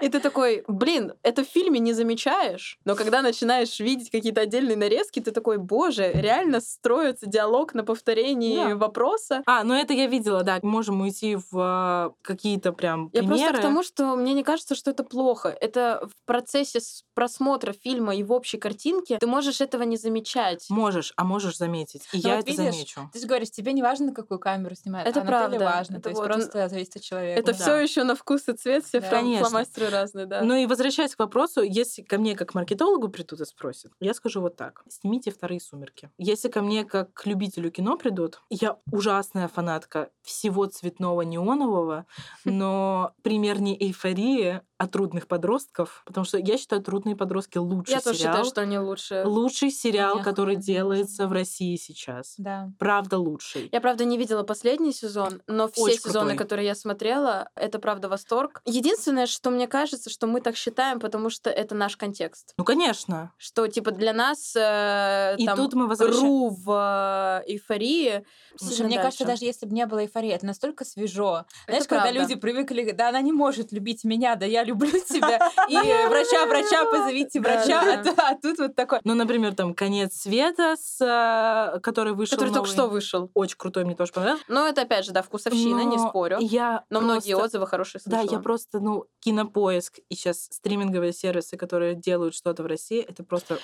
И 0.00 0.08
ты 0.08 0.18
такой, 0.20 0.64
блин, 0.66 1.12
это 1.22 1.44
в 1.44 1.48
фильме 1.48 1.78
не 1.78 1.92
замечаешь, 1.92 2.78
но 2.84 2.96
когда 2.96 3.22
начинаешь 3.22 3.78
видеть 3.78 4.10
какие-то 4.10 4.40
отдельные 4.40 4.76
нарезки, 4.76 5.20
ты 5.20 5.30
такой, 5.30 5.58
боже, 5.58 6.10
реально 6.12 6.60
строится 6.60 7.26
диалог 7.26 7.74
на 7.74 7.84
повторении 7.84 8.56
Да. 8.56 8.76
вопроса. 8.76 9.42
А, 9.46 9.62
ну 9.64 9.74
это 9.74 9.92
я 9.92 10.06
видела, 10.06 10.42
да. 10.42 10.58
Можем 10.62 11.00
уйти 11.02 11.36
в 11.36 12.10
э, 12.10 12.10
какие-то 12.22 12.72
прям 12.72 13.10
Я 13.12 13.20
примеры. 13.20 13.38
просто 13.40 13.58
к 13.58 13.62
тому, 13.62 13.82
что 13.82 14.16
мне 14.16 14.32
не 14.34 14.42
кажется, 14.42 14.74
что 14.74 14.90
это 14.90 15.04
плохо. 15.04 15.48
Это 15.60 16.08
в 16.08 16.26
процессе 16.26 16.80
просмотра 17.14 17.72
фильма 17.72 18.14
и 18.16 18.22
в 18.22 18.32
общей 18.32 18.58
картинке 18.58 19.18
ты 19.18 19.26
можешь 19.26 19.60
этого 19.60 19.82
не 19.82 19.96
замечать. 19.96 20.66
Можешь, 20.70 21.12
а 21.16 21.24
можешь 21.24 21.56
заметить. 21.58 22.02
И 22.12 22.16
Ну 22.22 22.28
я 22.28 22.36
вот 22.36 22.48
это 22.48 22.50
видишь, 22.50 22.74
замечу. 22.74 23.10
Ты 23.12 23.18
же 23.20 23.26
говоришь, 23.26 23.50
тебе 23.50 23.72
не 23.72 23.82
важно, 23.82 24.11
на 24.12 24.14
какую 24.14 24.38
камеру 24.38 24.74
снимают. 24.74 25.08
Это 25.08 25.20
а 25.20 25.24
на 25.24 25.28
правда. 25.28 25.58
важно. 25.58 25.94
Это 25.94 26.04
То 26.04 26.08
есть 26.10 26.20
вот, 26.20 26.26
просто 26.26 26.68
зависит 26.68 26.96
от 26.96 27.02
человека. 27.02 27.40
Это 27.40 27.52
да. 27.52 27.58
все 27.58 27.76
еще 27.76 28.04
на 28.04 28.14
вкус 28.14 28.48
и 28.48 28.52
цвет, 28.52 28.84
все 28.84 29.00
Да. 29.00 29.20
фломастеры 29.20 29.90
разные, 29.90 30.26
да. 30.26 30.42
Ну 30.42 30.54
и 30.54 30.66
возвращаясь 30.66 31.16
к 31.16 31.18
вопросу, 31.18 31.62
если 31.62 32.02
ко 32.02 32.18
мне 32.18 32.36
как 32.36 32.54
маркетологу 32.54 33.08
придут 33.08 33.40
и 33.40 33.44
спросят, 33.44 33.92
я 34.00 34.14
скажу 34.14 34.40
вот 34.40 34.56
так. 34.56 34.84
Снимите 34.88 35.30
вторые 35.30 35.60
«Сумерки». 35.60 36.10
Если 36.18 36.48
ко 36.48 36.62
мне 36.62 36.84
как 36.84 37.12
к 37.14 37.26
любителю 37.26 37.70
кино 37.70 37.96
придут, 37.96 38.40
я 38.50 38.78
ужасная 38.90 39.48
фанатка 39.48 40.10
всего 40.22 40.66
цветного 40.66 41.22
неонового, 41.22 42.06
но 42.44 43.14
пример 43.22 43.60
не 43.60 43.76
эйфории, 43.80 44.60
а 44.82 44.88
трудных 44.88 45.28
подростков, 45.28 46.02
потому 46.04 46.24
что 46.24 46.38
я 46.38 46.58
считаю 46.58 46.82
«Трудные 46.82 47.14
подростки» 47.14 47.56
лучший 47.56 47.92
Я 47.92 48.00
тоже 48.00 48.18
сериал. 48.18 48.32
считаю, 48.32 48.44
что 48.50 48.60
они 48.62 48.80
лучше. 48.80 49.22
Лучший 49.24 49.70
сериал, 49.70 50.16
Мне 50.16 50.24
который 50.24 50.54
охуенно 50.54 50.66
делается 50.66 51.28
в 51.28 51.32
России 51.32 51.76
сейчас. 51.76 52.34
Да. 52.36 52.72
Правда 52.80 53.16
лучший. 53.16 53.68
Я, 53.70 53.80
правда, 53.80 54.04
не 54.04 54.18
видела 54.18 54.42
последний 54.42 54.92
сезон, 54.92 55.40
но 55.46 55.68
все 55.68 55.82
Очень 55.82 55.98
сезоны, 56.00 56.30
крутой. 56.30 56.36
которые 56.38 56.66
я 56.66 56.74
смотрела, 56.74 57.48
это, 57.54 57.78
правда, 57.78 58.08
восторг. 58.08 58.60
Единственное, 58.64 59.26
что 59.26 59.50
мне 59.50 59.68
кажется, 59.68 60.10
что 60.10 60.26
мы 60.26 60.40
так 60.40 60.56
считаем, 60.56 60.98
потому 60.98 61.30
что 61.30 61.48
это 61.48 61.76
наш 61.76 61.96
контекст. 61.96 62.52
Ну, 62.58 62.64
конечно. 62.64 63.32
Что, 63.36 63.68
типа, 63.68 63.92
для 63.92 64.12
нас 64.12 64.56
э, 64.56 65.36
И 65.38 65.46
там, 65.46 65.56
тут 65.56 65.74
мы 65.74 65.86
возвращаемся... 65.86 66.26
Ру 66.26 66.48
в 66.48 67.42
э, 67.46 67.52
эйфории 67.52 68.24
Слушай, 68.56 68.86
мне 68.86 69.00
кажется, 69.00 69.24
даже 69.24 69.44
если 69.44 69.64
бы 69.64 69.72
не 69.72 69.86
было 69.86 70.00
эйфории, 70.00 70.30
это 70.30 70.44
настолько 70.44 70.84
свежо. 70.84 71.46
Это 71.68 71.76
Знаешь, 71.76 71.86
когда 71.86 72.02
правда. 72.02 72.18
люди 72.18 72.34
привыкли, 72.34 72.90
да, 72.90 73.10
она 73.10 73.20
не 73.20 73.30
может 73.30 73.70
любить 73.70 74.02
меня, 74.02 74.34
да 74.34 74.44
я 74.44 74.64
люблю 74.64 74.71
тебя, 75.08 75.38
и 75.68 76.08
врача, 76.08 76.46
врача, 76.46 76.84
позовите 76.84 77.40
врача, 77.40 78.02
Да, 78.02 78.12
а, 78.16 78.30
а 78.32 78.34
тут 78.40 78.58
вот 78.58 78.74
такой. 78.74 79.00
Ну, 79.04 79.14
например, 79.14 79.54
там 79.54 79.74
«Конец 79.74 80.14
света», 80.22 80.76
с, 80.80 81.00
э, 81.00 81.80
который 81.80 82.12
вышел 82.14 82.36
Который 82.36 82.52
только 82.52 82.68
новый. 82.68 82.72
что 82.72 82.86
вышел. 82.88 83.30
Очень 83.34 83.56
крутой, 83.56 83.84
мне 83.84 83.94
тоже 83.94 84.12
понравился. 84.12 84.44
Но 84.48 84.66
это, 84.66 84.82
опять 84.82 85.04
же, 85.04 85.12
да, 85.12 85.22
вкусовщина, 85.22 85.80
не 85.82 85.96
Но 85.96 86.08
спорю. 86.08 86.38
Я 86.40 86.84
Но 86.90 87.00
многие 87.00 87.32
просто- 87.32 87.44
отзывы 87.46 87.66
хорошие 87.66 88.00
Да, 88.04 88.18
слышала. 88.18 88.36
я 88.38 88.42
просто, 88.42 88.80
ну, 88.80 89.04
кинопоиск 89.20 89.98
и 90.08 90.14
сейчас 90.14 90.48
стриминговые 90.50 91.12
сервисы, 91.12 91.56
которые 91.56 91.94
делают 91.94 92.34
что-то 92.34 92.62
в 92.62 92.66
России, 92.66 93.00
это 93.00 93.24
просто... 93.24 93.58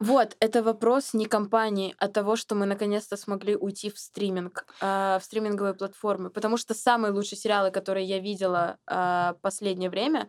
Вот, 0.00 0.36
это 0.40 0.62
вопрос 0.62 1.14
не 1.14 1.26
компании, 1.26 1.94
а 1.98 2.08
того, 2.08 2.36
что 2.36 2.54
мы 2.54 2.66
наконец-то 2.66 3.16
смогли 3.16 3.56
уйти 3.56 3.90
в 3.90 3.98
стриминг, 3.98 4.66
а, 4.80 5.18
в 5.18 5.24
стриминговые 5.24 5.74
платформы. 5.74 6.30
Потому 6.30 6.56
что 6.56 6.74
самые 6.74 7.12
лучшие 7.12 7.38
сериалы, 7.38 7.70
которые 7.70 8.06
я 8.06 8.18
видела 8.18 8.78
а, 8.86 9.34
последнее 9.42 9.90
время, 9.90 10.28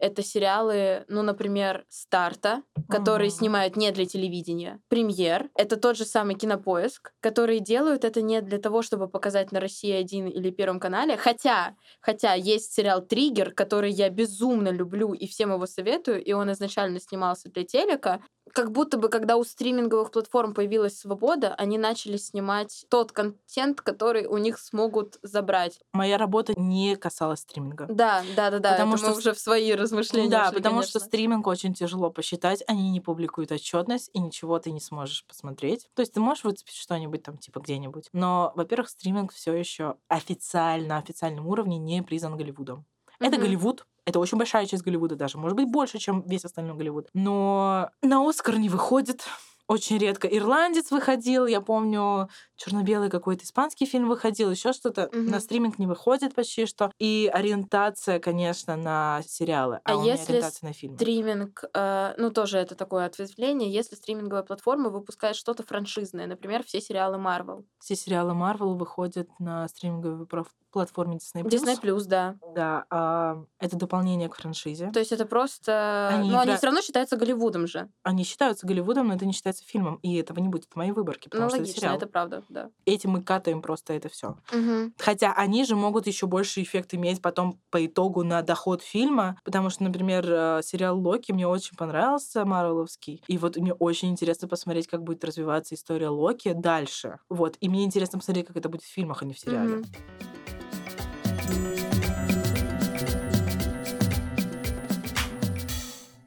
это 0.00 0.22
сериалы, 0.22 1.04
ну, 1.08 1.22
например, 1.22 1.84
Старта, 1.88 2.62
которые 2.88 3.28
Мгм. 3.28 3.36
снимают 3.38 3.76
не 3.76 3.92
для 3.92 4.06
телевидения. 4.06 4.80
Премьер. 4.88 5.48
Это 5.54 5.76
тот 5.76 5.96
же 5.96 6.04
самый 6.04 6.34
кинопоиск, 6.34 7.12
которые 7.20 7.60
делают 7.60 8.04
это 8.04 8.22
не 8.22 8.40
для 8.40 8.58
того, 8.58 8.82
чтобы 8.82 9.08
показать 9.08 9.52
на 9.52 9.60
России 9.60 9.92
1 9.92 10.26
или 10.26 10.50
Первом 10.50 10.80
канале. 10.80 11.16
Хотя, 11.16 11.76
хотя 12.00 12.34
есть 12.34 12.72
сериал 12.72 13.02
Триггер, 13.02 13.52
который 13.52 13.92
я 13.92 14.10
безумно 14.10 14.70
люблю 14.70 15.12
и 15.12 15.26
всем 15.28 15.52
его 15.52 15.66
советую, 15.66 16.24
и 16.24 16.32
он 16.32 16.50
изначально 16.52 17.00
снимался 17.00 17.48
для 17.50 17.64
телека. 17.64 18.20
Как 18.52 18.72
будто 18.72 18.98
бы, 18.98 19.08
когда 19.08 19.36
у 19.36 19.44
стриминговых 19.44 20.10
платформ 20.10 20.54
появилась 20.54 20.98
свобода, 20.98 21.54
они 21.56 21.78
начали 21.78 22.16
снимать 22.16 22.84
тот 22.88 23.12
контент, 23.12 23.80
который 23.80 24.26
у 24.26 24.38
них 24.38 24.58
смогут 24.58 25.18
забрать. 25.22 25.78
Моя 25.92 26.18
работа 26.18 26.54
не 26.56 26.96
касалась 26.96 27.40
стриминга. 27.40 27.86
Да, 27.88 28.24
да, 28.34 28.50
да, 28.50 28.58
да. 28.58 28.72
Потому 28.72 28.94
это 28.96 29.02
мы 29.06 29.10
что 29.12 29.18
уже 29.18 29.34
в 29.34 29.38
свои 29.38 29.72
размышления. 29.90 30.30
Да, 30.30 30.52
потому 30.52 30.82
что 30.82 30.98
конечно. 30.98 31.00
стриминг 31.00 31.46
очень 31.46 31.74
тяжело 31.74 32.10
посчитать, 32.10 32.62
они 32.66 32.90
не 32.90 33.00
публикуют 33.00 33.52
отчетность, 33.52 34.10
и 34.12 34.20
ничего 34.20 34.58
ты 34.58 34.70
не 34.70 34.80
сможешь 34.80 35.24
посмотреть. 35.26 35.88
То 35.94 36.00
есть 36.00 36.12
ты 36.14 36.20
можешь 36.20 36.44
выцепить 36.44 36.74
что-нибудь 36.76 37.22
там 37.22 37.38
типа 37.38 37.60
где-нибудь. 37.60 38.08
Но, 38.12 38.52
во-первых, 38.56 38.88
стриминг 38.88 39.32
все 39.32 39.52
еще 39.54 39.96
официально, 40.08 40.88
на 40.88 40.98
официальном 40.98 41.46
уровне 41.46 41.78
не 41.78 42.02
признан 42.02 42.36
Голливудом. 42.36 42.84
Это 43.20 43.36
Мгм. 43.36 43.44
Голливуд, 43.46 43.86
это 44.06 44.18
очень 44.18 44.38
большая 44.38 44.66
часть 44.66 44.82
Голливуда 44.82 45.14
даже, 45.14 45.38
может 45.38 45.56
быть, 45.56 45.70
больше, 45.70 45.98
чем 45.98 46.22
весь 46.22 46.44
остальной 46.44 46.76
Голливуд. 46.76 47.08
Но 47.14 47.90
на 48.02 48.26
Оскар 48.28 48.58
не 48.58 48.68
выходит. 48.68 49.24
Очень 49.70 49.98
редко. 49.98 50.26
Ирландец 50.26 50.90
выходил, 50.90 51.46
я 51.46 51.60
помню, 51.60 52.28
черно-белый 52.56 53.08
какой-то 53.08 53.44
испанский 53.44 53.86
фильм 53.86 54.08
выходил, 54.08 54.50
еще 54.50 54.72
что-то. 54.72 55.08
Мгм. 55.12 55.26
На 55.26 55.38
стриминг 55.38 55.78
не 55.78 55.86
выходит 55.86 56.34
почти 56.34 56.66
что. 56.66 56.90
И 56.98 57.30
ориентация, 57.32 58.18
конечно, 58.18 58.74
на 58.74 59.22
сериалы, 59.24 59.78
а, 59.84 59.92
А 59.92 59.96
у 59.96 60.00
меня 60.02 60.14
если 60.14 60.32
ориентация 60.32 60.66
на 60.66 60.72
фильмы. 60.72 60.96
Стриминг, 60.96 61.64
э, 61.72 62.14
ну 62.18 62.32
тоже 62.32 62.58
это 62.58 62.74
такое 62.74 63.06
ответвление, 63.06 63.72
если 63.72 63.94
стриминговая 63.94 64.42
платформа 64.42 64.90
выпускает 64.90 65.36
что-то 65.36 65.62
франшизное, 65.62 66.26
например, 66.26 66.64
все 66.64 66.80
сериалы 66.80 67.18
Marvel. 67.18 67.64
Все 67.78 67.94
сериалы 67.94 68.32
Marvel 68.32 68.76
выходят 68.76 69.28
на 69.38 69.68
стриминговой 69.68 70.26
платформе 70.70 71.18
Disney+. 71.18 71.42
Disney 71.44 71.80
Plus, 71.80 72.04
да. 72.06 72.36
Да, 72.54 72.84
а, 72.90 73.44
это 73.58 73.76
дополнение 73.76 74.28
к 74.28 74.34
франшизе. 74.36 74.90
То 74.92 74.98
есть 74.98 75.12
это 75.12 75.26
просто... 75.26 76.08
Они 76.08 76.30
ну, 76.30 76.38
они 76.38 76.50
игра- 76.50 76.56
все 76.56 76.66
равно 76.66 76.80
считаются 76.82 77.16
Голливудом 77.16 77.66
же. 77.66 77.88
Они 78.02 78.24
считаются 78.24 78.66
Голливудом, 78.66 79.08
но 79.08 79.14
это 79.14 79.26
не 79.26 79.32
считается 79.32 79.59
фильмом, 79.64 79.96
и 80.02 80.16
этого 80.16 80.38
не 80.40 80.48
будет 80.48 80.64
в 80.70 80.76
моей 80.76 80.92
выборке, 80.92 81.28
потому 81.30 81.44
Ну, 81.44 81.50
что 81.50 81.58
логично, 81.58 81.72
это 81.72 81.80
сериал. 81.80 81.96
это 81.96 82.06
правда, 82.06 82.44
да. 82.48 82.70
Этим 82.86 83.10
мы 83.10 83.22
катаем 83.22 83.62
просто 83.62 83.92
это 83.92 84.08
все. 84.08 84.36
Мгм. 84.52 84.94
Хотя 84.98 85.32
они 85.32 85.64
же 85.64 85.76
могут 85.76 86.06
еще 86.06 86.26
больше 86.26 86.62
эффект 86.62 86.94
иметь 86.94 87.22
потом 87.22 87.58
по 87.70 87.84
итогу 87.84 88.22
на 88.24 88.42
доход 88.42 88.82
фильма, 88.82 89.38
потому 89.44 89.70
что, 89.70 89.84
например, 89.84 90.24
э, 90.30 90.60
сериал 90.64 90.98
Локи 90.98 91.32
мне 91.32 91.46
очень 91.46 91.76
понравился, 91.76 92.44
Марвеловский, 92.44 93.22
и 93.28 93.38
вот 93.38 93.56
мне 93.56 93.72
очень 93.74 94.10
интересно 94.10 94.48
посмотреть, 94.48 94.86
как 94.86 95.02
будет 95.02 95.24
развиваться 95.24 95.74
история 95.74 96.08
Локи 96.08 96.52
дальше. 96.52 97.18
Вот, 97.28 97.56
и 97.60 97.68
мне 97.68 97.84
интересно 97.84 98.18
посмотреть, 98.18 98.46
как 98.46 98.56
это 98.56 98.68
будет 98.68 98.82
в 98.82 98.92
фильмах, 98.92 99.22
а 99.22 99.24
не 99.24 99.34
в 99.34 99.38
сериале. 99.38 99.76
Мгм. 99.76 99.84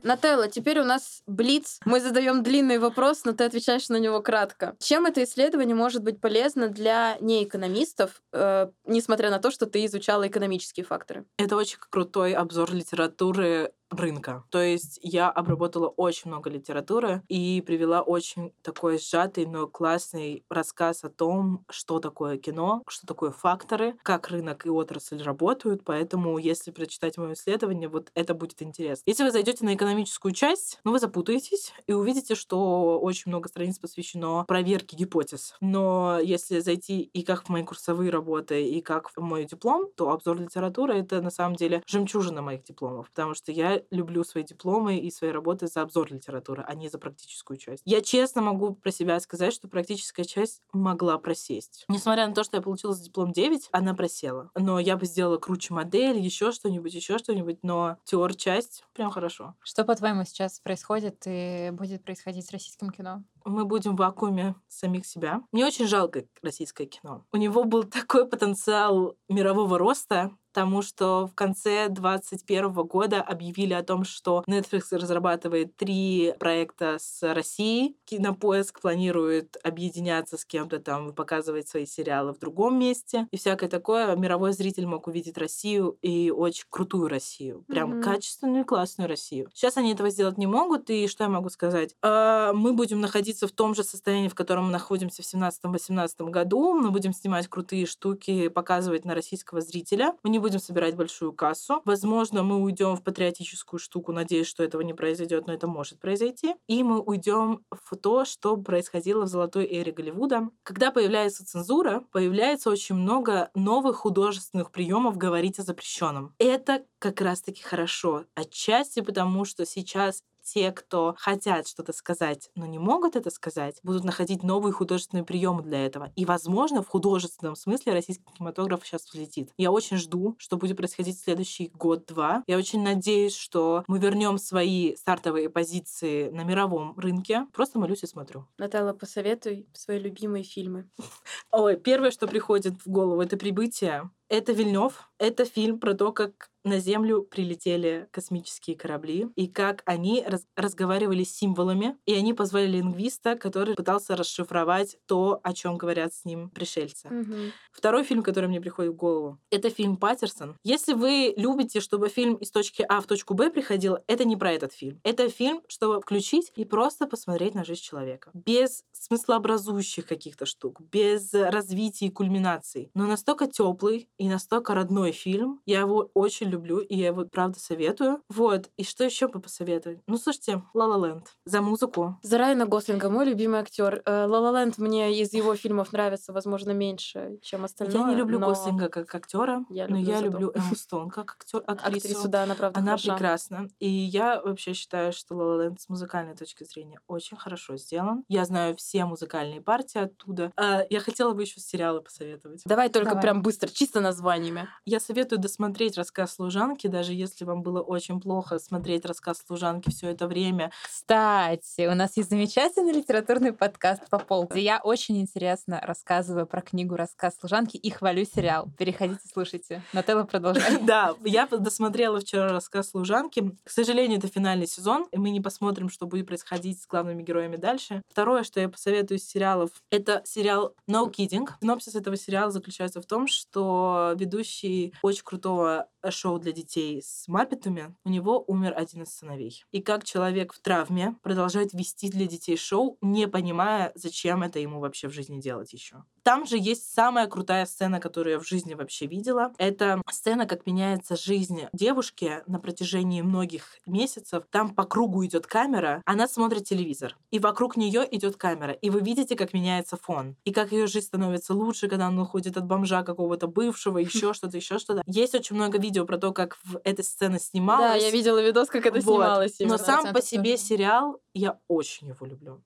Нателла, 0.03 0.49
теперь 0.49 0.79
у 0.79 0.83
нас 0.83 1.23
блиц. 1.25 1.79
Мы 1.85 2.01
задаем 2.01 2.43
длинный 2.43 2.77
вопрос, 2.77 3.23
но 3.23 3.31
ты 3.31 3.45
отвечаешь 3.45 3.89
на 3.89 3.97
него 3.97 4.21
кратко. 4.21 4.75
Чем 4.79 5.05
это 5.05 5.23
исследование 5.23 5.75
может 5.75 6.03
быть 6.03 6.19
полезно 6.19 6.67
для 6.67 7.17
неэкономистов, 7.21 8.21
э, 8.33 8.67
несмотря 8.85 9.29
на 9.29 9.39
то, 9.39 9.49
что 9.49 9.65
ты 9.65 9.85
изучала 9.85 10.27
экономические 10.27 10.85
факторы? 10.85 11.25
Это 11.37 11.55
очень 11.55 11.77
крутой 11.89 12.33
обзор 12.33 12.73
литературы 12.73 13.71
рынка. 13.99 14.43
То 14.49 14.61
есть 14.61 14.99
я 15.01 15.29
обработала 15.29 15.87
очень 15.87 16.29
много 16.29 16.49
литературы 16.49 17.21
и 17.27 17.61
привела 17.65 18.01
очень 18.01 18.53
такой 18.61 18.97
сжатый, 18.99 19.45
но 19.45 19.67
классный 19.67 20.45
рассказ 20.49 21.03
о 21.03 21.09
том, 21.09 21.65
что 21.69 21.99
такое 21.99 22.37
кино, 22.37 22.83
что 22.87 23.07
такое 23.07 23.31
факторы, 23.31 23.95
как 24.03 24.29
рынок 24.29 24.65
и 24.65 24.69
отрасль 24.69 25.21
работают. 25.21 25.83
Поэтому, 25.83 26.37
если 26.37 26.71
прочитать 26.71 27.17
мое 27.17 27.33
исследование, 27.33 27.89
вот 27.89 28.11
это 28.13 28.33
будет 28.33 28.61
интересно. 28.61 29.03
Если 29.05 29.23
вы 29.23 29.31
зайдете 29.31 29.65
на 29.65 29.75
экономическую 29.75 30.33
часть, 30.33 30.79
ну, 30.83 30.91
вы 30.91 30.99
запутаетесь 30.99 31.73
и 31.87 31.93
увидите, 31.93 32.35
что 32.35 32.99
очень 32.99 33.29
много 33.31 33.49
страниц 33.49 33.79
посвящено 33.79 34.45
проверке 34.47 34.95
гипотез. 34.95 35.55
Но 35.61 36.19
если 36.21 36.59
зайти 36.59 37.01
и 37.01 37.23
как 37.23 37.43
в 37.45 37.49
мои 37.49 37.63
курсовые 37.63 38.11
работы, 38.11 38.63
и 38.67 38.81
как 38.81 39.09
в 39.09 39.21
мой 39.21 39.45
диплом, 39.45 39.89
то 39.95 40.11
обзор 40.11 40.39
литературы— 40.39 40.93
это 40.99 41.21
на 41.21 41.29
самом 41.29 41.55
деле 41.55 41.83
жемчужина 41.87 42.41
моих 42.41 42.63
дипломов, 42.63 43.09
потому 43.09 43.33
что 43.33 43.51
я 43.51 43.81
люблю 43.91 44.23
свои 44.23 44.43
дипломы 44.43 44.97
и 44.97 45.11
свои 45.11 45.31
работы 45.31 45.67
за 45.67 45.81
обзор 45.81 46.11
литературы, 46.11 46.63
а 46.67 46.75
не 46.75 46.89
за 46.89 46.97
практическую 46.97 47.57
часть. 47.57 47.83
Я 47.85 48.01
честно 48.01 48.41
могу 48.41 48.75
про 48.75 48.91
себя 48.91 49.19
сказать, 49.19 49.53
что 49.53 49.67
практическая 49.67 50.23
часть 50.23 50.61
могла 50.71 51.17
просесть. 51.17 51.85
Несмотря 51.87 52.27
на 52.27 52.33
то, 52.33 52.43
что 52.43 52.57
я 52.57 52.61
получила 52.61 52.93
за 52.93 53.03
диплом 53.03 53.31
9, 53.31 53.69
она 53.71 53.93
просела. 53.93 54.51
Но 54.55 54.79
я 54.79 54.97
бы 54.97 55.05
сделала 55.05 55.37
круче 55.37 55.73
модель, 55.73 56.17
еще 56.17 56.51
что-нибудь, 56.51 56.93
еще 56.93 57.17
что-нибудь, 57.17 57.59
но 57.63 57.97
теор 58.03 58.35
часть 58.35 58.83
прям 58.93 59.11
хорошо. 59.11 59.55
Что, 59.61 59.83
по-твоему, 59.83 60.23
сейчас 60.25 60.59
происходит 60.59 61.23
и 61.25 61.69
будет 61.71 62.03
происходить 62.03 62.45
с 62.45 62.51
российским 62.51 62.89
кино? 62.89 63.23
Мы 63.45 63.65
будем 63.65 63.95
в 63.95 63.99
вакууме 63.99 64.55
самих 64.67 65.05
себя. 65.05 65.41
Мне 65.51 65.65
очень 65.65 65.87
жалко 65.87 66.25
российское 66.41 66.85
кино. 66.85 67.23
У 67.31 67.37
него 67.37 67.63
был 67.63 67.83
такой 67.83 68.27
потенциал 68.27 69.15
мирового 69.29 69.77
роста, 69.77 70.31
потому 70.53 70.83
что 70.83 71.25
в 71.25 71.33
конце 71.33 71.87
2021 71.89 72.71
года 72.85 73.21
объявили 73.23 73.73
о 73.73 73.81
том, 73.81 74.03
что 74.03 74.43
Netflix 74.47 74.83
разрабатывает 74.91 75.75
три 75.75 76.35
проекта 76.39 76.97
с 76.99 77.23
Россией. 77.33 77.97
Кинопоиск 78.05 78.79
планирует 78.79 79.57
объединяться 79.63 80.37
с 80.37 80.45
кем-то 80.45 80.77
там 80.79 81.13
показывать 81.13 81.67
свои 81.67 81.87
сериалы 81.87 82.33
в 82.33 82.39
другом 82.39 82.77
месте. 82.77 83.27
И 83.31 83.37
всякое 83.37 83.67
такое. 83.67 84.15
Мировой 84.15 84.53
зритель 84.53 84.85
мог 84.85 85.07
увидеть 85.07 85.39
Россию 85.39 85.97
и 86.03 86.29
очень 86.29 86.65
крутую 86.69 87.07
Россию. 87.07 87.63
Прям 87.67 87.89
Мгм. 87.89 88.03
качественную 88.03 88.61
и 88.61 88.67
классную 88.67 89.09
Россию. 89.09 89.49
Сейчас 89.55 89.77
они 89.77 89.93
этого 89.93 90.11
сделать 90.11 90.37
не 90.37 90.45
могут, 90.47 90.87
и 90.91 91.07
что 91.07 91.23
я 91.23 91.29
могу 91.31 91.49
сказать? 91.49 91.95
А, 92.03 92.53
Мы 92.53 92.73
будем 92.73 93.01
находиться 93.33 93.47
в 93.47 93.51
том 93.51 93.73
же 93.73 93.83
состоянии, 93.83 94.27
в 94.27 94.35
котором 94.35 94.65
мы 94.65 94.71
находимся 94.71 95.23
в 95.23 95.25
17-18 95.25 96.29
году. 96.29 96.73
Мы 96.73 96.91
будем 96.91 97.13
снимать 97.13 97.47
крутые 97.47 97.85
штуки, 97.85 98.47
показывать 98.49 99.05
на 99.05 99.15
российского 99.15 99.61
зрителя. 99.61 100.13
Мы 100.23 100.29
не 100.29 100.39
будем 100.39 100.59
собирать 100.59 100.95
большую 100.95 101.33
кассу. 101.33 101.81
Возможно, 101.85 102.43
мы 102.43 102.61
уйдем 102.61 102.95
в 102.95 103.03
патриотическую 103.03 103.79
штуку. 103.79 104.11
Надеюсь, 104.11 104.47
что 104.47 104.63
этого 104.63 104.81
не 104.81 104.93
произойдет, 104.93 105.47
но 105.47 105.53
это 105.53 105.67
может 105.67 105.99
произойти. 105.99 106.55
И 106.67 106.83
мы 106.83 106.99
уйдем 106.99 107.63
в 107.71 107.95
то, 107.95 108.25
что 108.25 108.57
происходило 108.57 109.23
в 109.23 109.27
золотой 109.27 109.65
эре 109.65 109.91
Голливуда. 109.91 110.49
Когда 110.63 110.91
появляется 110.91 111.45
цензура, 111.45 112.03
появляется 112.11 112.69
очень 112.69 112.95
много 112.95 113.49
новых 113.55 113.97
художественных 113.97 114.71
приемов 114.71 115.17
говорить 115.17 115.59
о 115.59 115.63
запрещенном. 115.63 116.33
Это 116.37 116.83
как 116.99 117.21
раз-таки 117.21 117.63
хорошо. 117.63 118.25
Отчасти 118.35 119.01
потому, 119.01 119.45
что 119.45 119.65
сейчас 119.65 120.23
те, 120.43 120.71
кто 120.71 121.15
хотят 121.17 121.67
что-то 121.67 121.93
сказать, 121.93 122.49
но 122.55 122.65
не 122.65 122.79
могут 122.79 123.15
это 123.15 123.29
сказать, 123.29 123.79
будут 123.83 124.03
находить 124.03 124.43
новые 124.43 124.73
художественные 124.73 125.23
приемы 125.23 125.63
для 125.63 125.85
этого. 125.85 126.11
И, 126.15 126.25
возможно, 126.25 126.83
в 126.83 126.87
художественном 126.87 127.55
смысле 127.55 127.93
российский 127.93 128.23
кинематограф 128.37 128.85
сейчас 128.85 129.05
взлетит. 129.05 129.51
Я 129.57 129.71
очень 129.71 129.97
жду, 129.97 130.35
что 130.37 130.57
будет 130.57 130.77
происходить 130.77 131.17
в 131.17 131.23
следующий 131.23 131.71
год-два. 131.73 132.43
Я 132.47 132.57
очень 132.57 132.83
надеюсь, 132.83 133.35
что 133.35 133.83
мы 133.87 133.99
вернем 133.99 134.37
свои 134.37 134.95
стартовые 134.95 135.49
позиции 135.49 136.29
на 136.29 136.43
мировом 136.43 136.97
рынке. 136.97 137.47
Просто 137.53 137.79
молюсь 137.79 138.03
и 138.03 138.07
смотрю. 138.07 138.45
Нателла, 138.57 138.93
посоветуй 138.93 139.67
свои 139.73 139.99
любимые 139.99 140.43
фильмы. 140.43 140.89
Ой, 141.51 141.77
первое, 141.77 142.11
что 142.11 142.27
приходит 142.27 142.73
в 142.85 142.89
голову, 142.89 143.21
это 143.21 143.37
прибытие. 143.37 144.09
Это 144.33 144.51
Вильнев. 144.51 145.11
Это 145.19 145.45
фильм 145.45 145.79
про 145.79 145.93
то, 145.93 146.11
как 146.11 146.49
на 146.63 146.79
Землю 146.79 147.23
прилетели 147.23 148.07
космические 148.11 148.75
корабли, 148.75 149.27
и 149.35 149.47
как 149.47 149.83
они 149.85 150.23
раз 150.25 150.45
разговаривали 150.55 151.23
с 151.23 151.35
символами, 151.35 151.97
и 152.05 152.13
они 152.13 152.33
позвали 152.33 152.67
лингвиста, 152.67 153.35
который 153.35 153.75
пытался 153.75 154.15
расшифровать 154.15 154.97
то, 155.05 155.39
о 155.43 155.53
чем 155.53 155.77
говорят 155.77 156.13
с 156.13 156.25
ним 156.25 156.49
пришельцы. 156.49 157.09
Мгм. 157.09 157.51
Второй 157.71 158.03
фильм, 158.03 158.23
который 158.23 158.47
мне 158.47 158.61
приходит 158.61 158.93
в 158.93 158.95
голову, 158.95 159.39
это 159.49 159.69
фильм 159.69 159.97
Паттерсон. 159.97 160.55
Если 160.63 160.93
вы 160.93 161.33
любите, 161.35 161.79
чтобы 161.79 162.09
фильм 162.09 162.35
из 162.35 162.51
точки 162.51 162.85
А 162.87 163.01
в 163.01 163.07
точку 163.07 163.33
Б 163.33 163.49
приходил, 163.49 163.97
это 164.07 164.23
не 164.23 164.37
про 164.37 164.53
этот 164.53 164.73
фильм. 164.73 164.99
Это 165.03 165.29
фильм, 165.29 165.61
чтобы 165.67 166.01
включить 166.01 166.51
и 166.55 166.65
просто 166.65 167.07
посмотреть 167.07 167.55
на 167.55 167.65
жизнь 167.65 167.81
человека. 167.81 168.31
Без 168.33 168.83
смыслообразующих 168.93 170.07
каких-то 170.07 170.45
штук, 170.45 170.79
без 170.79 171.33
развития 171.33 172.05
и 172.07 172.09
кульминаций. 172.09 172.89
Но 172.93 173.05
настолько 173.05 173.47
теплый 173.47 174.09
и 174.23 174.29
настолько 174.29 174.73
родной 174.73 175.11
фильм. 175.11 175.59
Я 175.65 175.81
его 175.81 176.09
очень 176.13 176.47
люблю, 176.47 176.77
и 176.79 176.95
я 176.95 177.07
его, 177.07 177.25
правда, 177.25 177.59
советую. 177.59 178.21
Вот. 178.29 178.69
И 178.77 178.85
что 178.85 179.03
еще 179.03 179.27
бы 179.27 179.41
посоветовать? 179.41 179.99
Ну, 180.07 180.15
слушайте, 180.17 180.63
La 180.73 180.87
La 180.87 180.97
Land. 180.97 181.25
За 181.43 181.61
музыку. 181.61 182.17
За 182.23 182.37
Райана 182.37 182.65
Гослинга, 182.65 183.09
мой 183.09 183.25
любимый 183.25 183.59
актер. 183.59 184.01
La 184.05 184.27
La 184.29 184.53
Land 184.53 184.75
мне 184.77 185.19
из 185.19 185.33
его 185.33 185.55
фильмов 185.55 185.91
нравится, 185.91 186.31
возможно, 186.31 186.71
меньше, 186.71 187.37
чем 187.41 187.65
остальное. 187.65 188.01
Я 188.01 188.07
не 188.07 188.15
люблю 188.15 188.39
но 188.39 188.47
Гослинга 188.47 188.87
как 188.87 189.13
актера, 189.13 189.65
Я 189.69 189.89
но 189.89 189.97
я 189.97 190.21
люблю 190.21 190.51
Эмму 190.55 190.75
Стоун 190.75 191.09
как 191.09 191.31
актер, 191.41 191.61
актрису. 191.67 191.97
Актрису, 191.97 192.27
да, 192.29 192.43
она 192.43 192.55
правда 192.55 192.79
Она 192.79 192.91
хороша. 192.91 193.13
прекрасна. 193.15 193.67
И 193.79 193.89
я 193.89 194.41
вообще 194.41 194.71
считаю, 194.73 195.11
что 195.11 195.35
La 195.35 195.57
La 195.57 195.67
Land 195.67 195.79
с 195.79 195.89
музыкальной 195.89 196.35
точки 196.37 196.63
зрения 196.63 197.01
очень 197.07 197.35
хорошо 197.35 197.75
сделан. 197.75 198.23
Я 198.29 198.45
знаю 198.45 198.77
все 198.77 199.03
музыкальные 199.03 199.59
партии 199.61 199.97
оттуда. 199.99 200.53
А, 200.55 200.83
я 200.89 201.01
хотела 201.01 201.33
бы 201.33 201.41
еще 201.41 201.59
сериалы 201.59 201.99
посоветовать. 202.01 202.61
Давай 202.63 202.87
только 202.87 203.09
Давай. 203.09 203.21
прям 203.21 203.41
быстро, 203.41 203.67
чисто 203.67 203.99
названиями. 204.03 204.67
Я 204.85 204.99
советую 204.99 205.39
досмотреть 205.39 205.97
рассказ 205.97 206.35
служанки, 206.35 206.87
даже 206.87 207.13
если 207.13 207.45
вам 207.45 207.63
было 207.63 207.81
очень 207.81 208.21
плохо 208.21 208.59
смотреть 208.59 209.05
рассказ 209.05 209.43
служанки 209.45 209.89
все 209.89 210.09
это 210.09 210.27
время. 210.27 210.71
Кстати, 210.85 211.87
у 211.87 211.95
нас 211.95 212.15
есть 212.17 212.29
замечательный 212.29 212.93
литературный 212.93 213.53
подкаст 213.53 214.07
по 214.09 214.19
полу, 214.19 214.47
где 214.47 214.61
я 214.61 214.79
очень 214.83 215.19
интересно 215.19 215.81
рассказываю 215.81 216.45
про 216.45 216.61
книгу 216.61 216.95
«Рассказ 216.95 217.37
служанки» 217.39 217.77
и 217.77 217.89
хвалю 217.89 218.25
сериал. 218.25 218.69
Переходите, 218.77 219.21
слушайте. 219.31 219.81
Нателла, 219.93 220.23
продолжай. 220.23 220.77
Да, 220.83 221.15
я 221.23 221.47
досмотрела 221.47 222.19
вчера 222.19 222.49
рассказ 222.49 222.89
служанки. 222.89 223.55
К 223.63 223.69
сожалению, 223.69 224.19
это 224.19 224.27
финальный 224.27 224.67
сезон, 224.67 225.07
и 225.11 225.17
мы 225.17 225.29
не 225.29 225.39
посмотрим, 225.39 225.89
что 225.89 226.05
будет 226.05 226.27
происходить 226.27 226.81
с 226.81 226.87
главными 226.87 227.23
героями 227.23 227.55
дальше. 227.55 228.01
Второе, 228.09 228.43
что 228.43 228.59
я 228.59 228.67
посоветую 228.67 229.17
из 229.17 229.27
сериалов, 229.27 229.69
это 229.89 230.21
сериал 230.25 230.75
No 230.89 231.09
Kidding. 231.09 231.47
Синопсис 231.61 231.95
этого 231.95 232.17
сериала 232.17 232.51
заключается 232.51 233.01
в 233.01 233.05
том, 233.05 233.27
что 233.27 233.92
ведущий 234.17 234.93
очень 235.01 235.23
крутого 235.23 235.87
шоу 236.11 236.39
для 236.39 236.51
детей 236.51 237.01
с 237.01 237.27
Маппетами, 237.27 237.95
у 238.03 238.09
него 238.09 238.43
умер 238.47 238.73
один 238.75 239.03
из 239.03 239.15
сыновей. 239.15 239.63
И 239.71 239.81
как 239.81 240.03
человек 240.03 240.53
в 240.53 240.59
травме 240.59 241.15
продолжает 241.21 241.73
вести 241.73 242.09
для 242.09 242.25
детей 242.25 242.57
шоу, 242.57 242.97
не 243.01 243.27
понимая, 243.27 243.91
зачем 243.95 244.43
это 244.43 244.59
ему 244.59 244.79
вообще 244.79 245.07
в 245.07 245.13
жизни 245.13 245.39
делать 245.39 245.73
еще. 245.73 246.03
Там 246.23 246.45
же 246.45 246.57
есть 246.57 246.93
самая 246.93 247.27
крутая 247.27 247.65
сцена, 247.65 247.99
которую 247.99 248.33
я 248.33 248.39
в 248.39 248.47
жизни 248.47 248.75
вообще 248.75 249.07
видела. 249.07 249.51
Это 249.57 250.01
сцена, 250.09 250.45
как 250.45 250.65
меняется 250.65 251.17
жизнь 251.17 251.63
девушки 251.73 252.41
на 252.47 252.59
протяжении 252.59 253.21
многих 253.21 253.77
месяцев. 253.85 254.45
Там 254.49 254.73
по 254.73 254.85
кругу 254.85 255.25
идет 255.25 255.47
камера, 255.47 256.01
она 256.05 256.27
смотрит 256.27 256.63
телевизор, 256.63 257.17
и 257.31 257.39
вокруг 257.39 257.75
нее 257.75 258.07
идет 258.09 258.37
камера, 258.37 258.71
и 258.71 258.89
вы 258.89 259.01
видите, 259.01 259.35
как 259.35 259.53
меняется 259.53 259.97
фон, 259.97 260.35
и 260.45 260.51
как 260.53 260.71
ее 260.71 260.87
жизнь 260.87 261.07
становится 261.07 261.53
лучше, 261.53 261.89
когда 261.89 262.07
она 262.07 262.23
уходит 262.23 262.57
от 262.57 262.65
бомжа 262.65 263.03
какого-то 263.03 263.47
бывшего, 263.47 263.97
еще 263.97 264.33
что-то, 264.33 264.57
еще 264.57 264.79
что-то. 264.79 265.03
Есть 265.05 265.35
очень 265.35 265.55
много 265.55 265.77
видео 265.77 265.92
про 266.05 266.17
то, 266.17 266.31
как 266.31 266.57
в 266.63 266.79
эта 266.83 267.03
сцена 267.03 267.39
снималась. 267.39 268.01
Да, 268.01 268.05
я 268.07 268.11
видела 268.11 268.41
видос, 268.41 268.69
как 268.69 268.85
это 268.85 268.95
Вот. 268.95 269.03
снималось. 269.03 269.59
Но 269.59 269.77
сам 269.77 270.13
по 270.13 270.21
себе 270.21 270.57
сериал 270.57 271.21
я 271.33 271.59
очень 271.67 272.07
его 272.09 272.25
люблю. 272.25 272.61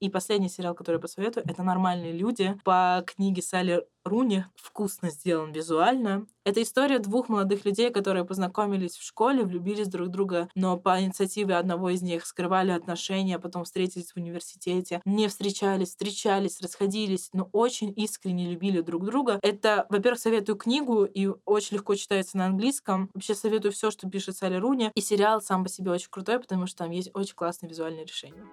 И 0.00 0.08
последний 0.10 0.48
сериал, 0.48 0.74
который 0.74 0.96
я 0.96 1.00
посоветую, 1.00 1.44
это 1.48 1.62
«Нормальные 1.62 2.12
люди» 2.12 2.58
по 2.64 3.02
книге 3.06 3.42
Салли 3.42 3.84
Руни. 4.04 4.44
Вкусно 4.54 5.10
сделан 5.10 5.52
визуально. 5.52 6.26
Это 6.44 6.62
история 6.62 6.98
двух 6.98 7.30
молодых 7.30 7.64
людей, 7.64 7.90
которые 7.90 8.26
познакомились 8.26 8.96
в 8.96 9.02
школе, 9.02 9.44
влюбились 9.44 9.88
друг 9.88 10.08
в 10.08 10.10
друга, 10.10 10.50
но 10.54 10.76
по 10.76 11.00
инициативе 11.00 11.56
одного 11.56 11.88
из 11.88 12.02
них 12.02 12.26
скрывали 12.26 12.70
отношения, 12.70 13.38
потом 13.38 13.64
встретились 13.64 14.12
в 14.12 14.18
университете, 14.18 15.00
не 15.06 15.26
встречались, 15.28 15.88
встречались, 15.88 16.60
расходились, 16.60 17.30
но 17.32 17.48
очень 17.52 17.94
искренне 17.96 18.50
любили 18.50 18.82
друг 18.82 19.06
друга. 19.06 19.38
Это, 19.42 19.86
во-первых, 19.88 20.20
советую 20.20 20.56
книгу, 20.56 21.04
и 21.04 21.30
очень 21.46 21.78
легко 21.78 21.94
читается 21.94 22.36
на 22.36 22.46
английском. 22.46 23.10
Вообще 23.14 23.34
советую 23.34 23.72
все, 23.72 23.90
что 23.90 24.10
пишет 24.10 24.36
Салли 24.36 24.56
Руни. 24.56 24.90
И 24.94 25.00
сериал 25.00 25.40
сам 25.40 25.64
по 25.64 25.70
себе 25.70 25.92
очень 25.92 26.10
крутой, 26.10 26.40
потому 26.40 26.66
что 26.66 26.78
там 26.78 26.90
есть 26.90 27.10
очень 27.14 27.34
классные 27.34 27.70
визуальные 27.70 28.04
решения. 28.04 28.44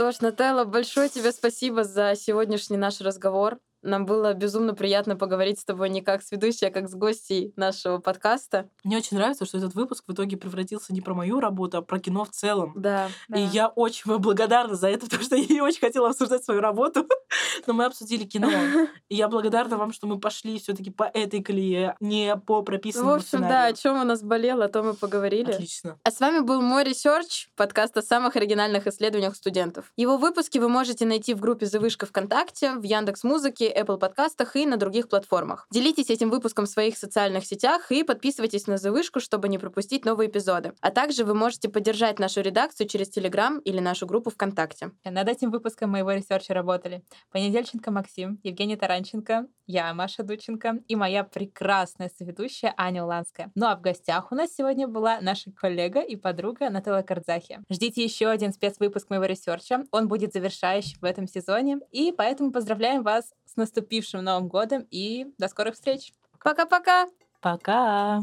Что 0.00 0.12
ж, 0.12 0.20
Нателла, 0.22 0.64
большое 0.64 1.10
тебе 1.10 1.30
спасибо 1.30 1.84
за 1.84 2.14
сегодняшний 2.16 2.78
наш 2.78 3.02
разговор. 3.02 3.58
Нам 3.82 4.04
было 4.04 4.34
безумно 4.34 4.74
приятно 4.74 5.16
поговорить 5.16 5.58
с 5.58 5.64
тобой 5.64 5.88
не 5.88 6.02
как 6.02 6.22
с 6.22 6.30
ведущей, 6.30 6.66
а 6.66 6.70
как 6.70 6.88
с 6.88 6.94
гостьей 6.94 7.52
нашего 7.56 7.98
подкаста. 7.98 8.68
Мне 8.84 8.98
очень 8.98 9.16
нравится, 9.16 9.46
что 9.46 9.58
этот 9.58 9.74
выпуск 9.74 10.04
в 10.06 10.12
итоге 10.12 10.36
превратился 10.36 10.92
не 10.92 11.00
про 11.00 11.14
мою 11.14 11.40
работу, 11.40 11.78
а 11.78 11.82
про 11.82 11.98
кино 11.98 12.24
в 12.24 12.30
целом. 12.30 12.74
Да. 12.76 13.08
И 13.34 13.40
я 13.40 13.68
очень 13.68 14.10
вам 14.10 14.20
благодарна 14.20 14.74
за 14.74 14.88
это, 14.88 15.06
потому 15.06 15.22
что 15.22 15.36
я 15.36 15.46
не 15.46 15.60
очень 15.60 15.80
хотела 15.80 16.10
обсуждать 16.10 16.44
свою 16.44 16.60
работу. 16.60 17.06
Но 17.66 17.72
мы 17.72 17.84
обсудили 17.84 18.24
кино. 18.24 18.50
И 19.08 19.16
я 19.16 19.28
благодарна 19.28 19.76
вам, 19.76 19.92
что 19.92 20.06
мы 20.06 20.18
пошли 20.18 20.58
все 20.58 20.74
таки 20.74 20.90
по 20.90 21.04
этой 21.04 21.42
колее, 21.42 21.96
не 22.00 22.36
по 22.36 22.60
В 22.60 22.64
прописанному 22.64 23.14
общем, 23.14 23.40
да, 23.40 23.46
о 23.46 23.74
сценарию. 23.74 23.76
чем 23.76 24.00
у 24.00 24.04
нас 24.04 24.22
болело, 24.22 24.64
о 24.64 24.68
том 24.68 24.86
мы 24.86 24.94
поговорили. 24.94 25.52
Отлично. 25.52 25.98
А 26.04 26.10
с 26.10 26.20
вами 26.20 26.40
был 26.40 26.60
мой 26.60 26.84
ресерч, 26.84 27.48
подкаст 27.56 27.96
о 27.96 28.02
самых 28.02 28.36
оригинальных 28.36 28.86
исследованиях 28.86 29.36
студентов. 29.36 29.92
Его 29.96 30.16
выпуски 30.16 30.58
вы 30.58 30.68
можете 30.68 31.06
найти 31.06 31.34
в 31.34 31.40
группе 31.40 31.66
«The 31.66 31.81
Вышка» 31.81 32.06
ВКонтакте, 32.06 32.74
в 32.74 32.82
Яндекс 32.82 33.24
Музыке, 33.24 33.69
Apple 33.72 33.98
подкастах 33.98 34.56
и 34.56 34.66
на 34.66 34.76
других 34.76 35.08
платформах. 35.08 35.66
Делитесь 35.70 36.10
этим 36.10 36.30
выпуском 36.30 36.66
в 36.66 36.68
своих 36.68 36.96
социальных 36.96 37.44
сетях 37.44 37.90
и 37.92 38.02
подписывайтесь 38.02 38.66
на 38.66 38.76
«The 38.76 38.92
Вышку», 38.92 39.20
чтобы 39.20 39.48
не 39.48 39.58
пропустить 39.58 40.04
новые 40.04 40.28
эпизоды. 40.28 40.72
А 40.80 40.90
также 40.90 41.24
вы 41.24 41.34
можете 41.34 41.68
поддержать 41.68 42.18
нашу 42.18 42.40
редакцию 42.40 42.88
через 42.88 43.08
Телеграм 43.08 43.58
или 43.60 43.80
нашу 43.80 44.06
группу 44.06 44.30
ВКонтакте. 44.30 44.92
Над 45.04 45.28
этим 45.28 45.50
выпуском 45.50 45.90
моего 45.90 46.12
ресерча 46.12 46.54
работали 46.54 47.02
Понедельченко 47.30 47.90
Максим, 47.90 48.40
Евгений 48.42 48.76
Таранченко, 48.76 49.46
я, 49.66 49.94
Маша 49.94 50.24
Дученко 50.24 50.80
и 50.88 50.96
моя 50.96 51.22
прекрасная 51.22 52.10
соведущая 52.18 52.74
Аня 52.76 53.04
Уланская. 53.04 53.52
Ну 53.54 53.66
а 53.66 53.76
в 53.76 53.80
гостях 53.80 54.32
у 54.32 54.34
нас 54.34 54.52
сегодня 54.52 54.88
была 54.88 55.20
наша 55.20 55.52
коллега 55.52 56.00
и 56.00 56.16
подруга 56.16 56.70
Наталья 56.70 57.02
Кардзахи. 57.02 57.60
Ждите 57.70 58.02
еще 58.02 58.28
один 58.28 58.52
спецвыпуск 58.52 59.10
моего 59.10 59.26
ресерча. 59.26 59.84
Он 59.92 60.08
будет 60.08 60.32
завершающим 60.32 60.98
в 61.00 61.04
этом 61.04 61.28
сезоне. 61.28 61.78
И 61.92 62.12
поэтому 62.12 62.50
поздравляем 62.50 63.02
вас 63.02 63.32
с 63.44 63.56
наступившим 63.60 64.24
Новым 64.24 64.48
годом 64.48 64.86
и 64.90 65.26
до 65.38 65.48
скорых 65.48 65.74
встреч! 65.74 66.12
Пока-пока! 66.42 67.06
Пока. 67.40 68.22